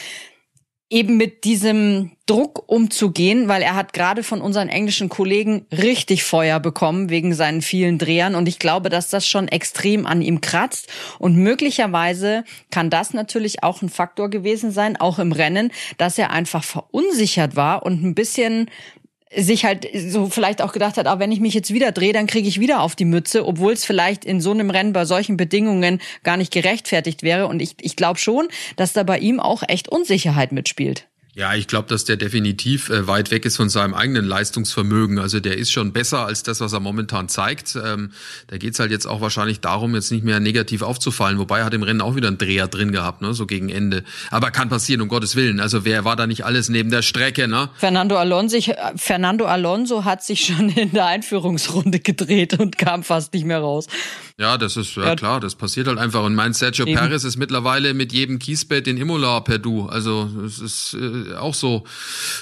eben 0.91 1.19
mit 1.19 1.45
diesem 1.45 2.13
Druck 2.25 2.65
umzugehen, 2.67 3.49
weil 3.49 3.63
er 3.63 3.75
hat 3.75 3.93
gerade 3.93 4.23
von 4.23 4.41
unseren 4.41 4.69
englischen 4.69 5.09
Kollegen 5.09 5.67
richtig 5.71 6.25
Feuer 6.25 6.61
bekommen 6.61 7.11
wegen 7.11 7.35
seinen 7.35 7.61
vielen 7.61 7.99
Drehern. 7.99 8.35
Und 8.35 8.49
ich 8.49 8.59
glaube, 8.59 8.89
dass 8.89 9.11
das 9.11 9.27
schon 9.27 9.49
extrem 9.49 10.07
an 10.07 10.23
ihm 10.23 10.41
kratzt. 10.41 10.89
Und 11.19 11.37
möglicherweise 11.37 12.45
kann 12.71 12.91
das 12.91 13.13
natürlich 13.13 13.63
auch 13.63 13.83
ein 13.83 13.91
Faktor 13.91 14.31
gewesen 14.31 14.71
sein, 14.71 14.99
auch 14.99 15.19
im 15.19 15.33
Rennen, 15.33 15.73
dass 15.99 16.19
er 16.19 16.31
einfach 16.31 16.65
verunsichert 16.65 17.55
war 17.57 17.85
und 17.85 18.03
ein 18.03 18.15
bisschen 18.15 18.71
sich 19.35 19.65
halt 19.65 19.87
so 19.95 20.29
vielleicht 20.29 20.63
auch 20.63 20.73
gedacht 20.73 20.97
hat, 20.97 21.07
ah, 21.07 21.19
wenn 21.19 21.33
ich 21.33 21.41
mich 21.41 21.55
jetzt 21.55 21.73
wieder 21.73 21.93
drehe, 21.93 22.13
dann 22.13 22.27
kriege 22.27 22.49
ich 22.49 22.61
wieder 22.61 22.81
auf 22.81 22.97
die 22.97 23.05
Mütze, 23.05 23.47
obwohl 23.47 23.73
es 23.73 23.85
vielleicht 23.85 24.25
in 24.25 24.41
so 24.41 24.51
einem 24.53 24.71
Rennen 24.71 24.93
bei 24.93 25.05
solchen 25.05 25.37
Bedingungen 25.37 26.01
gar 26.23 26.37
nicht 26.37 26.53
gerechtfertigt 26.53 27.23
wäre. 27.23 27.47
Und 27.47 27.61
ich, 27.61 27.77
ich 27.81 27.97
glaube 27.97 28.19
schon, 28.19 28.49
dass 28.77 28.93
da 28.93 29.03
bei 29.03 29.19
ihm 29.19 29.41
auch 29.41 29.63
echt 29.67 29.89
Unsicherheit 29.89 30.53
mitspielt. 30.53 31.08
Ja, 31.39 31.55
ich 31.55 31.69
glaube, 31.69 31.87
dass 31.87 32.05
der 32.05 32.17
definitiv 32.17 32.89
äh, 32.91 33.07
weit 33.07 33.31
weg 33.31 33.45
ist 33.45 33.59
von 33.59 33.69
seinem 33.69 33.95
eigenen 33.95 34.25
Leistungsvermögen. 34.25 35.21
Also 35.21 35.39
der 35.39 35.57
ist 35.57 35.71
schon 35.71 35.93
besser 35.93 36.27
als 36.27 36.43
das, 36.43 36.61
was 36.61 36.73
er 36.73 36.81
momentan 36.81 37.29
zeigt. 37.29 37.79
Ähm, 37.81 38.11
da 38.49 38.57
geht's 38.57 38.81
halt 38.81 38.91
jetzt 38.91 39.07
auch 39.07 39.21
wahrscheinlich 39.21 39.61
darum, 39.61 39.95
jetzt 39.95 40.11
nicht 40.11 40.25
mehr 40.25 40.41
negativ 40.41 40.83
aufzufallen. 40.83 41.39
Wobei 41.39 41.61
er 41.61 41.67
hat 41.67 41.75
im 41.75 41.85
Rennen 41.85 42.01
auch 42.01 42.17
wieder 42.17 42.27
einen 42.27 42.39
Dreher 42.39 42.67
drin 42.67 42.91
gehabt, 42.91 43.23
ne, 43.23 43.35
so 43.35 43.47
gegen 43.47 43.69
Ende. 43.69 44.03
Aber 44.33 44.51
kann 44.51 44.69
passieren, 44.69 45.01
um 45.01 45.07
Gottes 45.07 45.37
Willen. 45.37 45.61
Also 45.61 45.85
wer 45.85 46.05
war 46.05 46.17
da 46.17 46.27
nicht 46.27 46.45
alles 46.45 46.71
neben 46.71 46.91
der 46.91 47.03
Strecke, 47.03 47.47
ne? 47.47 47.71
Fernando 47.77 48.17
Alonso, 48.17 48.57
ich, 48.57 48.75
Fernando 48.97 49.47
Alonso 49.47 50.05
hat 50.05 50.25
sich 50.25 50.45
schon 50.45 50.71
in 50.77 50.91
der 50.91 51.07
Einführungsrunde 51.07 52.01
gedreht 52.01 52.59
und 52.59 52.79
kam 52.79 53.05
fast 53.05 53.33
nicht 53.33 53.47
mehr 53.47 53.61
raus. 53.61 53.87
Ja, 54.41 54.57
das 54.57 54.77
ist 54.77 54.95
ja, 54.95 55.17
klar, 55.17 55.41
das 55.41 55.57
passiert 55.57 55.89
halt 55.89 55.99
einfach. 55.99 56.23
Und 56.23 56.37
mein 56.37 56.53
Sergio 56.53 56.87
Eben. 56.87 56.97
Perez 56.97 57.25
ist 57.25 57.39
mittlerweile 57.39 57.93
mit 57.93 58.13
jedem 58.13 58.39
Kiesbett 58.39 58.87
in 58.87 58.97
Imola 58.97 59.41
per 59.41 59.59
Du. 59.59 59.87
Also 59.87 60.31
es 60.47 60.61
ist 60.61 60.95
äh, 60.95 61.35
auch 61.35 61.55
so 61.55 61.83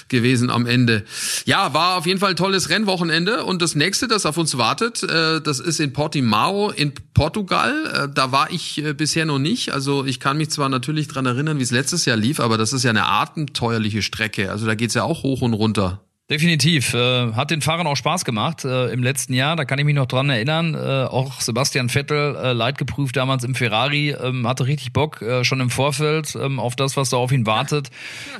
gewesen 0.07 0.51
am 0.51 0.67
Ende. 0.67 1.05
Ja, 1.45 1.73
war 1.73 1.97
auf 1.97 2.05
jeden 2.05 2.19
Fall 2.19 2.31
ein 2.31 2.35
tolles 2.35 2.69
Rennwochenende. 2.69 3.43
Und 3.45 3.63
das 3.63 3.73
nächste, 3.73 4.07
das 4.07 4.27
auf 4.27 4.37
uns 4.37 4.59
wartet, 4.59 5.01
äh, 5.01 5.41
das 5.41 5.59
ist 5.59 5.79
in 5.79 5.91
Portimao 5.91 6.69
in 6.69 6.93
Portugal. 7.15 7.73
Äh, 7.87 8.13
da 8.13 8.31
war 8.31 8.51
ich 8.51 8.77
äh, 8.77 8.93
bisher 8.93 9.25
noch 9.25 9.39
nicht. 9.39 9.73
Also 9.73 10.05
ich 10.05 10.19
kann 10.19 10.37
mich 10.37 10.51
zwar 10.51 10.69
natürlich 10.69 11.07
dran 11.07 11.25
erinnern, 11.25 11.57
wie 11.57 11.63
es 11.63 11.71
letztes 11.71 12.05
Jahr 12.05 12.17
lief, 12.17 12.39
aber 12.39 12.59
das 12.59 12.73
ist 12.73 12.83
ja 12.83 12.91
eine 12.91 13.07
abenteuerliche 13.07 14.03
Strecke. 14.03 14.51
Also 14.51 14.67
da 14.67 14.75
geht's 14.75 14.93
ja 14.93 15.01
auch 15.01 15.23
hoch 15.23 15.41
und 15.41 15.53
runter. 15.53 16.06
Definitiv. 16.29 16.93
Äh, 16.93 17.33
hat 17.33 17.51
den 17.51 17.61
Fahrern 17.61 17.87
auch 17.87 17.95
Spaß 17.95 18.25
gemacht 18.25 18.65
äh, 18.65 18.87
im 18.91 19.01
letzten 19.01 19.33
Jahr. 19.33 19.55
Da 19.55 19.63
kann 19.63 19.79
ich 19.79 19.85
mich 19.85 19.95
noch 19.95 20.07
dran 20.07 20.29
erinnern. 20.29 20.75
Äh, 20.75 21.05
auch 21.05 21.39
Sebastian 21.39 21.87
Vettel, 21.87 22.35
äh, 22.35 22.51
leidgeprüft 22.51 23.15
damals 23.15 23.45
im 23.45 23.55
Ferrari, 23.55 24.09
ähm, 24.09 24.45
hatte 24.45 24.67
richtig 24.67 24.91
Bock 24.91 25.21
äh, 25.21 25.45
schon 25.45 25.61
im 25.61 25.69
Vorfeld 25.69 26.35
ähm, 26.35 26.59
auf 26.59 26.75
das, 26.75 26.97
was 26.97 27.11
da 27.11 27.17
auf 27.17 27.31
ihn 27.31 27.45
wartet 27.45 27.91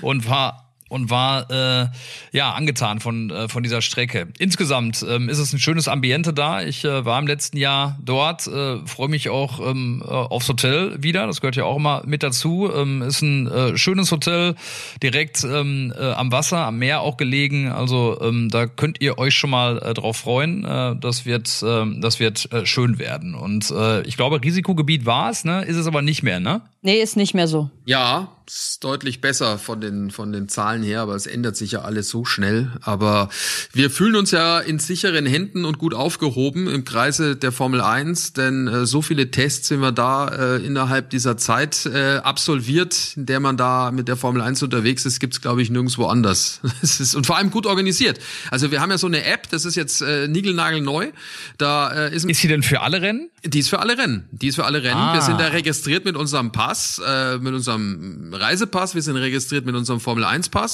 und 0.02 0.28
war 0.28 0.67
und 0.90 1.10
war 1.10 1.50
äh, 1.50 1.88
ja 2.32 2.54
angetan 2.54 3.00
von 3.00 3.30
äh, 3.30 3.48
von 3.48 3.64
dieser 3.64 3.82
Strecke. 3.82 4.28
Insgesamt 4.40 5.06
ähm, 5.08 5.30
ist 5.30 5.40
es 5.40 5.54
ein 5.54 5.60
schönes 5.60 5.88
Ambiente 5.88 6.34
da. 6.34 6.62
Ich 6.62 6.84
äh, 6.86 7.06
war 7.06 7.20
im 7.20 7.28
letzten 7.28 7.58
Jahr 7.58 7.98
dort, 8.04 8.48
äh, 8.48 8.78
freue 8.86 9.10
mich 9.10 9.30
auch 9.30 9.60
ähm, 9.60 10.04
äh, 10.06 10.10
aufs 10.10 10.48
Hotel 10.50 11.02
wieder. 11.02 11.28
Das 11.28 11.42
gehört 11.42 11.56
ja 11.56 11.66
auch 11.66 11.78
immer 11.78 12.04
mit 12.06 12.24
dazu. 12.24 12.72
Ähm, 12.74 13.02
ist 13.02 13.22
ein 13.22 13.48
äh, 13.48 13.78
schönes 13.78 14.12
Hotel 14.12 14.56
direkt 15.02 15.44
ähm, 15.44 15.94
äh, 15.98 16.12
am 16.12 16.32
Wasser, 16.32 16.60
am 16.60 16.80
Meer 16.80 17.02
auch 17.02 17.18
gelegen. 17.18 17.72
Also 17.72 18.20
ähm, 18.22 18.50
da 18.50 18.68
könnt 18.68 19.02
ihr 19.02 19.18
euch 19.18 19.36
schon 19.36 19.50
mal 19.50 19.80
äh, 19.80 19.94
drauf 19.94 20.18
freuen. 20.18 20.64
Äh, 20.66 20.96
das 21.00 21.26
wird 21.26 21.62
äh, 21.64 21.86
das 22.00 22.20
wird 22.20 22.52
äh, 22.52 22.66
schön 22.66 23.00
werden. 23.00 23.36
Und 23.36 23.72
äh, 23.72 24.02
ich 24.04 24.18
glaube 24.18 24.42
Risikogebiet 24.42 25.06
war 25.06 25.30
es, 25.30 25.44
ne? 25.44 25.64
Ist 25.64 25.78
es 25.78 25.88
aber 25.88 26.02
nicht 26.02 26.24
mehr, 26.24 26.40
ne? 26.40 26.62
Nee, 26.82 27.02
ist 27.02 27.18
nicht 27.18 27.34
mehr 27.34 27.48
so. 27.48 27.70
Ja, 27.86 28.30
ist 28.48 28.84
deutlich 28.84 29.20
besser 29.20 29.58
von 29.58 29.82
den, 29.82 30.12
von 30.12 30.32
den 30.32 30.48
Zahlen 30.48 30.77
her, 30.84 31.02
aber 31.02 31.16
es 31.16 31.28
ändert 31.28 31.56
sich 31.58 31.72
ja 31.72 31.82
alles 31.82 32.10
so 32.10 32.26
schnell. 32.26 32.72
Aber 32.82 33.30
wir 33.74 33.90
fühlen 33.90 34.16
uns 34.16 34.32
ja 34.32 34.60
in 34.60 34.80
sicheren 34.80 35.26
Händen 35.26 35.66
und 35.66 35.78
gut 35.78 35.94
aufgehoben 35.94 36.68
im 36.68 36.86
Kreise 36.86 37.36
der 37.36 37.52
Formel 37.52 37.82
1, 37.82 38.34
denn 38.34 38.68
äh, 38.68 38.86
so 38.86 39.02
viele 39.02 39.32
Tests 39.32 39.68
sind 39.68 39.82
wir 39.82 39.92
da 39.92 40.28
äh, 40.28 40.66
innerhalb 40.66 41.10
dieser 41.10 41.38
Zeit 41.38 41.86
äh, 41.86 42.18
absolviert, 42.18 43.14
in 43.16 43.26
der 43.26 43.40
man 43.40 43.58
da 43.58 43.92
mit 43.92 44.08
der 44.08 44.18
Formel 44.18 44.42
1 44.42 44.64
unterwegs 44.64 45.06
ist, 45.06 45.20
gibt's 45.20 45.42
glaube 45.42 45.62
ich 45.62 45.70
nirgendwo 45.70 46.06
anders. 46.06 46.62
Es 46.82 47.00
ist, 47.00 47.16
und 47.16 47.26
vor 47.26 47.38
allem 47.38 47.50
gut 47.50 47.66
organisiert. 47.66 48.20
Also 48.52 48.72
wir 48.72 48.82
haben 48.82 48.92
ja 48.92 48.98
so 48.98 49.08
eine 49.08 49.24
App, 49.26 49.50
das 49.50 49.66
ist 49.66 49.76
jetzt 49.76 50.02
äh, 50.02 50.28
niegelnagelneu. 50.28 51.12
Da 51.58 51.92
äh, 51.92 52.16
ist, 52.16 52.26
ist 52.26 52.40
sie 52.40 52.48
denn 52.48 52.64
für 52.64 52.82
alle 52.82 53.02
Rennen? 53.02 53.30
Die 53.44 53.60
ist 53.60 53.70
für 53.70 53.80
alle 53.80 53.98
Rennen. 53.98 54.28
Die 54.32 54.48
ist 54.48 54.56
für 54.56 54.66
alle 54.66 54.84
Rennen. 54.84 55.00
Ah. 55.00 55.14
Wir 55.14 55.22
sind 55.22 55.40
da 55.40 55.48
registriert 55.48 56.06
mit 56.06 56.16
unserem 56.16 56.52
Pass, 56.52 57.02
äh, 57.06 57.40
mit 57.40 57.54
unserem 57.54 58.34
Reisepass, 58.34 58.96
wir 58.96 59.02
sind 59.02 59.18
registriert 59.18 59.66
mit 59.66 59.76
unserem 59.76 60.00
Formel 60.00 60.24
1 60.24 60.50
Pass 60.50 60.67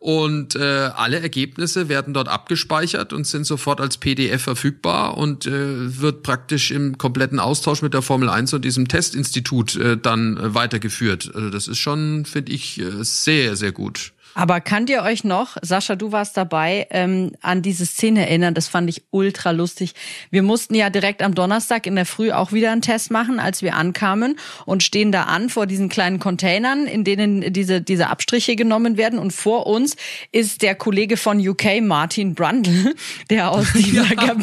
und 0.00 0.56
äh, 0.56 0.90
alle 0.94 1.20
Ergebnisse 1.20 1.88
werden 1.88 2.14
dort 2.14 2.28
abgespeichert 2.28 3.12
und 3.12 3.26
sind 3.26 3.44
sofort 3.44 3.80
als 3.80 3.98
PDF 3.98 4.42
verfügbar 4.42 5.16
und 5.16 5.46
äh, 5.46 6.00
wird 6.00 6.22
praktisch 6.22 6.70
im 6.70 6.98
kompletten 6.98 7.40
Austausch 7.40 7.82
mit 7.82 7.94
der 7.94 8.02
Formel 8.02 8.28
1 8.28 8.54
und 8.54 8.64
diesem 8.64 8.88
Testinstitut 8.88 9.76
äh, 9.76 9.96
dann 9.96 10.36
äh, 10.36 10.54
weitergeführt. 10.54 11.30
Also 11.34 11.50
das 11.50 11.68
ist 11.68 11.78
schon, 11.78 12.24
finde 12.24 12.52
ich, 12.52 12.80
äh, 12.80 13.02
sehr, 13.02 13.56
sehr 13.56 13.72
gut. 13.72 14.13
Aber 14.34 14.60
könnt 14.60 14.90
ihr 14.90 15.02
euch 15.02 15.22
noch, 15.22 15.56
Sascha, 15.62 15.94
du 15.94 16.12
warst 16.12 16.36
dabei, 16.36 16.88
ähm, 16.90 17.32
an 17.40 17.62
diese 17.62 17.86
Szene 17.86 18.28
erinnern? 18.28 18.54
Das 18.54 18.66
fand 18.66 18.90
ich 18.90 19.04
ultra 19.10 19.52
lustig. 19.52 19.94
Wir 20.30 20.42
mussten 20.42 20.74
ja 20.74 20.90
direkt 20.90 21.22
am 21.22 21.34
Donnerstag 21.34 21.86
in 21.86 21.94
der 21.94 22.04
Früh 22.04 22.32
auch 22.32 22.52
wieder 22.52 22.72
einen 22.72 22.82
Test 22.82 23.10
machen, 23.10 23.38
als 23.38 23.62
wir 23.62 23.76
ankamen 23.76 24.36
und 24.66 24.82
stehen 24.82 25.12
da 25.12 25.24
an 25.24 25.48
vor 25.50 25.66
diesen 25.66 25.88
kleinen 25.88 26.18
Containern, 26.18 26.86
in 26.86 27.04
denen 27.04 27.52
diese, 27.52 27.80
diese 27.80 28.08
Abstriche 28.08 28.56
genommen 28.56 28.96
werden. 28.96 29.18
Und 29.20 29.32
vor 29.32 29.66
uns 29.66 29.96
ist 30.32 30.62
der 30.62 30.74
Kollege 30.74 31.16
von 31.16 31.38
UK, 31.46 31.80
Martin 31.80 32.34
Brundle, 32.34 32.94
der 33.30 33.52
aus 33.52 33.72
dieser, 33.74 34.12
ja. 34.14 34.34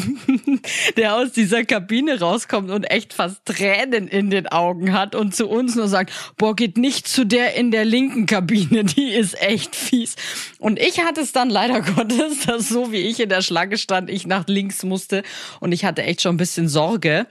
der 0.96 1.16
aus 1.16 1.32
dieser 1.32 1.64
Kabine 1.64 2.18
rauskommt 2.18 2.70
und 2.70 2.84
echt 2.84 3.12
fast 3.12 3.44
Tränen 3.44 4.08
in 4.08 4.30
den 4.30 4.46
Augen 4.46 4.92
hat 4.92 5.14
und 5.14 5.34
zu 5.34 5.48
uns 5.48 5.74
nur 5.74 5.88
sagt, 5.88 6.12
boah, 6.38 6.56
geht 6.56 6.78
nicht 6.78 7.06
zu 7.06 7.26
der 7.26 7.54
in 7.56 7.70
der 7.70 7.84
linken 7.84 8.24
Kabine, 8.26 8.84
die 8.84 9.10
ist 9.10 9.40
echt 9.42 9.81
fies. 9.82 10.16
Und 10.58 10.78
ich 10.78 11.00
hatte 11.00 11.20
es 11.20 11.32
dann 11.32 11.50
leider 11.50 11.80
Gottes, 11.94 12.46
dass 12.46 12.68
so 12.68 12.92
wie 12.92 13.00
ich 13.00 13.20
in 13.20 13.28
der 13.28 13.42
Schlange 13.42 13.78
stand, 13.78 14.10
ich 14.10 14.26
nach 14.26 14.46
links 14.46 14.82
musste 14.82 15.22
und 15.60 15.72
ich 15.72 15.84
hatte 15.84 16.02
echt 16.02 16.22
schon 16.22 16.34
ein 16.34 16.38
bisschen 16.38 16.68
Sorge. 16.68 17.26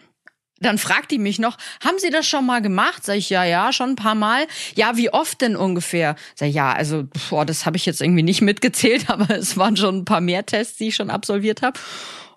Dann 0.62 0.78
fragt 0.78 1.10
die 1.10 1.18
mich 1.18 1.40
noch, 1.40 1.58
haben 1.84 1.98
Sie 1.98 2.12
das 2.12 2.28
schon 2.28 2.46
mal 2.46 2.62
gemacht? 2.62 3.04
Sag 3.04 3.18
ich, 3.18 3.32
ja, 3.32 3.44
ja, 3.44 3.74
schon 3.74 3.92
ein 3.92 3.96
paar 3.96 4.14
Mal. 4.14 4.46
Ja, 4.76 4.96
wie 4.96 5.12
oft 5.12 5.42
denn 5.42 5.56
ungefähr? 5.56 6.16
Sag 6.36 6.50
ich, 6.50 6.56
ja, 6.56 6.72
also, 6.72 7.06
boah, 7.30 7.46
das 7.46 7.66
habe 7.66 7.78
ich 7.78 7.86
jetzt 7.88 8.00
irgendwie 8.00 8.22
nicht 8.22 8.42
mitgezählt, 8.44 9.10
aber 9.10 9.36
es 9.36 9.58
waren 9.58 9.76
schon 9.76 10.00
ein 10.00 10.06
paar 10.06 10.22
mehr 10.22 10.46
Tests, 10.46 10.78
die 10.78 10.90
ich 10.90 10.96
schon 10.96 11.10
absolviert 11.10 11.64
habe. 11.64 11.80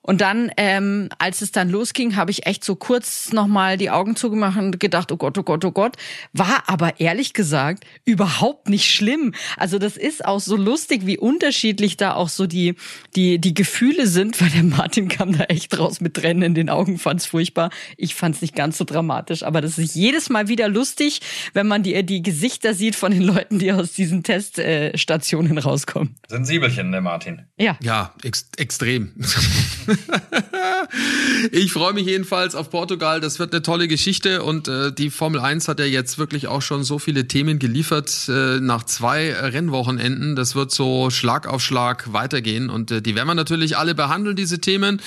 Und 0.06 0.20
dann, 0.20 0.50
ähm, 0.58 1.08
als 1.18 1.40
es 1.40 1.50
dann 1.50 1.70
losging, 1.70 2.14
habe 2.14 2.30
ich 2.30 2.44
echt 2.44 2.62
so 2.62 2.76
kurz 2.76 3.32
nochmal 3.32 3.78
die 3.78 3.88
Augen 3.88 4.16
zugemacht 4.16 4.58
und 4.58 4.78
gedacht, 4.78 5.10
oh 5.10 5.16
Gott, 5.16 5.38
oh 5.38 5.42
Gott, 5.42 5.64
oh 5.64 5.72
Gott. 5.72 5.96
War 6.34 6.64
aber 6.66 7.00
ehrlich 7.00 7.32
gesagt 7.32 7.84
überhaupt 8.04 8.68
nicht 8.68 8.84
schlimm. 8.84 9.32
Also 9.56 9.78
das 9.78 9.96
ist 9.96 10.22
auch 10.22 10.40
so 10.40 10.56
lustig, 10.56 11.06
wie 11.06 11.16
unterschiedlich 11.16 11.96
da 11.96 12.12
auch 12.16 12.28
so 12.28 12.46
die, 12.46 12.74
die, 13.16 13.38
die 13.38 13.54
Gefühle 13.54 14.06
sind, 14.06 14.38
weil 14.42 14.50
der 14.50 14.64
Martin 14.64 15.08
kam 15.08 15.38
da 15.38 15.44
echt 15.44 15.78
raus 15.78 16.02
mit 16.02 16.12
Tränen 16.12 16.42
in 16.42 16.54
den 16.54 16.68
Augen, 16.68 16.98
fand's 16.98 17.24
furchtbar. 17.24 17.70
Ich 17.96 18.14
fand's 18.14 18.42
nicht 18.42 18.54
ganz 18.54 18.76
so 18.76 18.84
dramatisch, 18.84 19.42
aber 19.42 19.62
das 19.62 19.78
ist 19.78 19.94
jedes 19.94 20.28
Mal 20.28 20.48
wieder 20.48 20.68
lustig, 20.68 21.22
wenn 21.54 21.66
man 21.66 21.82
die, 21.82 22.04
die 22.04 22.22
Gesichter 22.22 22.74
sieht 22.74 22.94
von 22.94 23.10
den 23.10 23.22
Leuten, 23.22 23.58
die 23.58 23.72
aus 23.72 23.94
diesen 23.94 24.22
Teststationen 24.22 25.56
rauskommen. 25.56 26.16
Sensibelchen, 26.28 26.92
der 26.92 27.00
Martin. 27.00 27.46
Ja. 27.56 27.78
Ja, 27.82 28.12
ex 28.22 28.50
extrem. 28.58 29.14
ich 31.52 31.72
freue 31.72 31.92
mich 31.92 32.06
jedenfalls 32.06 32.54
auf 32.54 32.70
Portugal. 32.70 33.20
Das 33.20 33.38
wird 33.38 33.52
eine 33.52 33.62
tolle 33.62 33.88
Geschichte 33.88 34.42
und 34.42 34.68
äh, 34.68 34.92
die 34.92 35.10
Formel 35.10 35.40
1 35.40 35.68
hat 35.68 35.78
ja 35.80 35.84
jetzt 35.84 36.18
wirklich 36.18 36.46
auch 36.46 36.62
schon 36.62 36.84
so 36.84 36.98
viele 36.98 37.26
Themen 37.28 37.58
geliefert 37.58 38.28
äh, 38.28 38.60
nach 38.60 38.84
zwei 38.84 39.32
Rennwochenenden. 39.32 40.36
Das 40.36 40.54
wird 40.54 40.70
so 40.70 41.10
Schlag 41.10 41.46
auf 41.46 41.62
Schlag 41.62 42.12
weitergehen 42.12 42.70
und 42.70 42.90
äh, 42.90 43.02
die 43.02 43.14
werden 43.14 43.28
wir 43.28 43.34
natürlich 43.34 43.76
alle 43.76 43.94
behandeln, 43.94 44.36
diese 44.36 44.60
Themen. 44.60 45.00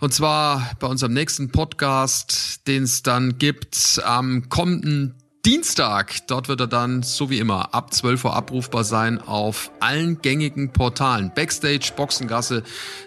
Und 0.00 0.12
zwar 0.12 0.70
bei 0.78 0.86
unserem 0.86 1.12
nächsten 1.12 1.50
Podcast, 1.50 2.66
den 2.66 2.82
es 2.82 3.02
dann 3.02 3.38
gibt 3.38 4.00
am 4.04 4.48
kommenden 4.48 5.14
Dienstag. 5.46 6.26
Dort 6.26 6.48
wird 6.48 6.58
er 6.58 6.66
dann, 6.66 7.04
so 7.04 7.30
wie 7.30 7.38
immer, 7.38 7.72
ab 7.72 7.94
12 7.94 8.24
Uhr 8.24 8.34
abrufbar 8.34 8.82
sein 8.82 9.20
auf 9.20 9.70
allen 9.78 10.20
gängigen 10.20 10.72
Portalen. 10.72 11.30
Backstage, 11.32 11.92
Boxengasse, 11.94 12.64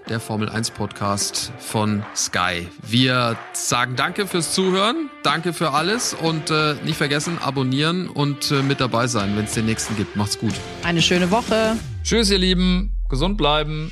der 0.08 0.22
Formel 0.22 0.48
1 0.48 0.72
Podcast 0.72 1.52
von 1.60 2.02
Sky. 2.16 2.70
Wir 2.82 3.38
sagen 3.52 3.98
danke 3.98 4.26
fürs 4.26 4.54
Zuhören, 4.54 5.10
danke 5.22 5.52
für 5.52 5.72
alles 5.72 6.14
und 6.14 6.50
äh, 6.50 6.76
nicht 6.86 6.96
vergessen, 6.96 7.38
abonnieren 7.40 8.08
und 8.08 8.52
äh, 8.52 8.64
mit 8.64 8.80
dabei 8.80 9.08
sein, 9.08 9.36
wenn 9.36 9.44
es 9.44 9.56
den 9.56 9.66
nächsten 9.66 9.98
gibt. 9.98 10.16
Macht's 10.16 10.40
gut. 10.40 10.54
Eine 10.84 11.02
schöne 11.02 11.32
Woche. 11.32 11.76
Tschüss, 12.04 12.32
ihr 12.32 12.38
Lieben. 12.38 12.96
Gesund 13.10 13.38
bleiben. 13.38 13.92